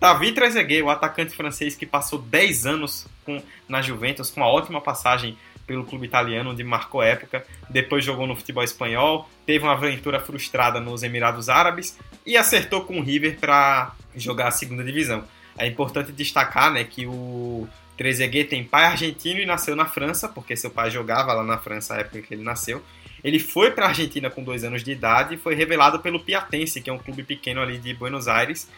David 0.00 0.34
Trezeguet, 0.34 0.82
o 0.82 0.90
atacante 0.90 1.34
francês 1.34 1.76
que 1.76 1.86
passou 1.86 2.18
10 2.18 2.66
anos 2.66 3.06
com, 3.24 3.40
na 3.68 3.80
Juventus, 3.80 4.30
com 4.30 4.40
uma 4.40 4.48
ótima 4.48 4.80
passagem 4.80 5.38
pelo 5.66 5.84
clube 5.84 6.06
italiano, 6.06 6.50
onde 6.50 6.64
marcou 6.64 7.02
época, 7.02 7.44
depois 7.70 8.04
jogou 8.04 8.26
no 8.26 8.36
futebol 8.36 8.64
espanhol, 8.64 9.28
teve 9.46 9.64
uma 9.64 9.72
aventura 9.72 10.20
frustrada 10.20 10.80
nos 10.80 11.02
Emirados 11.02 11.48
Árabes 11.48 11.98
e 12.26 12.36
acertou 12.36 12.84
com 12.84 12.98
o 12.98 13.02
River 13.02 13.38
para 13.38 13.92
jogar 14.14 14.48
a 14.48 14.50
segunda 14.50 14.84
divisão. 14.84 15.24
É 15.56 15.66
importante 15.66 16.12
destacar 16.12 16.72
né, 16.72 16.84
que 16.84 17.06
o 17.06 17.68
Trezeguet 17.96 18.48
tem 18.48 18.64
pai 18.64 18.84
argentino 18.84 19.40
e 19.40 19.46
nasceu 19.46 19.76
na 19.76 19.84
França, 19.84 20.28
porque 20.28 20.56
seu 20.56 20.70
pai 20.70 20.90
jogava 20.90 21.32
lá 21.32 21.44
na 21.44 21.58
França 21.58 21.94
na 21.94 22.00
época 22.00 22.22
que 22.22 22.34
ele 22.34 22.42
nasceu. 22.42 22.82
Ele 23.22 23.38
foi 23.38 23.70
para 23.70 23.86
a 23.86 23.88
Argentina 23.90 24.28
com 24.28 24.42
dois 24.42 24.64
anos 24.64 24.82
de 24.82 24.90
idade 24.90 25.34
e 25.34 25.38
foi 25.38 25.54
revelado 25.54 26.00
pelo 26.00 26.20
Piatense, 26.20 26.80
que 26.80 26.90
é 26.90 26.92
um 26.92 26.98
clube 26.98 27.22
pequeno 27.22 27.60
ali 27.60 27.78
de 27.78 27.94
Buenos 27.94 28.26
Aires. 28.26 28.68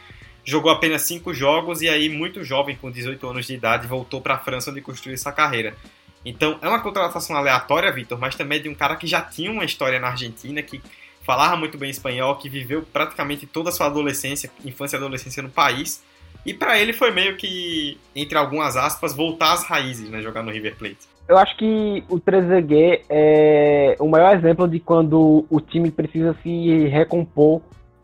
Jogou 0.44 0.70
apenas 0.70 1.03
cinco 1.03 1.33
jogos 1.33 1.81
e 1.81 1.88
aí, 1.88 2.11
muito 2.11 2.44
jovem, 2.44 2.77
com 2.77 2.90
18 2.90 3.27
anos 3.27 3.47
de 3.47 3.55
idade, 3.55 3.87
voltou 3.87 4.20
para 4.20 4.35
a 4.35 4.38
França 4.38 4.70
onde 4.70 4.83
construiu 4.83 5.14
essa 5.14 5.33
carreira. 5.33 5.75
Então, 6.24 6.58
é 6.62 6.68
uma 6.68 6.80
contratação 6.80 7.37
aleatória, 7.37 7.92
Vitor, 7.92 8.18
mas 8.18 8.34
também 8.34 8.60
de 8.60 8.68
um 8.68 8.74
cara 8.74 8.96
que 8.96 9.06
já 9.06 9.20
tinha 9.20 9.50
uma 9.50 9.64
história 9.64 10.00
na 10.00 10.08
Argentina, 10.08 10.62
que 10.62 10.80
falava 11.22 11.56
muito 11.56 11.76
bem 11.76 11.90
espanhol, 11.90 12.37
que 12.37 12.48
viveu 12.48 12.82
praticamente 12.82 13.46
toda 13.46 13.68
a 13.68 13.72
sua 13.72 13.87
adolescência, 13.87 14.50
infância 14.64 14.96
e 14.96 14.98
adolescência 14.98 15.42
no 15.42 15.50
país 15.50 16.02
e 16.44 16.52
para 16.52 16.78
ele 16.78 16.92
foi 16.92 17.10
meio 17.10 17.37
que, 17.37 17.98
entre 18.14 18.37
algumas 18.37 18.76
aspas, 18.76 19.14
voltar 19.14 19.54
às 19.54 19.64
raízes, 19.64 20.10
né? 20.10 20.20
Jogar 20.20 20.42
no 20.42 20.50
River 20.50 20.76
Plate. 20.76 21.08
Eu 21.26 21.38
acho 21.38 21.56
que 21.56 22.04
o 22.08 22.20
Trezeguet 22.20 23.04
é 23.08 23.96
o 23.98 24.06
maior 24.06 24.37
exemplo 24.37 24.68
de 24.68 24.78
quando 24.78 25.46
o 25.48 25.60
time 25.60 25.90
precisa 25.90 26.37
se 26.42 26.87
recompor 26.88 27.62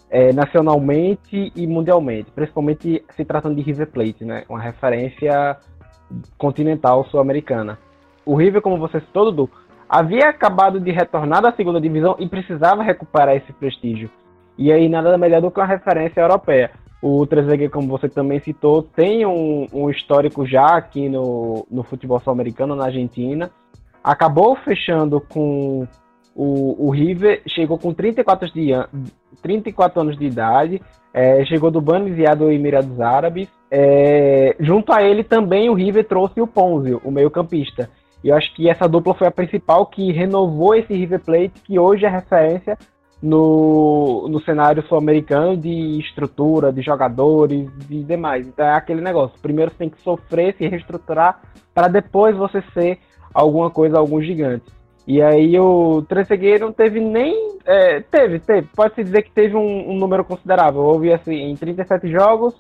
é, 0.09 0.33
nacionalmente 0.33 1.53
e 1.55 1.67
mundialmente, 1.67 2.31
principalmente 2.31 3.05
se 3.15 3.25
tratando 3.27 3.57
de 3.57 3.63
River 3.63 3.89
Plate, 3.89 4.25
né? 4.25 4.45
Uma 4.49 4.61
referência 4.61 5.59
continental 6.39 7.07
sul-americana. 7.11 7.79
O 8.31 8.37
River, 8.37 8.63
como 8.63 8.79
você 8.79 9.01
citou, 9.01 9.25
Dudu, 9.25 9.51
havia 9.89 10.29
acabado 10.29 10.79
de 10.79 10.93
retornar 10.93 11.43
da 11.43 11.51
segunda 11.51 11.81
divisão 11.81 12.15
e 12.21 12.29
precisava 12.29 12.81
recuperar 12.81 13.35
esse 13.35 13.53
prestígio. 13.53 14.09
E 14.57 14.71
aí 14.71 14.89
nada 14.89 15.19
melhor 15.19 15.41
do 15.41 15.51
que 15.51 15.59
uma 15.59 15.67
referência 15.67 16.21
europeia. 16.21 16.71
O 17.03 17.27
Trezeguet, 17.27 17.73
como 17.73 17.89
você 17.89 18.09
também 18.09 18.39
citou, 18.39 18.85
tem 18.85 19.27
um, 19.27 19.67
um 19.73 19.91
histórico 19.91 20.47
já 20.47 20.77
aqui 20.77 21.09
no, 21.09 21.67
no 21.69 21.83
futebol 21.83 22.21
sul-americano, 22.21 22.77
na 22.77 22.85
Argentina. 22.85 23.51
Acabou 24.05 24.55
fechando 24.55 25.21
com 25.21 25.89
o, 26.33 26.87
o 26.87 26.91
River, 26.91 27.43
chegou 27.49 27.79
com 27.79 27.93
34, 27.93 28.49
de, 28.53 28.71
34 29.43 30.03
anos 30.03 30.17
de 30.17 30.25
idade, 30.25 30.81
é, 31.13 31.45
chegou 31.47 31.69
do 31.69 31.81
Banizia 31.81 32.37
do 32.37 32.49
Emirados 32.49 33.01
Árabes. 33.01 33.49
É, 33.69 34.55
junto 34.61 34.93
a 34.93 35.03
ele 35.03 35.25
também 35.25 35.69
o 35.69 35.75
River 35.75 36.07
trouxe 36.07 36.41
o 36.41 36.47
Ponzio, 36.47 37.01
o 37.05 37.11
meio-campista. 37.11 37.91
E 38.23 38.29
eu 38.29 38.37
acho 38.37 38.55
que 38.55 38.69
essa 38.69 38.89
dupla 38.89 39.15
foi 39.15 39.27
a 39.27 39.31
principal 39.31 39.87
que 39.87 40.13
renovou 40.13 40.75
esse 40.75 40.93
River 40.95 41.21
Plate, 41.21 41.53
que 41.65 41.79
hoje 41.79 42.05
é 42.05 42.09
referência 42.09 42.77
no, 43.23 44.27
no 44.29 44.41
cenário 44.43 44.83
sul-americano 44.87 45.57
de 45.57 45.99
estrutura, 45.99 46.73
de 46.73 46.83
jogadores 46.83 47.69
e 47.89 48.03
demais. 48.03 48.47
Então 48.47 48.65
é 48.65 48.75
aquele 48.75 49.01
negócio. 49.01 49.39
Primeiro 49.41 49.71
você 49.71 49.79
tem 49.79 49.91
que 49.91 50.01
sofrer, 50.03 50.55
se 50.57 50.67
reestruturar, 50.67 51.41
para 51.75 51.89
depois 51.89 52.37
você 52.37 52.63
ser 52.75 52.99
alguma 53.33 53.71
coisa, 53.71 53.99
algum 53.99 54.21
gigante. 54.21 54.67
E 55.07 55.21
aí 55.21 55.59
o 55.59 56.03
Trezeguet 56.03 56.61
não 56.61 56.73
teve 56.73 57.01
nem. 57.01 57.59
É, 57.65 58.01
teve, 58.01 58.39
teve. 58.39 58.69
Pode-se 58.75 59.03
dizer 59.03 59.23
que 59.23 59.31
teve 59.33 59.57
um, 59.57 59.91
um, 59.91 59.97
número 59.97 60.25
considerável. 60.25 60.83
Houve 60.83 61.13
assim, 61.13 61.35
em 61.35 61.57
37 61.57 62.11
jogos 62.11 62.55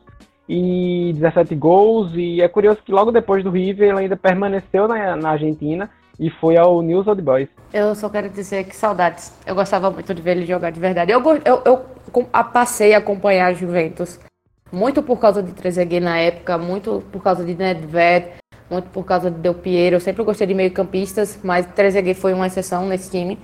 e 0.51 1.13
17 1.13 1.55
gols. 1.55 2.11
E 2.15 2.43
é 2.43 2.49
curioso 2.49 2.81
que 2.85 2.91
logo 2.91 3.13
depois 3.13 3.45
do 3.45 3.51
River 3.51 3.91
ele 3.91 4.01
ainda 4.01 4.17
permaneceu 4.17 4.89
na, 4.89 5.15
na 5.15 5.31
Argentina 5.31 5.89
e 6.19 6.29
foi 6.29 6.57
ao 6.57 6.83
News 6.83 7.07
Old 7.07 7.23
Boys. 7.23 7.49
Eu 7.73 7.95
só 7.95 8.09
quero 8.09 8.29
dizer 8.29 8.65
que 8.65 8.75
saudades. 8.75 9.33
Eu 9.47 9.55
gostava 9.55 9.91
muito 9.91 10.13
de 10.13 10.21
ver 10.21 10.37
ele 10.37 10.45
jogar 10.45 10.71
de 10.71 10.81
verdade. 10.81 11.13
Eu, 11.13 11.23
eu, 11.45 11.63
eu 11.65 12.25
passei 12.53 12.95
a 12.95 12.99
acompanhar 12.99 13.47
a 13.47 13.55
Juventus 13.55 14.19
muito 14.73 15.03
por 15.03 15.19
causa 15.19 15.41
de 15.43 15.53
Trezeguet 15.53 16.03
na 16.03 16.19
época, 16.19 16.59
muito 16.59 17.03
por 17.13 17.23
causa 17.23 17.45
de 17.45 17.55
Nedved, 17.55 18.31
muito 18.69 18.89
por 18.91 19.05
causa 19.05 19.31
de 19.31 19.39
Del 19.39 19.55
Piero. 19.55 19.97
Eu 19.97 20.01
sempre 20.01 20.25
gostei 20.25 20.47
de 20.49 20.55
meio-campistas, 20.55 21.39
mas 21.45 21.65
Trezeguet 21.67 22.19
foi 22.19 22.35
uma 22.35 22.49
exceção 22.49 22.87
nesse 22.87 23.09
time. 23.09 23.39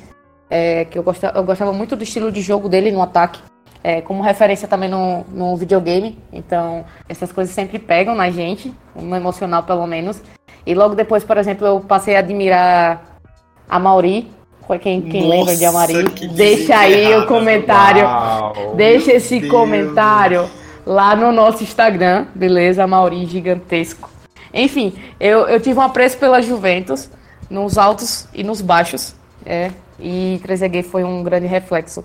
É, 0.49 0.85
que 0.85 0.97
eu 0.97 1.03
gostava, 1.03 1.39
eu 1.39 1.45
gostava 1.45 1.73
muito 1.73 1.97
do 1.97 2.05
estilo 2.05 2.31
de 2.31 2.41
jogo 2.41 2.69
dele 2.69 2.93
no 2.93 3.03
ataque 3.03 3.41
é, 3.87 4.01
como 4.01 4.21
referência 4.21 4.67
também 4.67 4.89
no, 4.89 5.25
no 5.33 5.57
videogame. 5.57 6.19
Então, 6.33 6.85
essas 7.09 7.31
coisas 7.31 7.55
sempre 7.55 7.79
pegam 7.79 8.17
na 8.17 8.29
gente, 8.31 8.75
no 8.97 9.15
emocional 9.15 9.63
pelo 9.63 9.87
menos. 9.87 10.21
E 10.67 10.75
logo 10.75 10.97
depois, 10.97 11.23
por 11.23 11.39
exemplo, 11.39 11.65
eu 11.65 11.79
passei 11.79 12.17
a 12.17 12.19
admirar 12.19 13.21
a 13.69 13.79
Mauri. 13.79 14.29
Quem, 14.83 15.03
quem 15.03 15.23
Nossa, 15.23 15.37
lembra 15.37 15.57
de 15.57 15.65
Amari, 15.65 16.03
deixa 16.35 16.77
aí 16.77 17.17
o 17.17 17.29
comentário. 17.29 18.03
Uau, 18.03 18.75
deixa 18.75 19.13
esse 19.13 19.39
Deus. 19.39 19.53
comentário 19.53 20.51
lá 20.85 21.15
no 21.15 21.31
nosso 21.31 21.63
Instagram, 21.63 22.27
beleza? 22.35 22.85
Mauri 22.89 23.25
gigantesco. 23.27 24.11
Enfim, 24.53 24.95
eu, 25.21 25.47
eu 25.47 25.61
tive 25.61 25.79
um 25.79 25.83
apreço 25.83 26.19
pela 26.19 26.43
Juventus, 26.43 27.09
nos 27.49 27.79
altos 27.79 28.27
e 28.35 28.43
nos 28.43 28.61
baixos. 28.61 29.15
É, 29.45 29.71
e 30.01 30.41
Trezeguet 30.43 30.89
foi 30.89 31.05
um 31.05 31.23
grande 31.23 31.47
reflexo 31.47 32.03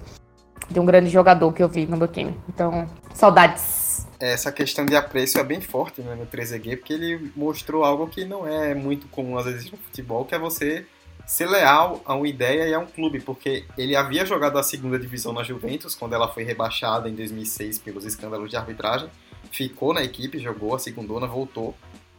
de 0.71 0.79
um 0.79 0.85
grande 0.85 1.09
jogador 1.09 1.51
que 1.53 1.61
eu 1.61 1.69
vi 1.69 1.85
no 1.85 1.97
meu 1.97 2.07
time. 2.07 2.35
Então, 2.49 2.87
saudades. 3.13 4.07
Essa 4.19 4.51
questão 4.51 4.85
de 4.85 4.95
apreço 4.95 5.39
é 5.39 5.43
bem 5.43 5.59
forte 5.61 6.01
né, 6.01 6.15
no 6.15 6.25
3G, 6.25 6.77
porque 6.77 6.93
ele 6.93 7.31
mostrou 7.35 7.83
algo 7.83 8.07
que 8.07 8.23
não 8.23 8.47
é 8.47 8.73
muito 8.75 9.07
comum 9.07 9.37
às 9.37 9.45
vezes 9.45 9.71
no 9.71 9.77
futebol, 9.77 10.25
que 10.25 10.35
é 10.35 10.39
você 10.39 10.85
ser 11.25 11.47
leal 11.47 12.01
a 12.05 12.13
uma 12.13 12.27
ideia 12.27 12.67
e 12.67 12.73
a 12.73 12.79
um 12.79 12.85
clube, 12.85 13.19
porque 13.19 13.65
ele 13.77 13.95
havia 13.95 14.25
jogado 14.25 14.57
a 14.59 14.63
segunda 14.63 14.99
divisão 14.99 15.33
na 15.33 15.43
Juventus, 15.43 15.95
quando 15.95 16.13
ela 16.13 16.27
foi 16.27 16.43
rebaixada 16.43 17.09
em 17.09 17.15
2006 17.15 17.79
pelos 17.79 18.05
escândalos 18.05 18.49
de 18.49 18.57
arbitragem, 18.57 19.09
ficou 19.51 19.93
na 19.93 20.03
equipe, 20.03 20.39
jogou 20.39 20.75
a 20.75 20.79
segundona, 20.79 21.25
voltou, 21.25 21.75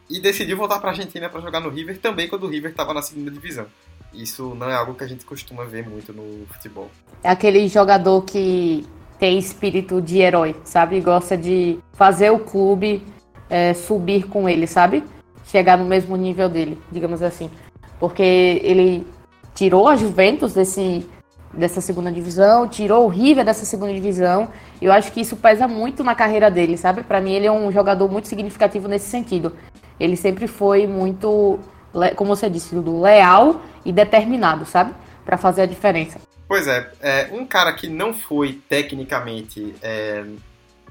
e 0.08 0.20
decidiu 0.20 0.56
voltar 0.56 0.78
para 0.78 0.90
a 0.90 0.92
Argentina 0.92 1.28
para 1.28 1.40
jogar 1.40 1.60
no 1.60 1.70
River 1.70 1.98
também 1.98 2.28
quando 2.28 2.44
o 2.44 2.48
River 2.48 2.70
estava 2.70 2.92
na 2.92 3.00
segunda 3.00 3.30
divisão. 3.30 3.66
Isso 4.14 4.54
não 4.54 4.68
é 4.68 4.74
algo 4.74 4.94
que 4.94 5.04
a 5.04 5.06
gente 5.06 5.24
costuma 5.24 5.64
ver 5.64 5.88
muito 5.88 6.12
no 6.12 6.46
futebol. 6.46 6.90
É 7.22 7.30
aquele 7.30 7.66
jogador 7.68 8.22
que 8.22 8.86
tem 9.18 9.38
espírito 9.38 10.02
de 10.02 10.18
herói, 10.18 10.56
sabe? 10.64 11.00
Gosta 11.00 11.36
de 11.36 11.78
fazer 11.92 12.30
o 12.30 12.38
clube 12.38 13.02
é, 13.48 13.74
subir 13.74 14.26
com 14.28 14.48
ele, 14.48 14.66
sabe? 14.66 15.04
Chegar 15.44 15.76
no 15.76 15.84
mesmo 15.84 16.16
nível 16.16 16.48
dele, 16.48 16.78
digamos 16.90 17.22
assim. 17.22 17.50
Porque 18.00 18.22
ele 18.22 19.06
tirou 19.54 19.86
a 19.86 19.94
Juventus 19.94 20.54
desse, 20.54 21.06
dessa 21.52 21.80
segunda 21.80 22.10
divisão, 22.10 22.66
tirou 22.66 23.04
o 23.04 23.08
River 23.08 23.44
dessa 23.44 23.64
segunda 23.64 23.92
divisão. 23.92 24.48
Eu 24.80 24.92
acho 24.92 25.12
que 25.12 25.20
isso 25.20 25.36
pesa 25.36 25.68
muito 25.68 26.02
na 26.02 26.14
carreira 26.14 26.50
dele, 26.50 26.76
sabe? 26.76 27.02
Para 27.02 27.20
mim, 27.20 27.32
ele 27.32 27.46
é 27.46 27.52
um 27.52 27.70
jogador 27.70 28.10
muito 28.10 28.26
significativo 28.26 28.88
nesse 28.88 29.10
sentido. 29.10 29.54
Ele 30.00 30.16
sempre 30.16 30.46
foi 30.46 30.86
muito 30.86 31.60
como 32.16 32.34
você 32.34 32.48
disse, 32.48 32.74
do 32.74 33.00
leal 33.00 33.62
e 33.84 33.92
determinado, 33.92 34.64
sabe? 34.64 34.94
Para 35.24 35.36
fazer 35.36 35.62
a 35.62 35.66
diferença. 35.66 36.20
Pois 36.48 36.66
é, 36.66 36.90
é, 37.00 37.28
um 37.32 37.46
cara 37.46 37.72
que 37.72 37.88
não 37.88 38.12
foi 38.12 38.60
tecnicamente 38.68 39.74
é, 39.82 40.24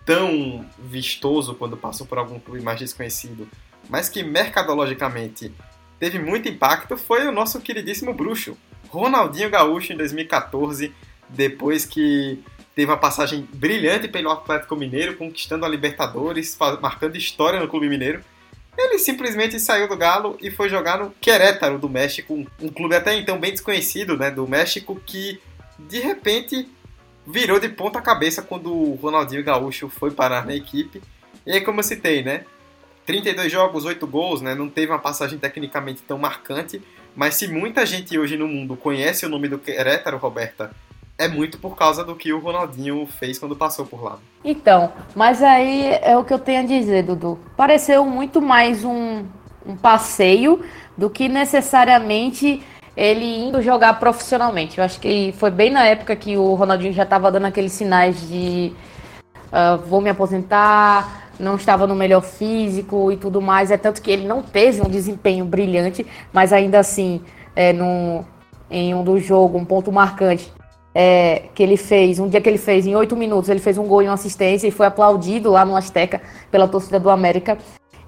tão 0.05 0.65
vistoso 0.79 1.53
quando 1.55 1.77
passou 1.77 2.07
por 2.07 2.17
algum 2.17 2.39
clube 2.39 2.61
mais 2.61 2.79
desconhecido, 2.79 3.47
mas 3.89 4.09
que 4.09 4.23
mercadologicamente 4.23 5.53
teve 5.99 6.17
muito 6.17 6.49
impacto 6.49 6.97
foi 6.97 7.27
o 7.27 7.31
nosso 7.31 7.59
queridíssimo 7.59 8.13
bruxo, 8.13 8.57
Ronaldinho 8.89 9.49
Gaúcho, 9.49 9.93
em 9.93 9.97
2014, 9.97 10.91
depois 11.29 11.85
que 11.85 12.43
teve 12.75 12.91
uma 12.91 12.97
passagem 12.97 13.47
brilhante 13.53 14.07
pelo 14.07 14.29
Atlético 14.29 14.75
Mineiro, 14.75 15.15
conquistando 15.15 15.65
a 15.65 15.69
Libertadores, 15.69 16.57
marcando 16.81 17.15
história 17.15 17.59
no 17.59 17.67
Clube 17.67 17.87
Mineiro. 17.87 18.23
Ele 18.77 18.97
simplesmente 18.97 19.59
saiu 19.59 19.87
do 19.87 19.97
Galo 19.97 20.37
e 20.41 20.49
foi 20.49 20.69
jogar 20.69 20.97
no 20.97 21.11
Querétaro 21.21 21.77
do 21.77 21.89
México, 21.89 22.45
um 22.59 22.69
clube 22.69 22.95
até 22.95 23.15
então 23.15 23.39
bem 23.39 23.51
desconhecido, 23.51 24.17
né, 24.17 24.31
do 24.31 24.47
México 24.47 24.99
que 25.05 25.39
de 25.77 25.99
repente 25.99 26.67
virou 27.25 27.59
de 27.59 27.69
ponta 27.69 28.01
cabeça 28.01 28.41
quando 28.41 28.73
o 28.73 28.95
Ronaldinho 28.95 29.43
Gaúcho 29.43 29.89
foi 29.89 30.11
parar 30.11 30.45
na 30.45 30.55
equipe. 30.55 31.01
E 31.45 31.51
aí 31.51 31.61
como 31.61 31.79
eu 31.79 31.83
citei, 31.83 32.23
né, 32.23 32.45
32 33.05 33.51
jogos, 33.51 33.85
8 33.85 34.07
gols, 34.07 34.41
né, 34.41 34.55
não 34.55 34.69
teve 34.69 34.91
uma 34.91 34.99
passagem 34.99 35.37
tecnicamente 35.37 36.01
tão 36.01 36.17
marcante, 36.17 36.81
mas 37.15 37.35
se 37.35 37.47
muita 37.47 37.85
gente 37.85 38.17
hoje 38.17 38.37
no 38.37 38.47
mundo 38.47 38.77
conhece 38.77 39.25
o 39.25 39.29
nome 39.29 39.47
do 39.47 39.59
Querétaro, 39.59 40.17
Roberta, 40.17 40.71
é 41.21 41.27
muito 41.27 41.59
por 41.59 41.75
causa 41.75 42.03
do 42.03 42.15
que 42.15 42.33
o 42.33 42.39
Ronaldinho 42.39 43.05
fez 43.05 43.37
quando 43.37 43.55
passou 43.55 43.85
por 43.85 44.03
lá. 44.03 44.17
Então, 44.43 44.91
mas 45.15 45.43
aí 45.43 45.99
é 46.01 46.17
o 46.17 46.23
que 46.23 46.33
eu 46.33 46.39
tenho 46.39 46.61
a 46.61 46.65
dizer, 46.65 47.03
Dudu. 47.03 47.37
Pareceu 47.55 48.03
muito 48.03 48.41
mais 48.41 48.83
um, 48.83 49.23
um 49.63 49.75
passeio 49.75 50.61
do 50.97 51.11
que 51.11 51.29
necessariamente 51.29 52.63
ele 52.97 53.23
indo 53.23 53.61
jogar 53.61 53.99
profissionalmente. 53.99 54.79
Eu 54.79 54.83
acho 54.83 54.99
que 54.99 55.31
foi 55.37 55.51
bem 55.51 55.69
na 55.69 55.85
época 55.85 56.15
que 56.15 56.35
o 56.35 56.55
Ronaldinho 56.55 56.91
já 56.91 57.03
estava 57.03 57.31
dando 57.31 57.45
aqueles 57.45 57.71
sinais 57.71 58.27
de 58.27 58.73
uh, 59.51 59.77
vou 59.85 60.01
me 60.01 60.09
aposentar, 60.09 61.29
não 61.39 61.55
estava 61.55 61.85
no 61.85 61.95
melhor 61.95 62.21
físico 62.21 63.11
e 63.11 63.17
tudo 63.17 63.39
mais. 63.39 63.69
É 63.69 63.77
tanto 63.77 64.01
que 64.01 64.09
ele 64.09 64.27
não 64.27 64.41
teve 64.41 64.81
um 64.81 64.89
desempenho 64.89 65.45
brilhante, 65.45 66.03
mas 66.33 66.51
ainda 66.51 66.79
assim, 66.79 67.21
é, 67.55 67.71
no, 67.71 68.25
em 68.71 68.95
um 68.95 69.03
do 69.03 69.19
jogo, 69.19 69.59
um 69.59 69.65
ponto 69.65 69.91
marcante, 69.91 70.51
é, 70.93 71.43
que 71.55 71.63
ele 71.63 71.77
fez, 71.77 72.19
um 72.19 72.27
dia 72.27 72.41
que 72.41 72.49
ele 72.49 72.57
fez, 72.57 72.85
em 72.85 72.95
oito 72.95 73.15
minutos, 73.15 73.49
ele 73.49 73.59
fez 73.59 73.77
um 73.77 73.85
gol 73.85 74.01
e 74.01 74.05
uma 74.05 74.13
assistência 74.13 74.67
e 74.67 74.71
foi 74.71 74.85
aplaudido 74.85 75.49
lá 75.49 75.65
no 75.65 75.75
Azteca 75.75 76.21
pela 76.49 76.67
torcida 76.67 76.99
do 76.99 77.09
América. 77.09 77.57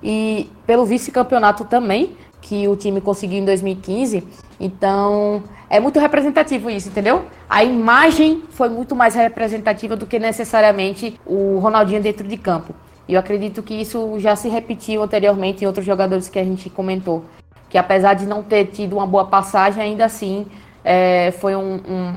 E 0.01 0.49
pelo 0.67 0.85
vice-campeonato 0.85 1.63
também, 1.63 2.17
que 2.41 2.67
o 2.67 2.75
time 2.75 2.99
conseguiu 2.99 3.39
em 3.39 3.45
2015. 3.45 4.23
Então, 4.59 5.43
é 5.69 5.79
muito 5.79 5.97
representativo 5.97 6.69
isso, 6.69 6.89
entendeu? 6.89 7.25
A 7.49 7.63
imagem 7.63 8.43
foi 8.49 8.67
muito 8.67 8.95
mais 8.95 9.15
representativa 9.15 9.95
do 9.95 10.05
que 10.05 10.19
necessariamente 10.19 11.19
o 11.25 11.59
Ronaldinho 11.59 12.01
dentro 12.01 12.27
de 12.27 12.37
campo. 12.37 12.75
E 13.07 13.13
eu 13.13 13.19
acredito 13.19 13.63
que 13.63 13.73
isso 13.73 14.19
já 14.19 14.35
se 14.35 14.49
repetiu 14.49 15.01
anteriormente 15.01 15.63
em 15.63 15.67
outros 15.67 15.85
jogadores 15.85 16.29
que 16.29 16.37
a 16.37 16.43
gente 16.43 16.69
comentou. 16.69 17.23
Que 17.69 17.77
apesar 17.77 18.13
de 18.13 18.25
não 18.25 18.43
ter 18.43 18.65
tido 18.65 18.97
uma 18.97 19.07
boa 19.07 19.25
passagem, 19.25 19.81
ainda 19.81 20.05
assim 20.05 20.45
é, 20.83 21.31
foi 21.31 21.55
um, 21.55 21.75
um 21.75 22.13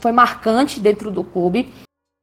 foi 0.00 0.12
marcante 0.12 0.80
dentro 0.80 1.10
do 1.10 1.24
clube. 1.24 1.72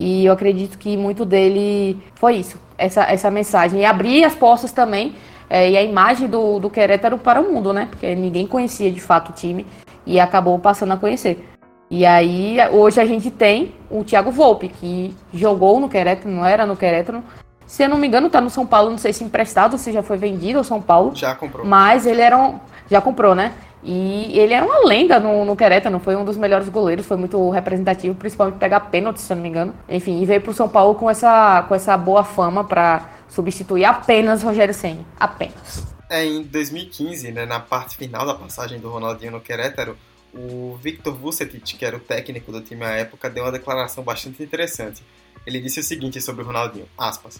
E 0.01 0.25
eu 0.25 0.33
acredito 0.33 0.77
que 0.77 0.97
muito 0.97 1.23
dele 1.23 2.01
foi 2.15 2.35
isso, 2.35 2.59
essa, 2.77 3.03
essa 3.03 3.31
mensagem. 3.31 3.81
E 3.81 3.85
abrir 3.85 4.23
as 4.23 4.35
portas 4.35 4.71
também, 4.71 5.15
é, 5.49 5.69
e 5.69 5.77
a 5.77 5.83
imagem 5.83 6.27
do, 6.27 6.59
do 6.59 6.69
Querétaro 6.69 7.17
para 7.17 7.39
o 7.39 7.51
mundo, 7.51 7.71
né? 7.71 7.87
Porque 7.89 8.13
ninguém 8.15 8.47
conhecia 8.47 8.91
de 8.91 8.99
fato 8.99 9.29
o 9.29 9.33
time 9.33 9.65
e 10.05 10.19
acabou 10.19 10.57
passando 10.59 10.93
a 10.93 10.97
conhecer. 10.97 11.47
E 11.89 12.05
aí, 12.05 12.57
hoje 12.71 12.99
a 12.99 13.05
gente 13.05 13.29
tem 13.29 13.75
o 13.89 14.03
Thiago 14.03 14.31
Volpe, 14.31 14.67
que 14.67 15.15
jogou 15.31 15.79
no 15.79 15.87
Querétaro, 15.87 16.29
não 16.29 16.43
era 16.43 16.65
no 16.65 16.75
Querétaro. 16.75 17.23
Se 17.67 17.83
eu 17.83 17.89
não 17.89 17.97
me 17.97 18.07
engano, 18.07 18.29
tá 18.29 18.41
no 18.41 18.49
São 18.49 18.65
Paulo, 18.65 18.89
não 18.89 18.97
sei 18.97 19.13
se 19.13 19.23
emprestado, 19.23 19.77
se 19.77 19.91
já 19.91 20.01
foi 20.01 20.17
vendido 20.17 20.57
ao 20.57 20.63
São 20.63 20.81
Paulo. 20.81 21.11
Já 21.13 21.35
comprou. 21.35 21.65
Mas 21.65 22.05
ele 22.05 22.21
era 22.21 22.37
um. 22.37 22.59
Já 22.89 22.99
comprou, 22.99 23.35
né? 23.35 23.53
E 23.83 24.39
ele 24.39 24.53
era 24.53 24.65
uma 24.65 24.85
lenda 24.85 25.19
no, 25.19 25.43
no 25.43 25.55
Querétaro, 25.55 25.99
foi 25.99 26.15
um 26.15 26.23
dos 26.23 26.37
melhores 26.37 26.69
goleiros, 26.69 27.05
foi 27.05 27.17
muito 27.17 27.49
representativo, 27.49 28.15
principalmente 28.15 28.57
pegar 28.57 28.79
pênalti, 28.81 29.19
se 29.19 29.31
eu 29.31 29.35
não 29.35 29.43
me 29.43 29.49
engano. 29.49 29.73
Enfim, 29.89 30.21
e 30.21 30.25
veio 30.25 30.41
para 30.41 30.51
o 30.51 30.53
São 30.53 30.69
Paulo 30.69 30.95
com 30.95 31.09
essa, 31.09 31.63
com 31.67 31.75
essa 31.75 31.97
boa 31.97 32.23
fama 32.23 32.63
para 32.63 33.09
substituir 33.27 33.83
apenas 33.83 34.41
Rogério 34.41 34.73
Senna. 34.73 35.03
Apenas. 35.19 35.85
É, 36.09 36.25
em 36.25 36.43
2015, 36.43 37.31
né, 37.31 37.45
na 37.45 37.59
parte 37.59 37.97
final 37.97 38.25
da 38.25 38.35
passagem 38.35 38.79
do 38.79 38.89
Ronaldinho 38.89 39.31
no 39.31 39.41
Querétaro, 39.41 39.97
o 40.33 40.77
Victor 40.81 41.13
Vucetic, 41.13 41.77
que 41.77 41.85
era 41.85 41.97
o 41.97 41.99
técnico 41.99 42.51
do 42.51 42.61
time 42.61 42.83
à 42.83 42.91
época, 42.91 43.29
deu 43.29 43.43
uma 43.43 43.51
declaração 43.51 44.03
bastante 44.03 44.41
interessante. 44.41 45.03
Ele 45.45 45.59
disse 45.59 45.79
o 45.79 45.83
seguinte 45.83 46.21
sobre 46.21 46.43
o 46.43 46.45
Ronaldinho, 46.45 46.87
aspas, 46.97 47.39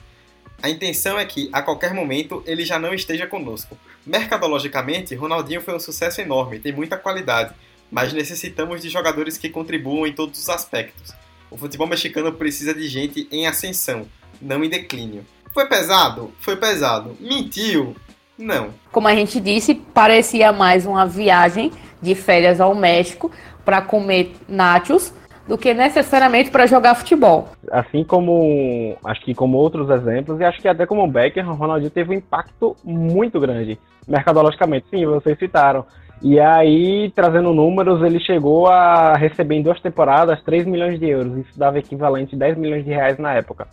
a 0.64 0.70
intenção 0.70 1.20
é 1.20 1.26
que, 1.26 1.50
a 1.52 1.62
qualquer 1.62 1.94
momento, 1.94 2.42
ele 2.46 2.64
já 2.64 2.80
não 2.80 2.94
esteja 2.94 3.28
conosco. 3.28 3.78
Mercadologicamente, 4.06 5.14
Ronaldinho 5.14 5.60
foi 5.60 5.76
um 5.76 5.80
sucesso 5.80 6.22
enorme, 6.22 6.58
tem 6.58 6.72
muita 6.72 6.96
qualidade, 6.96 7.54
mas 7.92 8.14
necessitamos 8.14 8.82
de 8.82 8.88
jogadores 8.88 9.38
que 9.38 9.50
contribuam 9.50 10.08
em 10.08 10.14
todos 10.14 10.40
os 10.40 10.48
aspectos. 10.48 11.12
O 11.52 11.58
futebol 11.58 11.86
mexicano 11.86 12.32
precisa 12.32 12.74
de 12.74 12.88
gente 12.88 13.28
em 13.30 13.46
ascensão, 13.46 14.08
não 14.42 14.64
em 14.64 14.70
declínio. 14.70 15.26
Foi 15.54 15.66
pesado? 15.68 16.32
Foi 16.40 16.56
pesado. 16.56 17.18
Mentiu? 17.20 17.94
Não. 18.38 18.74
Como 18.90 19.10
a 19.10 19.14
gente 19.14 19.42
disse, 19.42 19.76
parecia 19.76 20.54
mais 20.54 20.86
uma 20.86 21.06
viagem 21.06 21.74
de 22.02 22.16
férias 22.16 22.62
ao 22.62 22.74
México 22.74 23.30
para 23.66 23.82
comer 23.82 24.34
nachos 24.48 25.14
do 25.48 25.58
que 25.58 25.74
necessariamente 25.74 26.50
para 26.50 26.66
jogar 26.66 26.96
futebol. 26.96 27.50
Assim 27.72 28.04
como 28.04 28.96
acho 29.04 29.22
que 29.22 29.34
como 29.34 29.58
outros 29.58 29.90
exemplos, 29.90 30.40
e 30.40 30.44
acho 30.44 30.62
que 30.62 30.68
até 30.68 30.86
como 30.86 31.04
o 31.04 31.08
Becker, 31.08 31.48
o 31.50 31.54
Ronaldinho 31.54 31.92
teve 31.92 32.12
um 32.12 32.18
impacto 32.18 32.76
muito 32.84 33.40
grande 33.40 33.78
mercadologicamente. 34.08 34.88
Sim, 34.90 35.06
vocês 35.06 35.38
citaram. 35.38 35.86
E 36.22 36.40
aí, 36.40 37.12
trazendo 37.14 37.54
números, 37.54 38.02
ele 38.02 38.20
chegou 38.20 38.68
a 38.68 39.16
receber 39.16 39.56
em 39.56 39.62
duas 39.62 39.82
temporadas 39.82 40.42
3 40.44 40.66
milhões 40.66 41.00
de 41.00 41.10
euros. 41.10 41.38
Isso 41.38 41.60
dava 41.60 41.80
equivalente 41.80 42.36
a 42.36 42.38
10 42.38 42.58
milhões 42.58 42.86
de 42.86 42.92
reais 42.92 43.18
na 43.18 43.34
época. 43.34 43.68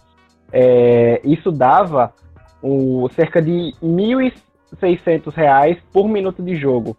É, 0.52 1.20
isso 1.22 1.52
dava 1.52 2.12
o, 2.60 3.08
cerca 3.14 3.40
de 3.40 3.72
1.600 3.80 5.32
reais 5.32 5.78
por 5.92 6.08
minuto 6.08 6.42
de 6.42 6.56
jogo. 6.56 6.96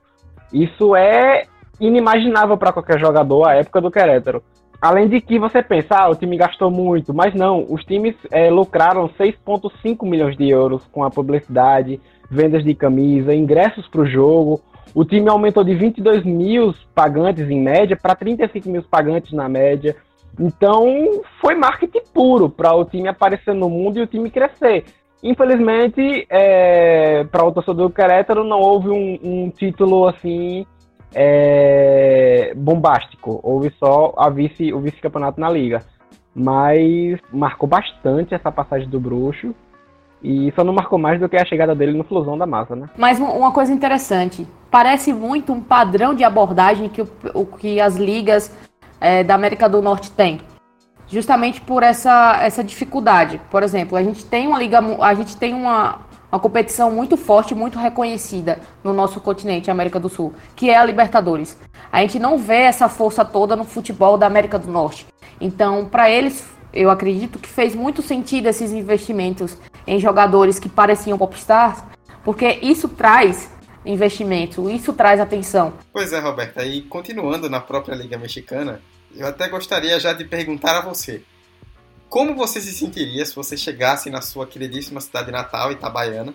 Isso 0.53 0.95
é 0.95 1.45
inimaginável 1.79 2.57
para 2.57 2.71
qualquer 2.71 2.99
jogador 2.99 3.45
à 3.45 3.55
época 3.55 3.81
do 3.81 3.91
Querétaro. 3.91 4.41
Além 4.81 5.07
de 5.07 5.21
que 5.21 5.37
você 5.37 5.61
pensa, 5.61 5.95
ah, 5.95 6.09
o 6.09 6.15
time 6.15 6.35
gastou 6.35 6.71
muito, 6.71 7.13
mas 7.13 7.35
não, 7.35 7.67
os 7.69 7.85
times 7.85 8.15
é, 8.31 8.49
lucraram 8.49 9.07
6,5 9.09 10.09
milhões 10.09 10.35
de 10.35 10.49
euros 10.49 10.81
com 10.91 11.03
a 11.03 11.11
publicidade, 11.11 12.01
vendas 12.31 12.63
de 12.63 12.73
camisa, 12.73 13.35
ingressos 13.35 13.87
para 13.87 14.01
o 14.01 14.07
jogo. 14.07 14.59
O 14.95 15.05
time 15.05 15.29
aumentou 15.29 15.63
de 15.63 15.75
22 15.75 16.25
mil 16.25 16.73
pagantes 16.95 17.47
em 17.47 17.61
média 17.61 17.95
para 17.95 18.15
35 18.15 18.67
mil 18.69 18.81
pagantes 18.81 19.31
na 19.33 19.47
média. 19.47 19.95
Então, 20.39 21.21
foi 21.39 21.53
marketing 21.53 22.01
puro 22.11 22.49
para 22.49 22.73
o 22.73 22.83
time 22.83 23.07
aparecer 23.07 23.53
no 23.53 23.69
mundo 23.69 23.99
e 23.99 24.01
o 24.01 24.07
time 24.07 24.31
crescer. 24.31 24.85
Infelizmente, 25.21 26.25
é, 26.27 27.23
para 27.25 27.45
o 27.45 27.51
torcedor 27.51 27.87
do 27.87 27.93
Querétaro, 27.93 28.43
não 28.43 28.59
houve 28.59 28.89
um, 28.89 29.19
um 29.21 29.51
título 29.51 30.07
assim 30.07 30.65
é, 31.13 32.53
bombástico. 32.55 33.39
Houve 33.43 33.73
só 33.79 34.13
a 34.17 34.29
vice, 34.29 34.73
o 34.73 34.79
vice-campeonato 34.79 35.39
na 35.39 35.49
liga. 35.49 35.83
Mas 36.33 37.19
marcou 37.31 37.67
bastante 37.67 38.33
essa 38.33 38.51
passagem 38.51 38.87
do 38.87 38.99
Bruxo. 38.99 39.53
E 40.23 40.53
só 40.55 40.63
não 40.63 40.73
marcou 40.73 40.99
mais 40.99 41.19
do 41.19 41.27
que 41.27 41.35
a 41.35 41.45
chegada 41.45 41.73
dele 41.73 41.97
no 41.97 42.03
Flusão 42.03 42.37
da 42.37 42.45
Massa, 42.45 42.75
né? 42.75 42.87
Mas 42.95 43.19
uma 43.19 43.51
coisa 43.51 43.73
interessante, 43.73 44.47
parece 44.69 45.11
muito 45.11 45.51
um 45.51 45.59
padrão 45.59 46.13
de 46.13 46.23
abordagem 46.23 46.89
que, 46.89 47.01
o, 47.33 47.45
que 47.45 47.81
as 47.81 47.95
ligas 47.95 48.55
é, 48.99 49.23
da 49.23 49.33
América 49.33 49.67
do 49.67 49.81
Norte 49.81 50.11
têm. 50.11 50.39
Justamente 51.07 51.59
por 51.59 51.81
essa, 51.81 52.39
essa 52.41 52.63
dificuldade. 52.63 53.41
Por 53.49 53.63
exemplo, 53.63 53.97
a 53.97 54.03
gente 54.03 54.23
tem 54.23 54.47
uma 54.47 54.59
liga, 54.59 54.79
a 55.01 55.13
gente 55.15 55.35
tem 55.35 55.55
uma, 55.55 55.99
uma 56.31 56.39
competição 56.39 56.89
muito 56.89 57.17
forte, 57.17 57.53
muito 57.53 57.77
reconhecida 57.77 58.59
no 58.83 58.93
nosso 58.93 59.19
continente, 59.19 59.69
América 59.69 59.99
do 59.99 60.07
Sul, 60.07 60.33
que 60.55 60.69
é 60.69 60.77
a 60.77 60.85
Libertadores. 60.85 61.57
A 61.91 62.01
gente 62.01 62.17
não 62.17 62.37
vê 62.37 62.61
essa 62.61 62.87
força 62.87 63.25
toda 63.25 63.55
no 63.55 63.65
futebol 63.65 64.17
da 64.17 64.27
América 64.27 64.57
do 64.57 64.71
Norte. 64.71 65.05
Então, 65.41 65.85
para 65.85 66.09
eles, 66.09 66.47
eu 66.73 66.89
acredito 66.89 67.37
que 67.37 67.49
fez 67.49 67.75
muito 67.75 68.01
sentido 68.01 68.47
esses 68.47 68.71
investimentos 68.71 69.57
em 69.85 69.99
jogadores 69.99 70.57
que 70.57 70.69
pareciam 70.69 71.17
popstars, 71.17 71.83
porque 72.23 72.59
isso 72.61 72.87
traz 72.87 73.49
investimento, 73.85 74.69
isso 74.69 74.93
traz 74.93 75.19
atenção. 75.19 75.73
Pois 75.91 76.13
é, 76.13 76.19
Roberta, 76.19 76.63
e 76.63 76.83
continuando 76.83 77.49
na 77.49 77.59
própria 77.59 77.95
Liga 77.95 78.17
Mexicana, 78.17 78.79
eu 79.13 79.27
até 79.27 79.49
gostaria 79.49 79.99
já 79.99 80.13
de 80.13 80.23
perguntar 80.23 80.77
a 80.77 80.81
você. 80.81 81.23
Como 82.11 82.35
você 82.35 82.59
se 82.59 82.73
sentiria 82.73 83.25
se 83.25 83.33
você 83.33 83.55
chegasse 83.55 84.09
na 84.09 84.21
sua 84.21 84.45
queridíssima 84.45 84.99
cidade 84.99 85.31
natal, 85.31 85.71
Itabaiana, 85.71 86.33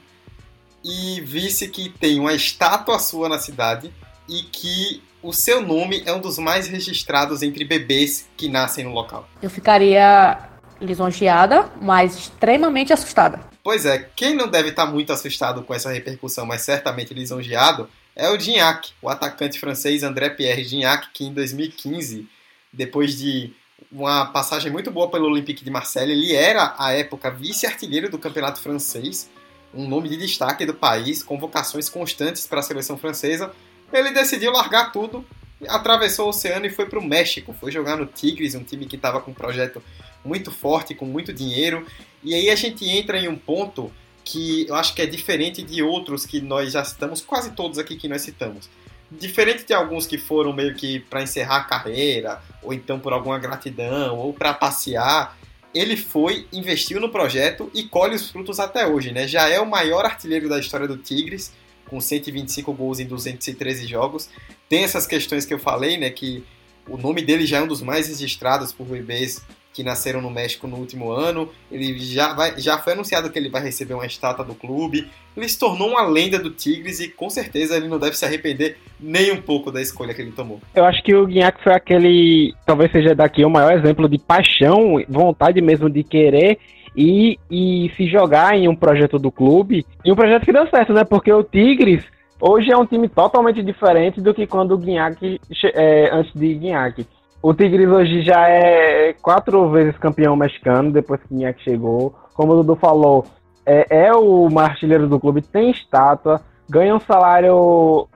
e 0.82 1.20
visse 1.20 1.68
que 1.68 1.90
tem 1.90 2.18
uma 2.18 2.32
estátua 2.32 2.98
sua 2.98 3.28
na 3.28 3.38
cidade 3.38 3.92
e 4.26 4.44
que 4.44 5.02
o 5.22 5.34
seu 5.34 5.60
nome 5.60 6.02
é 6.06 6.14
um 6.14 6.18
dos 6.18 6.38
mais 6.38 6.66
registrados 6.66 7.42
entre 7.42 7.62
bebês 7.62 8.26
que 8.38 8.48
nascem 8.48 8.86
no 8.86 8.92
local? 8.92 9.28
Eu 9.42 9.50
ficaria 9.50 10.48
lisonjeada, 10.80 11.70
mas 11.82 12.16
extremamente 12.16 12.94
assustada. 12.94 13.40
Pois 13.62 13.84
é, 13.84 14.08
quem 14.16 14.34
não 14.34 14.48
deve 14.48 14.70
estar 14.70 14.86
muito 14.86 15.12
assustado 15.12 15.62
com 15.62 15.74
essa 15.74 15.92
repercussão, 15.92 16.46
mas 16.46 16.62
certamente 16.62 17.12
lisonjeado, 17.12 17.86
é 18.14 18.30
o 18.30 18.40
Gignac, 18.40 18.92
o 19.02 19.10
atacante 19.10 19.60
francês 19.60 20.02
André 20.02 20.30
Pierre 20.30 20.64
Gignac, 20.64 21.08
que 21.12 21.26
em 21.26 21.34
2015, 21.34 22.26
depois 22.72 23.18
de 23.18 23.52
uma 23.90 24.26
passagem 24.26 24.70
muito 24.70 24.90
boa 24.90 25.10
pelo 25.10 25.26
Olympique 25.26 25.64
de 25.64 25.70
Marseille, 25.70 26.12
ele 26.12 26.34
era, 26.34 26.74
à 26.78 26.92
época, 26.92 27.30
vice-artilheiro 27.30 28.10
do 28.10 28.18
campeonato 28.18 28.60
francês, 28.60 29.30
um 29.72 29.86
nome 29.88 30.08
de 30.08 30.16
destaque 30.16 30.64
do 30.64 30.74
país, 30.74 31.22
convocações 31.22 31.88
constantes 31.88 32.46
para 32.46 32.60
a 32.60 32.62
seleção 32.62 32.96
francesa. 32.96 33.52
Ele 33.92 34.10
decidiu 34.10 34.52
largar 34.52 34.90
tudo, 34.92 35.24
atravessou 35.68 36.26
o 36.26 36.28
oceano 36.30 36.66
e 36.66 36.70
foi 36.70 36.86
para 36.86 36.98
o 36.98 37.04
México. 37.04 37.52
Foi 37.52 37.70
jogar 37.70 37.96
no 37.96 38.06
Tigres, 38.06 38.54
um 38.54 38.64
time 38.64 38.86
que 38.86 38.96
estava 38.96 39.20
com 39.20 39.30
um 39.30 39.34
projeto 39.34 39.82
muito 40.24 40.50
forte, 40.50 40.94
com 40.94 41.04
muito 41.04 41.32
dinheiro. 41.32 41.86
E 42.22 42.34
aí 42.34 42.50
a 42.50 42.56
gente 42.56 42.88
entra 42.88 43.18
em 43.18 43.28
um 43.28 43.36
ponto 43.36 43.92
que 44.24 44.66
eu 44.68 44.74
acho 44.74 44.94
que 44.94 45.02
é 45.02 45.06
diferente 45.06 45.62
de 45.62 45.82
outros 45.82 46.26
que 46.26 46.40
nós 46.40 46.72
já 46.72 46.84
citamos, 46.84 47.20
quase 47.20 47.52
todos 47.52 47.78
aqui 47.78 47.96
que 47.96 48.08
nós 48.08 48.22
citamos. 48.22 48.68
Diferente 49.10 49.64
de 49.64 49.72
alguns 49.72 50.06
que 50.06 50.18
foram 50.18 50.52
meio 50.52 50.74
que 50.74 51.00
para 51.00 51.22
encerrar 51.22 51.58
a 51.58 51.64
carreira, 51.64 52.42
ou 52.62 52.72
então 52.72 52.98
por 52.98 53.12
alguma 53.12 53.38
gratidão, 53.38 54.16
ou 54.16 54.32
para 54.32 54.52
passear, 54.52 55.36
ele 55.72 55.96
foi, 55.96 56.46
investiu 56.52 57.00
no 57.00 57.10
projeto 57.10 57.70
e 57.74 57.84
colhe 57.84 58.16
os 58.16 58.30
frutos 58.30 58.58
até 58.58 58.86
hoje, 58.86 59.12
né? 59.12 59.28
Já 59.28 59.48
é 59.48 59.60
o 59.60 59.66
maior 59.66 60.04
artilheiro 60.04 60.48
da 60.48 60.58
história 60.58 60.88
do 60.88 60.96
Tigres, 60.96 61.52
com 61.86 62.00
125 62.00 62.72
gols 62.72 62.98
em 62.98 63.06
213 63.06 63.86
jogos. 63.86 64.28
Tem 64.68 64.82
essas 64.82 65.06
questões 65.06 65.44
que 65.44 65.54
eu 65.54 65.58
falei, 65.58 65.96
né? 65.96 66.10
Que 66.10 66.42
o 66.88 66.96
nome 66.96 67.22
dele 67.22 67.46
já 67.46 67.58
é 67.58 67.62
um 67.62 67.66
dos 67.66 67.82
mais 67.82 68.08
registrados 68.08 68.72
por 68.72 68.86
bebês 68.86 69.42
que 69.76 69.82
nasceram 69.82 70.22
no 70.22 70.30
México 70.30 70.66
no 70.66 70.76
último 70.76 71.10
ano. 71.10 71.50
Ele 71.70 71.98
já, 71.98 72.32
vai, 72.32 72.58
já 72.58 72.78
foi 72.78 72.94
anunciado 72.94 73.28
que 73.28 73.38
ele 73.38 73.50
vai 73.50 73.62
receber 73.62 73.92
uma 73.92 74.06
estátua 74.06 74.42
do 74.42 74.54
clube. 74.54 75.06
Ele 75.36 75.46
se 75.46 75.58
tornou 75.58 75.90
uma 75.90 76.02
lenda 76.02 76.38
do 76.38 76.50
Tigres 76.50 76.98
e 76.98 77.08
com 77.08 77.28
certeza 77.28 77.76
ele 77.76 77.86
não 77.86 77.98
deve 77.98 78.16
se 78.16 78.24
arrepender 78.24 78.78
nem 78.98 79.30
um 79.30 79.42
pouco 79.42 79.70
da 79.70 79.82
escolha 79.82 80.14
que 80.14 80.22
ele 80.22 80.32
tomou. 80.32 80.62
Eu 80.74 80.86
acho 80.86 81.02
que 81.02 81.14
o 81.14 81.26
Guinhac 81.26 81.62
foi 81.62 81.74
aquele, 81.74 82.54
talvez 82.64 82.90
seja 82.90 83.14
daqui 83.14 83.44
o 83.44 83.50
maior 83.50 83.76
exemplo 83.78 84.08
de 84.08 84.18
paixão, 84.18 85.04
vontade 85.06 85.60
mesmo 85.60 85.90
de 85.90 86.02
querer 86.02 86.58
e, 86.96 87.38
e 87.50 87.92
se 87.98 88.06
jogar 88.08 88.56
em 88.56 88.66
um 88.66 88.74
projeto 88.74 89.18
do 89.18 89.30
clube. 89.30 89.84
E 90.02 90.10
um 90.10 90.16
projeto 90.16 90.46
que 90.46 90.52
deu 90.52 90.66
certo, 90.70 90.94
né? 90.94 91.04
Porque 91.04 91.30
o 91.30 91.44
Tigres 91.44 92.02
hoje 92.40 92.72
é 92.72 92.76
um 92.78 92.86
time 92.86 93.10
totalmente 93.10 93.62
diferente 93.62 94.22
do 94.22 94.32
que 94.32 94.46
quando 94.46 94.72
o 94.72 94.78
Guinhac, 94.78 95.38
é, 95.74 96.08
antes 96.10 96.32
de 96.32 96.54
Guinhac. 96.54 97.06
O 97.42 97.54
Tigres 97.54 97.88
hoje 97.88 98.22
já 98.22 98.48
é 98.48 99.14
quatro 99.22 99.70
vezes 99.70 99.96
campeão 99.98 100.34
mexicano, 100.34 100.90
depois 100.90 101.20
que 101.22 101.34
Guinhac 101.34 101.62
chegou. 101.62 102.14
Como 102.34 102.52
o 102.52 102.56
Dudu 102.56 102.76
falou, 102.76 103.24
é, 103.64 104.06
é 104.06 104.14
o 104.14 104.48
artilheiro 104.58 105.08
do 105.08 105.20
clube, 105.20 105.42
tem 105.42 105.70
estátua, 105.70 106.40
ganha 106.68 106.94
um 106.94 107.00
salário 107.00 108.08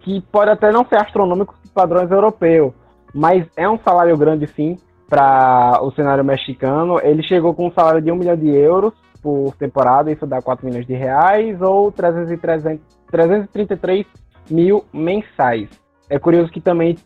que 0.00 0.20
pode 0.32 0.50
até 0.50 0.70
não 0.70 0.86
ser 0.86 0.96
astronômico 0.96 1.54
para 1.72 1.86
padrões 1.86 2.10
europeus, 2.10 2.72
mas 3.14 3.46
é 3.56 3.68
um 3.68 3.78
salário 3.78 4.16
grande 4.16 4.46
sim 4.46 4.76
para 5.08 5.80
o 5.82 5.90
cenário 5.92 6.24
mexicano. 6.24 7.00
Ele 7.02 7.22
chegou 7.22 7.54
com 7.54 7.68
um 7.68 7.72
salário 7.72 8.02
de 8.02 8.12
um 8.12 8.16
milhão 8.16 8.36
de 8.36 8.48
euros 8.48 8.92
por 9.22 9.54
temporada, 9.56 10.12
isso 10.12 10.26
dá 10.26 10.40
4 10.40 10.66
milhões 10.66 10.86
de 10.86 10.94
reais, 10.94 11.60
ou 11.60 11.90
333 11.90 14.06
mil 14.50 14.84
mensais. 14.92 15.68
É 16.08 16.18
curioso 16.18 16.50
que 16.50 16.60
também 16.60 16.96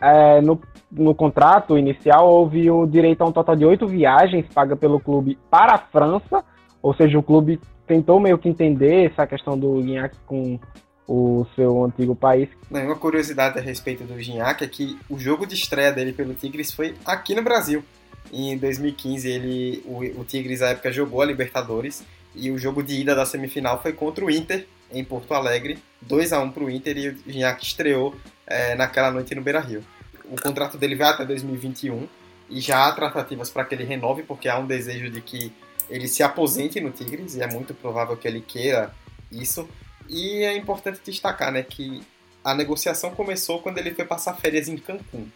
é, 0.00 0.40
no, 0.40 0.60
no 0.92 1.14
contrato 1.14 1.78
inicial 1.78 2.28
houve 2.28 2.70
o 2.70 2.86
direito 2.86 3.22
a 3.22 3.26
um 3.26 3.32
total 3.32 3.56
de 3.56 3.64
oito 3.64 3.86
viagens 3.86 4.46
paga 4.54 4.76
pelo 4.76 5.00
clube 5.00 5.38
para 5.50 5.74
a 5.74 5.78
França, 5.78 6.44
ou 6.82 6.94
seja, 6.94 7.18
o 7.18 7.22
clube 7.22 7.58
tentou 7.86 8.20
meio 8.20 8.38
que 8.38 8.48
entender 8.48 9.10
essa 9.10 9.26
questão 9.26 9.58
do 9.58 9.80
Guignac 9.80 10.16
com 10.26 10.58
o 11.06 11.46
seu 11.54 11.84
antigo 11.84 12.14
país. 12.14 12.48
Uma 12.70 12.96
curiosidade 12.96 13.58
a 13.58 13.62
respeito 13.62 14.04
do 14.04 14.20
Gignac 14.20 14.64
é 14.64 14.68
que 14.68 14.98
o 15.08 15.18
jogo 15.18 15.46
de 15.46 15.54
estreia 15.54 15.92
dele 15.92 16.12
pelo 16.12 16.34
Tigres 16.34 16.72
foi 16.72 16.94
aqui 17.04 17.34
no 17.34 17.42
Brasil. 17.42 17.84
Em 18.32 18.56
2015, 18.56 19.28
ele, 19.28 19.82
o, 19.84 19.98
o 20.20 20.24
Tigres, 20.24 20.60
na 20.60 20.68
época, 20.68 20.92
jogou 20.92 21.20
a 21.20 21.26
Libertadores 21.26 22.04
e 22.34 22.50
o 22.50 22.56
jogo 22.56 22.82
de 22.82 22.98
ida 22.98 23.14
da 23.14 23.26
semifinal 23.26 23.82
foi 23.82 23.92
contra 23.92 24.24
o 24.24 24.30
Inter, 24.30 24.66
em 24.90 25.04
Porto 25.04 25.34
Alegre, 25.34 25.78
2 26.02 26.32
a 26.32 26.40
1 26.40 26.50
para 26.50 26.64
o 26.64 26.70
Inter 26.70 26.96
e 26.96 27.08
o 27.08 27.16
Gignac 27.26 27.62
estreou 27.62 28.14
é, 28.46 28.74
naquela 28.74 29.10
noite 29.10 29.34
no 29.34 29.42
Beira 29.42 29.60
Rio. 29.60 29.82
O 30.24 30.40
contrato 30.40 30.78
dele 30.78 30.94
vai 30.94 31.10
até 31.10 31.24
2021 31.24 32.08
e 32.48 32.60
já 32.60 32.86
há 32.86 32.92
tratativas 32.92 33.50
para 33.50 33.64
que 33.64 33.74
ele 33.74 33.84
renove, 33.84 34.22
porque 34.22 34.48
há 34.48 34.58
um 34.58 34.66
desejo 34.66 35.10
de 35.10 35.20
que 35.20 35.52
ele 35.88 36.08
se 36.08 36.22
aposente 36.22 36.80
no 36.80 36.90
Tigres 36.90 37.34
e 37.34 37.42
é 37.42 37.46
muito 37.46 37.74
provável 37.74 38.16
que 38.16 38.26
ele 38.26 38.40
queira 38.40 38.94
isso. 39.30 39.68
E 40.08 40.42
é 40.44 40.56
importante 40.56 41.00
destacar 41.04 41.52
né, 41.52 41.62
que 41.62 42.02
a 42.44 42.54
negociação 42.54 43.10
começou 43.10 43.60
quando 43.60 43.78
ele 43.78 43.94
foi 43.94 44.04
passar 44.04 44.34
férias 44.34 44.68
em 44.68 44.76
Cancún. 44.76 45.26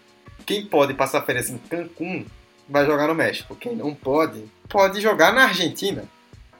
Quem 0.44 0.66
pode 0.66 0.94
passar 0.94 1.22
férias 1.22 1.50
em 1.50 1.58
Cancún 1.58 2.24
vai 2.68 2.84
jogar 2.84 3.06
no 3.06 3.14
México. 3.14 3.56
Quem 3.56 3.74
não 3.74 3.94
pode, 3.94 4.44
pode 4.68 5.00
jogar 5.00 5.32
na 5.32 5.44
Argentina. 5.44 6.04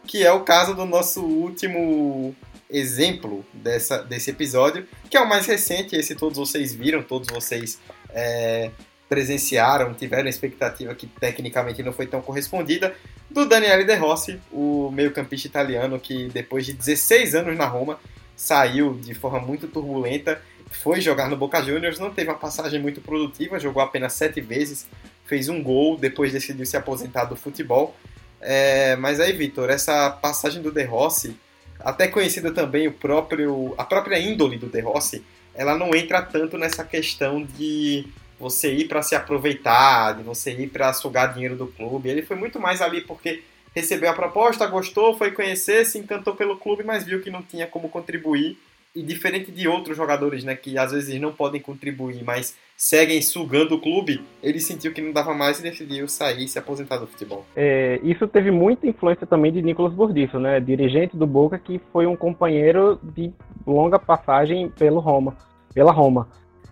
Que 0.07 0.24
é 0.24 0.33
o 0.33 0.45
caso 0.45 0.74
do 0.74 0.87
nosso 0.87 1.20
último 1.24 2.35
exemplo 2.70 3.45
dessa, 3.53 4.03
desse 4.03 4.31
episódio, 4.31 4.87
que 5.11 5.16
é 5.16 5.20
o 5.20 5.29
mais 5.29 5.47
recente, 5.47 5.97
esse 5.97 6.14
todos 6.14 6.39
vocês 6.39 6.74
viram, 6.74 7.03
todos 7.03 7.29
vocês 7.29 7.79
é, 8.17 8.71
presenciaram, 9.09 9.93
tiveram 9.93 10.29
expectativa 10.29 10.95
que 10.95 11.07
tecnicamente 11.07 11.83
não 11.83 11.93
foi 11.93 12.07
tão 12.07 12.23
correspondida, 12.23 12.95
do 13.31 13.47
Daniele 13.47 13.85
De 13.85 13.95
Rossi, 13.95 14.41
o 14.51 14.91
meio-campista 14.91 15.47
italiano 15.47 16.01
que 16.01 16.29
depois 16.29 16.64
de 16.64 16.73
16 16.73 17.35
anos 17.35 17.57
na 17.57 17.67
Roma 17.67 18.01
saiu 18.35 18.95
de 18.95 19.14
forma 19.14 19.39
muito 19.39 19.69
turbulenta, 19.69 20.41
foi 20.71 21.01
jogar 21.01 21.29
no 21.29 21.37
Boca 21.37 21.62
Juniors, 21.62 21.99
não 21.99 22.11
teve 22.11 22.31
uma 22.31 22.39
passagem 22.39 22.81
muito 22.81 23.01
produtiva, 23.01 23.61
jogou 23.61 23.83
apenas 23.83 24.14
sete 24.14 24.41
vezes, 24.41 24.87
fez 25.25 25.49
um 25.49 25.62
gol, 25.62 25.97
depois 25.97 26.33
decidiu 26.33 26.64
se 26.67 26.77
aposentar 26.77 27.25
do 27.25 27.37
futebol. 27.37 27.95
É, 28.41 28.97
mas 28.97 29.21
aí, 29.21 29.33
Vitor, 29.33 29.71
essa 29.71 30.11
passagem 30.11 30.62
do 30.62 30.71
De 30.71 30.83
Rossi, 30.85 31.37
até 31.81 32.09
conhecida 32.09 32.51
também 32.53 32.89
o 32.89 32.93
próprio, 32.93 33.75
a 33.79 33.85
própria 33.85 34.19
índole 34.19 34.59
do 34.59 34.67
De 34.67 34.81
Rossi, 34.81 35.25
ela 35.57 35.77
não 35.77 35.95
entra 35.95 36.23
tanto 36.23 36.57
nessa 36.59 36.85
questão 36.85 37.43
de 37.43 38.07
você 38.39 38.73
ir 38.73 38.89
para 38.89 39.03
se 39.03 39.15
aproveitar, 39.15 40.15
de 40.15 40.23
você 40.23 40.53
ir 40.53 40.69
para 40.69 40.93
sugar 40.93 41.33
dinheiro 41.33 41.57
do 41.57 41.67
clube. 41.67 42.09
Ele 42.09 42.23
foi 42.23 42.37
muito 42.37 42.61
mais 42.61 42.83
ali 42.83 43.01
porque 43.01 43.43
recebeu 43.75 44.11
a 44.11 44.15
proposta, 44.15 44.67
gostou, 44.67 45.17
foi 45.17 45.33
conhecer, 45.33 45.85
se 45.85 45.99
encantou 45.99 46.35
pelo 46.35 46.57
clube, 46.57 46.85
mas 46.85 47.05
viu 47.05 47.21
que 47.21 47.31
não 47.31 47.43
tinha 47.43 47.67
como 47.67 47.89
contribuir. 47.89 48.59
E 48.95 49.03
diferente 49.03 49.51
de 49.51 49.69
outros 49.69 49.97
jogadores, 49.97 50.43
né, 50.43 50.57
que 50.57 50.79
às 50.79 50.93
vezes 50.93 51.21
não 51.21 51.33
podem 51.33 51.61
contribuir, 51.61 52.25
mas 52.25 52.57
seguem 52.77 53.22
sugando 53.22 53.74
o 53.74 53.81
clube, 53.81 54.22
ele 54.43 54.61
sentiu 54.61 54.93
que 54.93 55.01
não 55.01 55.12
dava 55.12 55.33
mais 55.33 55.59
e 55.59 55.62
decidiu 55.62 56.07
sair 56.07 56.45
e 56.45 56.49
se 56.49 56.59
aposentar 56.59 56.99
do 56.99 57.07
futebol. 57.07 57.45
É, 57.57 57.99
isso 58.03 58.29
teve 58.29 58.51
muita 58.51 58.87
influência 58.87 59.27
também 59.27 59.51
de 59.51 59.62
Nicolas 59.62 59.95
Burdisso, 59.95 60.39
né, 60.39 60.61
dirigente 60.61 61.16
do 61.16 61.27
Boca, 61.27 61.59
que 61.59 61.81
foi 61.93 62.07
um 62.07 62.14
companheiro 62.14 63.01
de 63.03 63.33
longa 63.66 63.99
passagem 63.99 64.68
pelo 64.68 65.01
Roma, 65.01 65.35
pela 65.72 65.91
Roma. 65.91 66.29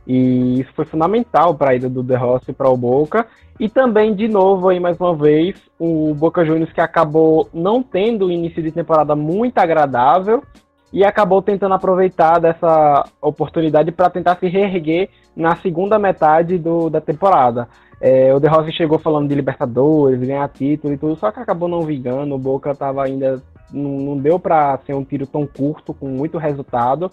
E 0.06 0.60
isso 0.60 0.70
foi 0.74 0.84
fundamental 0.84 1.54
para 1.54 1.70
a 1.70 1.74
ida 1.74 1.88
do 1.88 2.02
De 2.02 2.14
Rossi 2.14 2.52
para 2.52 2.68
o 2.68 2.76
Boca. 2.76 3.26
E 3.58 3.68
também, 3.68 4.14
de 4.14 4.28
novo, 4.28 4.68
aí 4.68 4.78
mais 4.78 4.98
uma 5.00 5.16
vez, 5.16 5.56
o 5.78 6.12
Boca 6.12 6.44
Juniors 6.44 6.72
que 6.72 6.80
acabou 6.80 7.48
não 7.54 7.82
tendo 7.82 8.26
um 8.26 8.30
início 8.30 8.62
de 8.62 8.70
temporada 8.70 9.16
muito 9.16 9.56
agradável 9.58 10.42
e 10.94 11.04
acabou 11.04 11.42
tentando 11.42 11.74
aproveitar 11.74 12.38
dessa 12.38 13.04
oportunidade 13.20 13.90
para 13.90 14.08
tentar 14.08 14.36
se 14.36 14.46
reerguer 14.46 15.10
na 15.34 15.56
segunda 15.56 15.98
metade 15.98 16.56
do, 16.56 16.88
da 16.88 17.00
temporada. 17.00 17.68
É, 18.00 18.32
o 18.32 18.38
De 18.38 18.46
Rossi 18.46 18.70
chegou 18.70 18.96
falando 19.00 19.28
de 19.28 19.34
Libertadores, 19.34 20.20
ganhar 20.20 20.48
título 20.50 20.94
e 20.94 20.96
tudo, 20.96 21.16
só 21.16 21.32
que 21.32 21.40
acabou 21.40 21.68
não 21.68 21.82
vingando. 21.82 22.36
O 22.36 22.38
Boca 22.38 22.70
estava 22.70 23.04
ainda. 23.04 23.42
Não, 23.72 23.90
não 23.90 24.16
deu 24.16 24.38
para 24.38 24.78
ser 24.86 24.94
um 24.94 25.02
tiro 25.02 25.26
tão 25.26 25.44
curto, 25.48 25.92
com 25.92 26.06
muito 26.06 26.38
resultado 26.38 27.10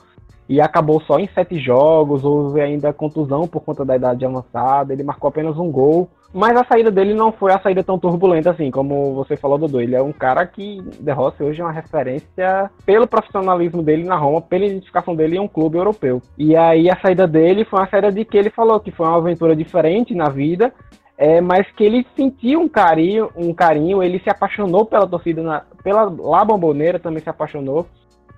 e 0.47 0.59
acabou 0.59 1.01
só 1.03 1.17
em 1.17 1.29
sete 1.29 1.57
jogos, 1.57 2.25
houve 2.25 2.59
ainda 2.59 2.91
contusão 2.91 3.47
por 3.47 3.61
conta 3.61 3.85
da 3.85 3.95
idade 3.95 4.25
avançada, 4.25 4.91
ele 4.91 5.01
marcou 5.01 5.29
apenas 5.29 5.57
um 5.57 5.71
gol, 5.71 6.09
mas 6.33 6.55
a 6.55 6.63
saída 6.63 6.89
dele 6.89 7.13
não 7.13 7.31
foi 7.31 7.51
a 7.51 7.59
saída 7.59 7.83
tão 7.83 7.99
turbulenta 7.99 8.51
assim, 8.51 8.71
como 8.71 9.13
você 9.13 9.35
falou, 9.35 9.57
Dudu. 9.57 9.81
Ele 9.81 9.95
é 9.95 10.01
um 10.01 10.13
cara 10.13 10.45
que 10.45 10.81
De 10.99 11.11
Rossi 11.11 11.43
hoje 11.43 11.61
é 11.61 11.63
uma 11.63 11.71
referência 11.71 12.71
pelo 12.85 13.05
profissionalismo 13.07 13.83
dele 13.83 14.03
na 14.03 14.15
Roma, 14.15 14.41
pela 14.41 14.65
identificação 14.65 15.15
dele 15.15 15.35
em 15.35 15.39
um 15.39 15.47
clube 15.47 15.77
europeu. 15.77 16.21
E 16.37 16.55
aí 16.55 16.89
a 16.89 16.99
saída 17.01 17.27
dele 17.27 17.65
foi 17.65 17.79
uma 17.79 17.89
saída 17.89 18.11
de 18.11 18.23
que 18.23 18.37
ele 18.37 18.49
falou 18.49 18.79
que 18.79 18.91
foi 18.91 19.07
uma 19.07 19.17
aventura 19.17 19.55
diferente 19.55 20.15
na 20.15 20.29
vida, 20.29 20.73
é, 21.17 21.41
mas 21.41 21.69
que 21.71 21.83
ele 21.83 22.07
sentiu 22.15 22.61
um 22.61 22.69
carinho, 22.69 23.29
um 23.35 23.53
carinho, 23.53 24.01
ele 24.01 24.19
se 24.19 24.29
apaixonou 24.29 24.85
pela 24.85 25.05
torcida, 25.05 25.43
na, 25.43 25.63
pela 25.83 26.03
La 26.03 26.45
Bomboneira 26.45 26.97
também 26.97 27.21
se 27.21 27.29
apaixonou. 27.29 27.87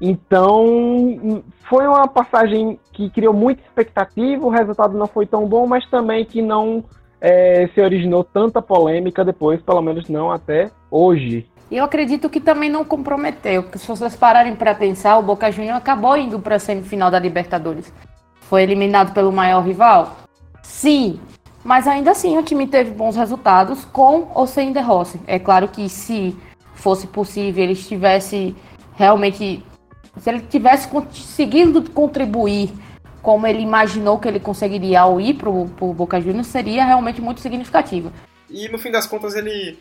Então, 0.02 1.44
foi 1.70 1.88
uma 1.88 2.08
passagem 2.08 2.78
que 2.92 3.10
criou 3.10 3.34
muita 3.34 3.62
expectativa, 3.62 4.46
o 4.46 4.50
resultado 4.50 4.98
não 4.98 5.08
foi 5.08 5.26
tão 5.26 5.48
bom, 5.48 5.66
mas 5.66 5.90
também 5.90 6.26
que 6.26 6.42
não 6.42 6.84
é, 7.24 7.70
se 7.74 7.80
originou 7.80 8.22
tanta 8.22 8.62
polêmica 8.62 9.24
depois, 9.24 9.62
pelo 9.62 9.82
menos 9.82 10.10
não 10.10 10.30
até 10.30 10.70
hoje. 10.92 11.48
Eu 11.72 11.86
acredito 11.86 12.30
que 12.30 12.42
também 12.42 12.70
não 12.70 12.84
comprometeu, 12.84 13.64
porque 13.64 13.80
se 13.80 13.88
vocês 13.88 14.14
pararem 14.14 14.54
para 14.54 14.76
pensar, 14.76 15.18
o 15.18 15.24
Boca 15.24 15.50
Juniors 15.50 15.78
acabou 15.78 16.18
indo 16.18 16.38
para 16.38 16.58
a 16.58 16.60
semifinal 16.60 17.10
da 17.10 17.18
Libertadores. 17.18 17.94
Foi 18.42 18.62
eliminado 18.62 19.14
pelo 19.14 19.32
maior 19.32 19.64
rival? 19.64 20.18
Sim, 20.62 21.18
mas 21.64 21.88
ainda 21.88 22.12
assim 22.12 22.38
o 22.38 22.44
time 22.44 22.68
teve 22.68 22.92
bons 22.92 23.16
resultados 23.16 23.86
com 23.86 24.28
ou 24.36 24.46
sem 24.46 24.74
De 24.74 24.82
Rossi. 24.82 25.18
É 25.26 25.40
claro 25.40 25.70
que 25.70 25.88
se 25.88 26.36
fosse 26.76 27.08
possível, 27.08 27.64
ele 27.64 27.74
estivesse 27.74 28.54
realmente 28.96 29.66
se 30.18 30.30
ele 30.30 30.42
tivesse 30.42 30.90
conseguido 30.90 31.90
contribuir 31.90 32.70
como 33.24 33.48
ele 33.48 33.60
imaginou 33.60 34.20
que 34.20 34.28
ele 34.28 34.40
conseguiria 34.40 35.00
ao 35.00 35.20
ir 35.20 35.36
para 35.36 35.50
o 35.50 35.94
Boca 35.94 36.20
Juniors, 36.20 36.48
seria 36.48 36.86
realmente 36.86 37.22
muito 37.22 37.40
significativo. 37.40 38.12
E 38.50 38.68
no 38.68 38.78
fim 38.78 38.92
das 38.92 39.08
contas 39.08 39.34
ele 39.34 39.80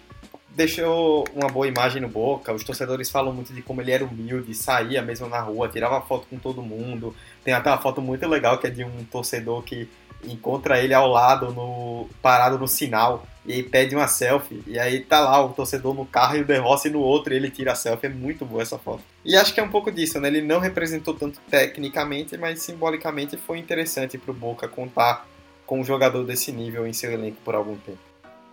deixou 0.50 1.24
uma 1.34 1.48
boa 1.48 1.66
imagem 1.66 2.00
no 2.00 2.08
Boca. 2.08 2.52
Os 2.52 2.62
torcedores 2.62 3.10
falam 3.10 3.34
muito 3.34 3.52
de 3.52 3.60
como 3.60 3.80
ele 3.80 3.90
era 3.90 4.04
humilde, 4.04 4.54
saía 4.54 5.02
mesmo 5.02 5.28
na 5.28 5.40
rua, 5.40 5.68
tirava 5.68 6.00
foto 6.00 6.28
com 6.30 6.38
todo 6.38 6.62
mundo. 6.62 7.14
Tem 7.42 7.52
até 7.52 7.68
uma 7.68 7.78
foto 7.78 8.00
muito 8.00 8.26
legal 8.28 8.58
que 8.58 8.68
é 8.68 8.70
de 8.70 8.84
um 8.84 9.04
torcedor 9.10 9.62
que 9.62 9.88
encontra 10.24 10.78
ele 10.78 10.94
ao 10.94 11.08
lado, 11.08 11.52
no 11.52 12.08
parado 12.22 12.56
no 12.56 12.68
sinal, 12.68 13.26
e 13.44 13.52
aí 13.52 13.62
pede 13.62 13.94
uma 13.94 14.06
selfie. 14.06 14.62
E 14.66 14.78
aí 14.78 15.00
tá 15.00 15.20
lá 15.20 15.44
o 15.44 15.50
torcedor 15.50 15.94
no 15.94 16.06
carro 16.06 16.36
e 16.36 16.40
o 16.40 16.44
De 16.44 16.56
Rossi 16.56 16.88
no 16.90 17.00
outro, 17.00 17.32
e 17.32 17.36
ele 17.36 17.50
tira 17.50 17.72
a 17.72 17.74
selfie. 17.74 18.06
É 18.06 18.10
muito 18.10 18.44
boa 18.44 18.62
essa 18.62 18.78
foto. 18.78 19.02
E 19.24 19.36
acho 19.36 19.52
que 19.52 19.60
é 19.60 19.62
um 19.62 19.70
pouco 19.70 19.90
disso, 19.90 20.20
né? 20.20 20.28
Ele 20.28 20.42
não 20.42 20.60
representou 20.60 21.14
tanto 21.14 21.40
tecnicamente, 21.50 22.36
mas 22.36 22.62
simbolicamente 22.62 23.36
foi 23.36 23.58
interessante 23.58 24.16
pro 24.16 24.32
Boca 24.32 24.68
contar 24.68 25.26
com 25.66 25.80
um 25.80 25.84
jogador 25.84 26.24
desse 26.24 26.52
nível 26.52 26.86
em 26.86 26.92
seu 26.92 27.12
elenco 27.12 27.38
por 27.44 27.54
algum 27.54 27.76
tempo. 27.76 27.98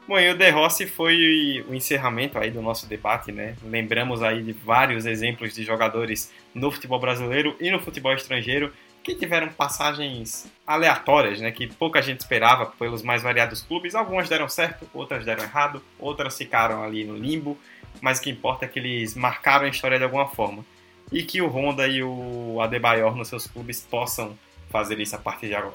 Bom, 0.08 0.18
e 0.18 0.28
o 0.32 0.36
De 0.36 0.50
Rossi 0.50 0.88
foi 0.88 1.64
o 1.70 1.76
encerramento 1.76 2.40
aí 2.40 2.50
do 2.50 2.64
nosso 2.64 2.88
debate, 2.88 3.32
né? 3.32 3.56
Lembramos 3.64 4.24
aí 4.24 4.42
de 4.42 4.54
vários 4.54 5.06
exemplos 5.06 5.54
de 5.54 5.64
jogadores 5.64 6.32
no 6.52 6.72
futebol 6.72 7.00
brasileiro 7.00 7.56
e 7.60 7.70
no 7.70 7.80
futebol 7.80 8.12
estrangeiro 8.14 8.74
que 9.10 9.16
tiveram 9.16 9.49
passagens 9.49 10.47
aleatórias, 10.68 11.41
né, 11.41 11.51
que 11.51 11.66
pouca 11.66 11.99
gente 12.01 12.20
esperava 12.20 12.68
pelos 12.68 13.01
mais 13.01 13.24
variados 13.24 13.64
clubes. 13.64 13.95
Algumas 13.95 14.30
deram 14.30 14.47
certo, 14.47 14.88
outras 14.93 15.26
deram 15.26 15.43
errado, 15.43 15.82
outras 15.97 16.38
ficaram 16.38 16.84
ali 16.84 17.03
no 17.03 17.16
limbo, 17.16 17.57
mas 18.01 18.20
o 18.20 18.22
que 18.22 18.30
importa 18.30 18.66
é 18.66 18.68
que 18.68 18.78
eles 18.78 19.16
marcaram 19.16 19.66
a 19.66 19.70
história 19.70 19.97
de 19.97 20.03
alguma 20.03 20.28
forma. 20.28 20.64
E 21.12 21.24
que 21.24 21.41
o 21.41 21.47
Honda 21.47 21.88
e 21.88 22.03
o 22.03 22.62
Adebayor 22.62 23.16
nos 23.16 23.30
seus 23.30 23.47
clubes 23.47 23.82
possam 23.82 24.38
fazer 24.70 24.99
isso 24.99 25.16
a 25.16 25.20
partir 25.20 25.47
de 25.47 25.55
agora. 25.55 25.74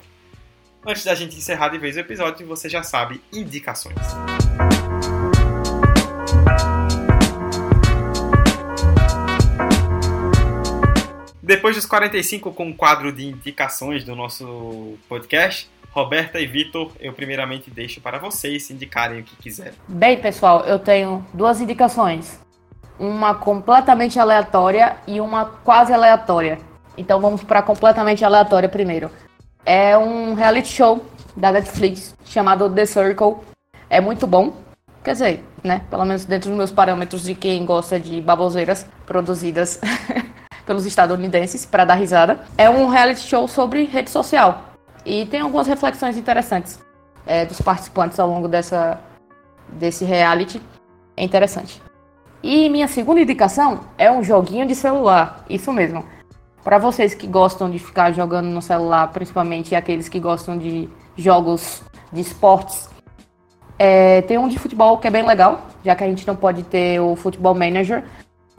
Antes 0.85 1.03
da 1.03 1.13
gente 1.13 1.35
encerrar 1.35 1.69
de 1.69 1.77
vez 1.77 1.97
o 1.97 1.99
episódio, 1.99 2.47
você 2.47 2.69
já 2.69 2.83
sabe, 2.83 3.21
indicações. 3.33 3.97
Depois 11.45 11.75
dos 11.75 11.85
45 11.85 12.51
com 12.53 12.71
o 12.71 12.73
quadro 12.73 13.11
de 13.11 13.27
indicações 13.27 14.03
do 14.03 14.15
nosso 14.15 14.97
podcast, 15.07 15.69
Roberta 15.91 16.39
e 16.39 16.47
Vitor, 16.47 16.91
eu 16.99 17.13
primeiramente 17.13 17.69
deixo 17.69 18.01
para 18.01 18.17
vocês 18.17 18.71
indicarem 18.71 19.19
o 19.19 19.23
que 19.23 19.35
quiserem. 19.35 19.75
Bem, 19.87 20.19
pessoal, 20.19 20.61
eu 20.65 20.79
tenho 20.79 21.23
duas 21.31 21.61
indicações. 21.61 22.39
Uma 22.97 23.35
completamente 23.35 24.19
aleatória 24.19 24.97
e 25.05 25.21
uma 25.21 25.45
quase 25.45 25.93
aleatória. 25.93 26.57
Então 26.97 27.21
vamos 27.21 27.43
para 27.43 27.61
completamente 27.61 28.25
aleatória 28.25 28.67
primeiro. 28.67 29.11
É 29.63 29.95
um 29.95 30.33
reality 30.33 30.69
show 30.69 31.05
da 31.37 31.51
Netflix 31.51 32.15
chamado 32.25 32.67
The 32.71 32.87
Circle. 32.87 33.35
É 33.87 34.01
muito 34.01 34.25
bom. 34.25 34.51
Quer 35.03 35.11
dizer, 35.11 35.43
né? 35.63 35.83
Pelo 35.91 36.05
menos 36.05 36.25
dentro 36.25 36.49
dos 36.49 36.57
meus 36.57 36.71
parâmetros 36.71 37.21
de 37.21 37.35
quem 37.35 37.63
gosta 37.63 37.99
de 37.99 38.19
baboseiras 38.19 38.87
produzidas 39.05 39.79
pelos 40.65 40.85
estadunidenses 40.85 41.65
para 41.65 41.85
dar 41.85 41.95
risada. 41.95 42.39
É 42.57 42.69
um 42.69 42.87
reality 42.87 43.21
show 43.21 43.47
sobre 43.47 43.83
rede 43.85 44.09
social 44.09 44.63
e 45.05 45.25
tem 45.25 45.41
algumas 45.41 45.67
reflexões 45.67 46.17
interessantes 46.17 46.79
é, 47.25 47.45
dos 47.45 47.61
participantes 47.61 48.19
ao 48.19 48.27
longo 48.27 48.47
dessa, 48.47 48.99
desse 49.69 50.03
reality. 50.03 50.61
É 51.15 51.23
interessante. 51.23 51.81
E 52.41 52.69
minha 52.69 52.87
segunda 52.87 53.21
indicação 53.21 53.81
é 53.97 54.11
um 54.11 54.23
joguinho 54.23 54.67
de 54.67 54.75
celular, 54.75 55.43
isso 55.49 55.71
mesmo. 55.71 56.05
Para 56.63 56.77
vocês 56.77 57.13
que 57.13 57.27
gostam 57.27 57.69
de 57.69 57.79
ficar 57.79 58.11
jogando 58.11 58.47
no 58.47 58.61
celular, 58.61 59.07
principalmente 59.09 59.75
aqueles 59.75 60.09
que 60.09 60.19
gostam 60.19 60.57
de 60.57 60.89
jogos 61.15 61.81
de 62.11 62.21
esportes, 62.21 62.89
é, 63.77 64.21
tem 64.21 64.37
um 64.37 64.47
de 64.47 64.57
futebol 64.57 64.97
que 64.97 65.07
é 65.07 65.11
bem 65.11 65.25
legal, 65.25 65.67
já 65.83 65.95
que 65.95 66.03
a 66.03 66.07
gente 66.07 66.25
não 66.25 66.35
pode 66.35 66.63
ter 66.63 66.99
o 66.99 67.15
Futebol 67.15 67.53
Manager. 67.53 68.03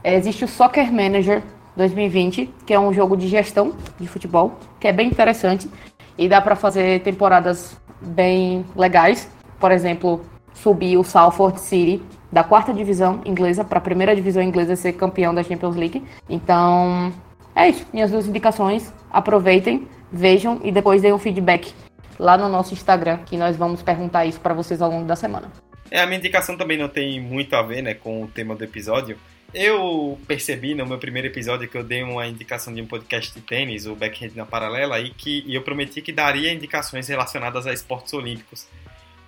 É, 0.03 0.15
existe 0.15 0.45
o 0.45 0.47
Soccer 0.47 0.91
Manager, 0.91 1.41
2020, 1.77 2.49
que 2.65 2.73
é 2.73 2.79
um 2.79 2.91
jogo 2.91 3.15
de 3.15 3.27
gestão 3.27 3.73
de 3.99 4.07
futebol, 4.07 4.59
que 4.79 4.87
é 4.87 4.91
bem 4.91 5.07
interessante 5.07 5.69
e 6.17 6.27
dá 6.27 6.41
para 6.41 6.55
fazer 6.55 7.01
temporadas 7.01 7.79
bem 8.01 8.65
legais. 8.75 9.29
Por 9.59 9.71
exemplo, 9.71 10.25
subir 10.53 10.97
o 10.97 11.03
Salford 11.03 11.61
City 11.61 12.01
da 12.31 12.43
quarta 12.43 12.73
divisão 12.73 13.21
inglesa 13.25 13.63
para 13.63 13.77
a 13.77 13.81
primeira 13.81 14.15
divisão 14.15 14.41
inglesa 14.41 14.75
ser 14.75 14.93
campeão 14.93 15.33
da 15.33 15.43
Champions 15.43 15.75
League. 15.75 16.03
Então, 16.27 17.13
é 17.55 17.69
isso. 17.69 17.85
Minhas 17.93 18.11
duas 18.11 18.27
indicações. 18.27 18.91
Aproveitem, 19.09 19.87
vejam 20.11 20.59
e 20.63 20.71
depois 20.71 21.01
deem 21.01 21.13
um 21.13 21.19
feedback 21.19 21.73
lá 22.19 22.37
no 22.37 22.49
nosso 22.49 22.73
Instagram, 22.73 23.19
que 23.19 23.37
nós 23.37 23.55
vamos 23.55 23.81
perguntar 23.83 24.25
isso 24.25 24.39
para 24.39 24.53
vocês 24.53 24.81
ao 24.81 24.89
longo 24.89 25.05
da 25.05 25.15
semana. 25.15 25.51
É, 25.89 26.01
a 26.01 26.05
minha 26.05 26.17
indicação 26.17 26.57
também 26.57 26.77
não 26.77 26.89
tem 26.89 27.21
muito 27.21 27.55
a 27.55 27.61
ver 27.61 27.81
né, 27.81 27.93
com 27.93 28.23
o 28.23 28.27
tema 28.27 28.55
do 28.55 28.63
episódio. 28.63 29.17
Eu 29.53 30.19
percebi 30.27 30.75
no 30.75 30.85
meu 30.85 30.97
primeiro 30.97 31.27
episódio 31.27 31.69
que 31.69 31.77
eu 31.77 31.83
dei 31.83 32.03
uma 32.03 32.27
indicação 32.27 32.73
de 32.73 32.81
um 32.81 32.85
podcast 32.85 33.33
de 33.33 33.41
tênis, 33.41 33.85
o 33.85 33.95
Backhand 33.95 34.31
na 34.35 34.45
Paralela, 34.45 34.99
e 34.99 35.09
que 35.09 35.43
e 35.45 35.55
eu 35.55 35.61
prometi 35.61 36.01
que 36.01 36.11
daria 36.11 36.51
indicações 36.51 37.07
relacionadas 37.07 37.65
a 37.65 37.73
esportes 37.73 38.13
olímpicos. 38.13 38.67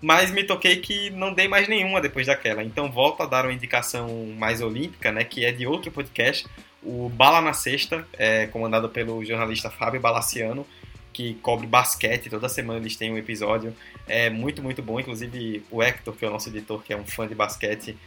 Mas 0.02 0.32
me 0.32 0.44
toquei 0.44 0.78
que 0.78 1.10
não 1.10 1.34
dei 1.34 1.48
mais 1.48 1.68
nenhuma 1.68 2.02
depois 2.02 2.28
daquela. 2.28 2.64
Então 2.64 2.92
volto 2.92 3.24
a 3.24 3.26
dar 3.26 3.46
uma 3.46 3.54
indicação 3.54 4.28
mais 4.38 4.62
olímpica, 4.62 5.12
né, 5.12 5.24
que 5.24 5.46
é 5.46 5.52
de 5.52 5.66
outro 5.66 5.92
podcast, 5.92 6.48
o 6.84 7.10
Bala 7.10 7.42
na 7.42 7.54
Sexta, 7.54 8.08
é, 8.14 8.48
comandado 8.48 8.90
pelo 8.90 9.24
jornalista 9.24 9.70
Fábio 9.70 10.00
Balaciano, 10.00 10.66
que 11.12 11.34
cobre 11.36 11.68
basquete. 11.68 12.30
Toda 12.30 12.48
semana 12.48 12.80
eles 12.80 12.96
têm 12.96 13.12
um 13.12 13.18
episódio. 13.18 13.76
É 14.08 14.30
muito, 14.30 14.62
muito 14.62 14.82
bom. 14.82 15.00
Inclusive 15.00 15.64
o 15.70 15.82
Hector, 15.82 16.14
que 16.14 16.26
é 16.26 16.28
o 16.28 16.32
nosso 16.32 16.50
editor, 16.50 16.82
que 16.84 16.94
é 16.94 16.98
um 16.98 17.06
fã 17.06 17.28
de 17.28 17.36
basquete, 17.36 17.98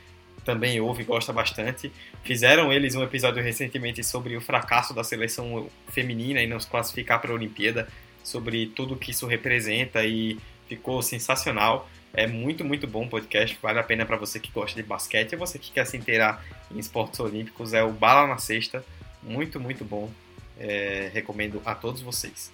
também 0.45 0.80
ouve 0.80 1.03
e 1.03 1.05
gosta 1.05 1.32
bastante. 1.32 1.93
Fizeram 2.22 2.72
eles 2.72 2.95
um 2.95 3.03
episódio 3.03 3.43
recentemente 3.43 4.03
sobre 4.03 4.36
o 4.36 4.40
fracasso 4.40 4.95
da 4.95 5.05
seleção 5.05 5.68
feminina 5.88 6.40
e 6.40 6.47
não 6.47 6.59
se 6.59 6.66
classificar 6.66 7.20
para 7.20 7.30
a 7.30 7.34
Olimpíada, 7.34 7.88
sobre 8.22 8.66
tudo 8.66 8.97
que 8.97 9.11
isso 9.11 9.26
representa 9.26 10.05
e 10.05 10.38
ficou 10.68 11.03
sensacional. 11.03 11.88
É 12.14 12.26
muito, 12.26 12.64
muito 12.64 12.86
bom 12.86 13.05
o 13.05 13.09
podcast, 13.09 13.59
vale 13.61 13.78
a 13.78 13.82
pena 13.82 14.05
para 14.05 14.16
você 14.16 14.38
que 14.38 14.51
gosta 14.53 14.80
de 14.80 14.86
basquete 14.86 15.32
e 15.32 15.36
você 15.36 15.59
que 15.59 15.72
quer 15.72 15.86
se 15.86 15.97
inteirar 15.97 16.45
em 16.70 16.78
esportes 16.78 17.18
olímpicos. 17.20 17.72
É 17.72 17.82
o 17.82 17.90
Bala 17.90 18.26
na 18.26 18.38
Sexta, 18.38 18.84
muito, 19.22 19.59
muito 19.59 19.84
bom. 19.84 20.11
É, 20.59 21.11
recomendo 21.12 21.61
a 21.64 21.74
todos 21.74 22.03
vocês. 22.03 22.53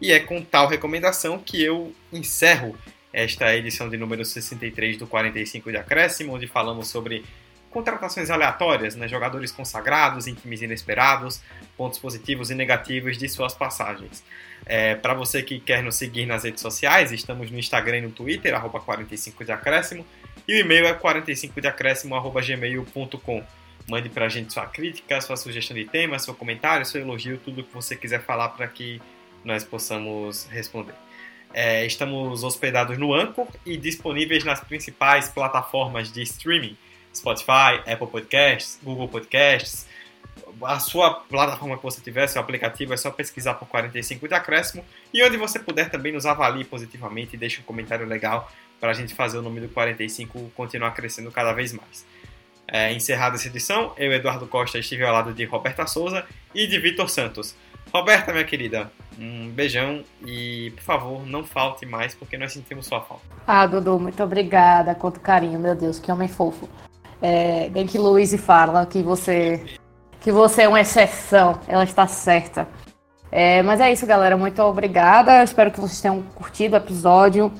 E 0.00 0.12
é 0.12 0.20
com 0.20 0.42
tal 0.42 0.68
recomendação 0.68 1.38
que 1.38 1.62
eu 1.62 1.94
encerro 2.12 2.76
esta 3.18 3.54
edição 3.56 3.88
de 3.88 3.96
número 3.96 4.24
63 4.24 4.96
do 4.96 5.04
45 5.06 5.72
de 5.72 5.76
Acréscimo, 5.76 6.34
onde 6.34 6.46
falamos 6.46 6.86
sobre 6.86 7.24
contratações 7.68 8.30
aleatórias, 8.30 8.94
né? 8.94 9.08
jogadores 9.08 9.50
consagrados 9.50 10.28
em 10.28 10.34
times 10.34 10.62
inesperados, 10.62 11.42
pontos 11.76 11.98
positivos 11.98 12.48
e 12.50 12.54
negativos 12.54 13.18
de 13.18 13.28
suas 13.28 13.54
passagens. 13.54 14.22
É, 14.64 14.94
Para 14.94 15.14
você 15.14 15.42
que 15.42 15.58
quer 15.58 15.82
nos 15.82 15.96
seguir 15.96 16.26
nas 16.26 16.44
redes 16.44 16.60
sociais, 16.60 17.10
estamos 17.10 17.50
no 17.50 17.58
Instagram 17.58 17.98
e 17.98 18.02
no 18.02 18.10
Twitter, 18.10 18.54
arroba 18.54 18.78
45 18.78 19.44
de 19.44 19.50
Acréscimo, 19.50 20.06
e 20.46 20.54
o 20.54 20.58
e-mail 20.58 20.86
é 20.86 20.94
45deacréscimo.gmail.com. 20.94 23.42
Mande 23.88 24.08
para 24.08 24.26
a 24.26 24.28
gente 24.28 24.52
sua 24.52 24.66
crítica, 24.66 25.20
sua 25.20 25.36
sugestão 25.36 25.76
de 25.76 25.86
tema, 25.86 26.20
seu 26.20 26.34
comentário, 26.34 26.86
seu 26.86 27.00
elogio, 27.00 27.40
tudo 27.44 27.64
que 27.64 27.74
você 27.74 27.96
quiser 27.96 28.22
falar 28.22 28.50
para 28.50 28.68
que 28.68 29.02
nós 29.44 29.64
possamos 29.64 30.46
responder. 30.50 30.94
É, 31.52 31.86
estamos 31.86 32.44
hospedados 32.44 32.98
no 32.98 33.14
Anchor 33.14 33.46
e 33.64 33.76
disponíveis 33.76 34.44
nas 34.44 34.60
principais 34.60 35.28
plataformas 35.28 36.12
de 36.12 36.22
streaming: 36.22 36.76
Spotify, 37.14 37.80
Apple 37.86 38.06
Podcasts, 38.06 38.78
Google 38.82 39.08
Podcasts. 39.08 39.86
A 40.62 40.78
sua 40.78 41.14
plataforma 41.14 41.76
que 41.76 41.82
você 41.82 42.00
tiver, 42.00 42.26
seu 42.26 42.40
aplicativo, 42.40 42.92
é 42.92 42.96
só 42.96 43.10
pesquisar 43.10 43.54
por 43.54 43.68
45 43.68 44.26
de 44.26 44.34
acréscimo. 44.34 44.84
E 45.12 45.22
onde 45.22 45.36
você 45.36 45.58
puder 45.58 45.90
também 45.90 46.12
nos 46.12 46.26
avalie 46.26 46.64
positivamente 46.64 47.34
e 47.34 47.38
deixe 47.38 47.60
um 47.60 47.64
comentário 47.64 48.06
legal 48.06 48.50
para 48.80 48.90
a 48.90 48.94
gente 48.94 49.14
fazer 49.14 49.38
o 49.38 49.42
nome 49.42 49.60
do 49.60 49.68
45 49.68 50.52
continuar 50.54 50.92
crescendo 50.92 51.30
cada 51.30 51.52
vez 51.52 51.72
mais. 51.72 52.06
É, 52.66 52.92
encerrada 52.92 53.36
essa 53.36 53.48
edição, 53.48 53.94
eu, 53.96 54.12
Eduardo 54.12 54.46
Costa, 54.46 54.78
estive 54.78 55.02
ao 55.02 55.12
lado 55.12 55.32
de 55.32 55.44
Roberta 55.44 55.86
Souza 55.86 56.26
e 56.54 56.66
de 56.66 56.78
Vitor 56.78 57.08
Santos. 57.08 57.56
Roberta, 57.92 58.32
minha 58.32 58.44
querida, 58.44 58.90
um 59.18 59.48
beijão 59.50 60.02
e, 60.24 60.72
por 60.76 60.82
favor, 60.82 61.26
não 61.26 61.44
falte 61.44 61.86
mais, 61.86 62.14
porque 62.14 62.36
nós 62.36 62.52
sentimos 62.52 62.86
sua 62.86 63.00
falta. 63.00 63.22
Ah, 63.46 63.66
Dudu, 63.66 63.98
muito 63.98 64.22
obrigada. 64.22 64.94
Quanto 64.94 65.20
carinho, 65.20 65.58
meu 65.58 65.74
Deus, 65.74 65.98
que 65.98 66.10
homem 66.12 66.28
fofo. 66.28 66.68
É, 67.20 67.68
bem 67.70 67.86
que 67.86 67.98
Luiz 67.98 68.34
fala 68.40 68.86
que 68.86 69.02
você 69.02 69.64
que 70.20 70.32
você 70.32 70.62
é 70.62 70.68
uma 70.68 70.80
exceção, 70.80 71.58
ela 71.66 71.84
está 71.84 72.06
certa. 72.06 72.68
É, 73.30 73.62
mas 73.62 73.80
é 73.80 73.92
isso, 73.92 74.06
galera. 74.06 74.36
Muito 74.36 74.60
obrigada. 74.62 75.42
Espero 75.42 75.70
que 75.70 75.80
vocês 75.80 76.00
tenham 76.00 76.22
curtido 76.34 76.74
o 76.74 76.76
episódio. 76.76 77.52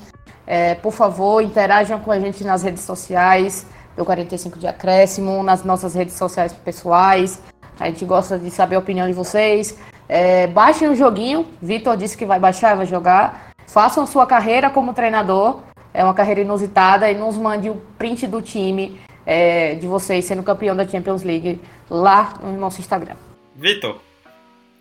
É, 0.47 0.75
por 0.75 0.93
favor, 0.93 1.43
interajam 1.43 2.01
com 2.01 2.11
a 2.11 2.19
gente 2.19 2.43
nas 2.43 2.63
redes 2.63 2.83
sociais 2.83 3.67
do 3.97 4.05
45 4.05 4.59
de 4.59 4.67
Acréscimo, 4.67 5.43
nas 5.43 5.63
nossas 5.65 5.95
redes 5.95 6.15
sociais 6.15 6.53
pessoais. 6.53 7.43
A 7.79 7.87
gente 7.87 8.05
gosta 8.05 8.39
de 8.39 8.51
saber 8.51 8.77
a 8.77 8.79
opinião 8.79 9.07
de 9.07 9.13
vocês. 9.13 9.77
É, 10.09 10.47
baixem 10.47 10.89
o 10.89 10.95
joguinho. 10.95 11.47
Vitor 11.61 11.97
disse 11.97 12.17
que 12.17 12.25
vai 12.25 12.41
baixar, 12.41 12.77
vai 12.77 12.87
jogar. 12.87 13.53
Façam 13.67 14.07
sua 14.07 14.27
carreira 14.27 14.71
como 14.71 14.95
treinador. 14.95 15.61
É 15.93 16.03
uma 16.03 16.15
carreira 16.15 16.41
inusitada. 16.41 17.11
E 17.11 17.15
nos 17.15 17.37
mande 17.37 17.69
o 17.69 17.77
print 17.99 18.27
do 18.27 18.41
time 18.41 18.99
é, 19.27 19.75
de 19.75 19.87
vocês 19.87 20.25
sendo 20.25 20.43
campeão 20.43 20.75
da 20.75 20.89
Champions 20.89 21.23
League 21.23 21.61
lá 21.91 22.35
no 22.43 22.57
nosso 22.57 22.81
Instagram. 22.81 23.17
Vitor, 23.55 23.99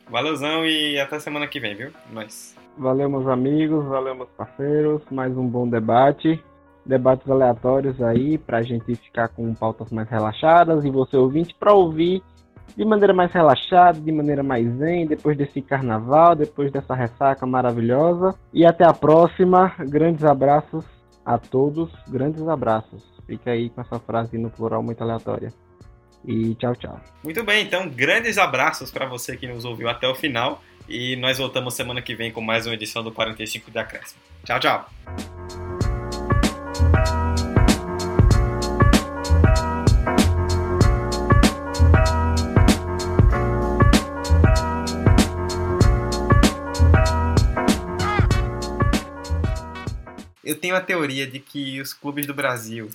valeuzão 0.09 0.65
e 0.65 0.99
até 0.99 1.19
semana 1.19 1.47
que 1.47 1.59
vem, 1.59 1.75
viu? 1.75 1.91
Nós. 2.11 2.55
Valeu, 2.78 3.09
meus 3.09 3.28
amigos, 3.28 3.86
valeu, 3.86 4.15
meus 4.15 4.30
parceiros. 4.30 5.01
Mais 5.11 5.36
um 5.36 5.45
bom 5.47 5.67
debate. 5.67 6.41
Debates 6.86 7.30
aleatórios 7.30 8.01
aí, 8.01 8.38
pra 8.38 8.61
gente 8.61 8.95
ficar 8.95 9.28
com 9.28 9.53
pautas 9.53 9.91
mais 9.91 10.09
relaxadas 10.09 10.86
e 10.86 10.89
você 10.89 11.17
ouvinte 11.17 11.53
para 11.59 11.73
ouvir 11.73 12.23
de 12.76 12.86
maneira 12.86 13.13
mais 13.13 13.32
relaxada, 13.32 13.99
de 13.99 14.11
maneira 14.11 14.43
mais 14.43 14.68
zen, 14.78 15.07
depois 15.07 15.38
desse 15.38 15.61
carnaval, 15.61 16.36
depois 16.36 16.72
dessa 16.72 16.93
ressaca 16.93 17.45
maravilhosa. 17.45 18.36
E 18.53 18.65
até 18.65 18.84
a 18.84 18.93
próxima. 18.93 19.74
Grandes 19.80 20.24
abraços 20.24 20.86
a 21.26 21.38
todos, 21.38 21.91
grandes 22.07 22.47
abraços. 22.47 23.03
Fica 23.26 23.51
aí 23.51 23.70
com 23.70 23.82
essa 23.82 23.99
frase 23.99 24.38
no 24.38 24.49
plural 24.49 24.82
muito 24.82 25.01
aleatória. 25.01 25.51
E 26.26 26.55
tchau, 26.55 26.76
tchau. 26.76 26.99
Muito 27.24 27.43
bem, 27.43 27.65
então 27.65 27.89
grandes 27.89 28.38
abraços 28.38 28.91
para 28.91 29.05
você 29.05 29.38
que 29.38 29.47
nos 29.47 29.65
ouviu 29.65 29.89
até 29.89 30.07
o 30.07 30.15
final. 30.15 30.61
E 30.88 31.18
nós 31.18 31.38
voltamos 31.38 31.74
semana 31.74 32.01
que 32.01 32.15
vem 32.15 32.32
com 32.32 32.39
mais 32.41 32.65
uma 32.65 32.74
edição 32.74 33.03
do 33.03 33.11
45 33.11 33.70
de 33.70 33.78
Acréscimo. 33.78 34.22
Tchau, 34.45 34.59
tchau. 34.59 34.89
Eu 50.47 50.55
tenho 50.55 50.77
a 50.77 50.79
teoria 50.79 51.27
de 51.27 51.41
que 51.41 51.81
os 51.81 51.93
clubes 51.93 52.25
do 52.25 52.33
Brasil 52.33 52.89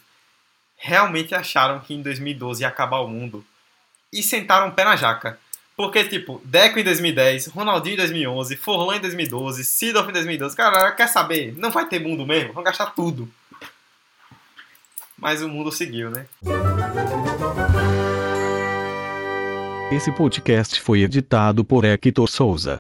realmente 0.74 1.34
acharam 1.34 1.80
que 1.80 1.92
em 1.92 2.00
2012 2.00 2.62
ia 2.62 2.68
acabar 2.68 3.00
o 3.00 3.08
mundo 3.08 3.44
e 4.10 4.22
sentaram 4.22 4.68
o 4.68 4.72
pé 4.72 4.84
na 4.84 4.96
jaca. 4.96 5.38
Porque, 5.76 6.02
tipo, 6.04 6.40
Deco 6.46 6.78
em 6.78 6.82
2010, 6.82 7.48
Ronaldinho 7.48 7.92
em 7.92 7.98
2011, 7.98 8.56
Forlan 8.56 8.96
em 8.96 9.00
2012, 9.00 9.64
Sidorf 9.66 10.08
em 10.08 10.14
2012. 10.14 10.56
Cara, 10.56 10.92
quer 10.92 11.08
saber? 11.08 11.54
Não 11.58 11.70
vai 11.70 11.86
ter 11.86 11.98
mundo 11.98 12.26
mesmo, 12.26 12.54
vão 12.54 12.64
gastar 12.64 12.86
tudo. 12.86 13.28
Mas 15.18 15.42
o 15.42 15.48
mundo 15.48 15.70
seguiu, 15.70 16.10
né? 16.10 16.24
Esse 19.92 20.10
podcast 20.10 20.80
foi 20.80 21.02
editado 21.02 21.62
por 21.62 21.84
Hector 21.84 22.26
Souza. 22.26 22.78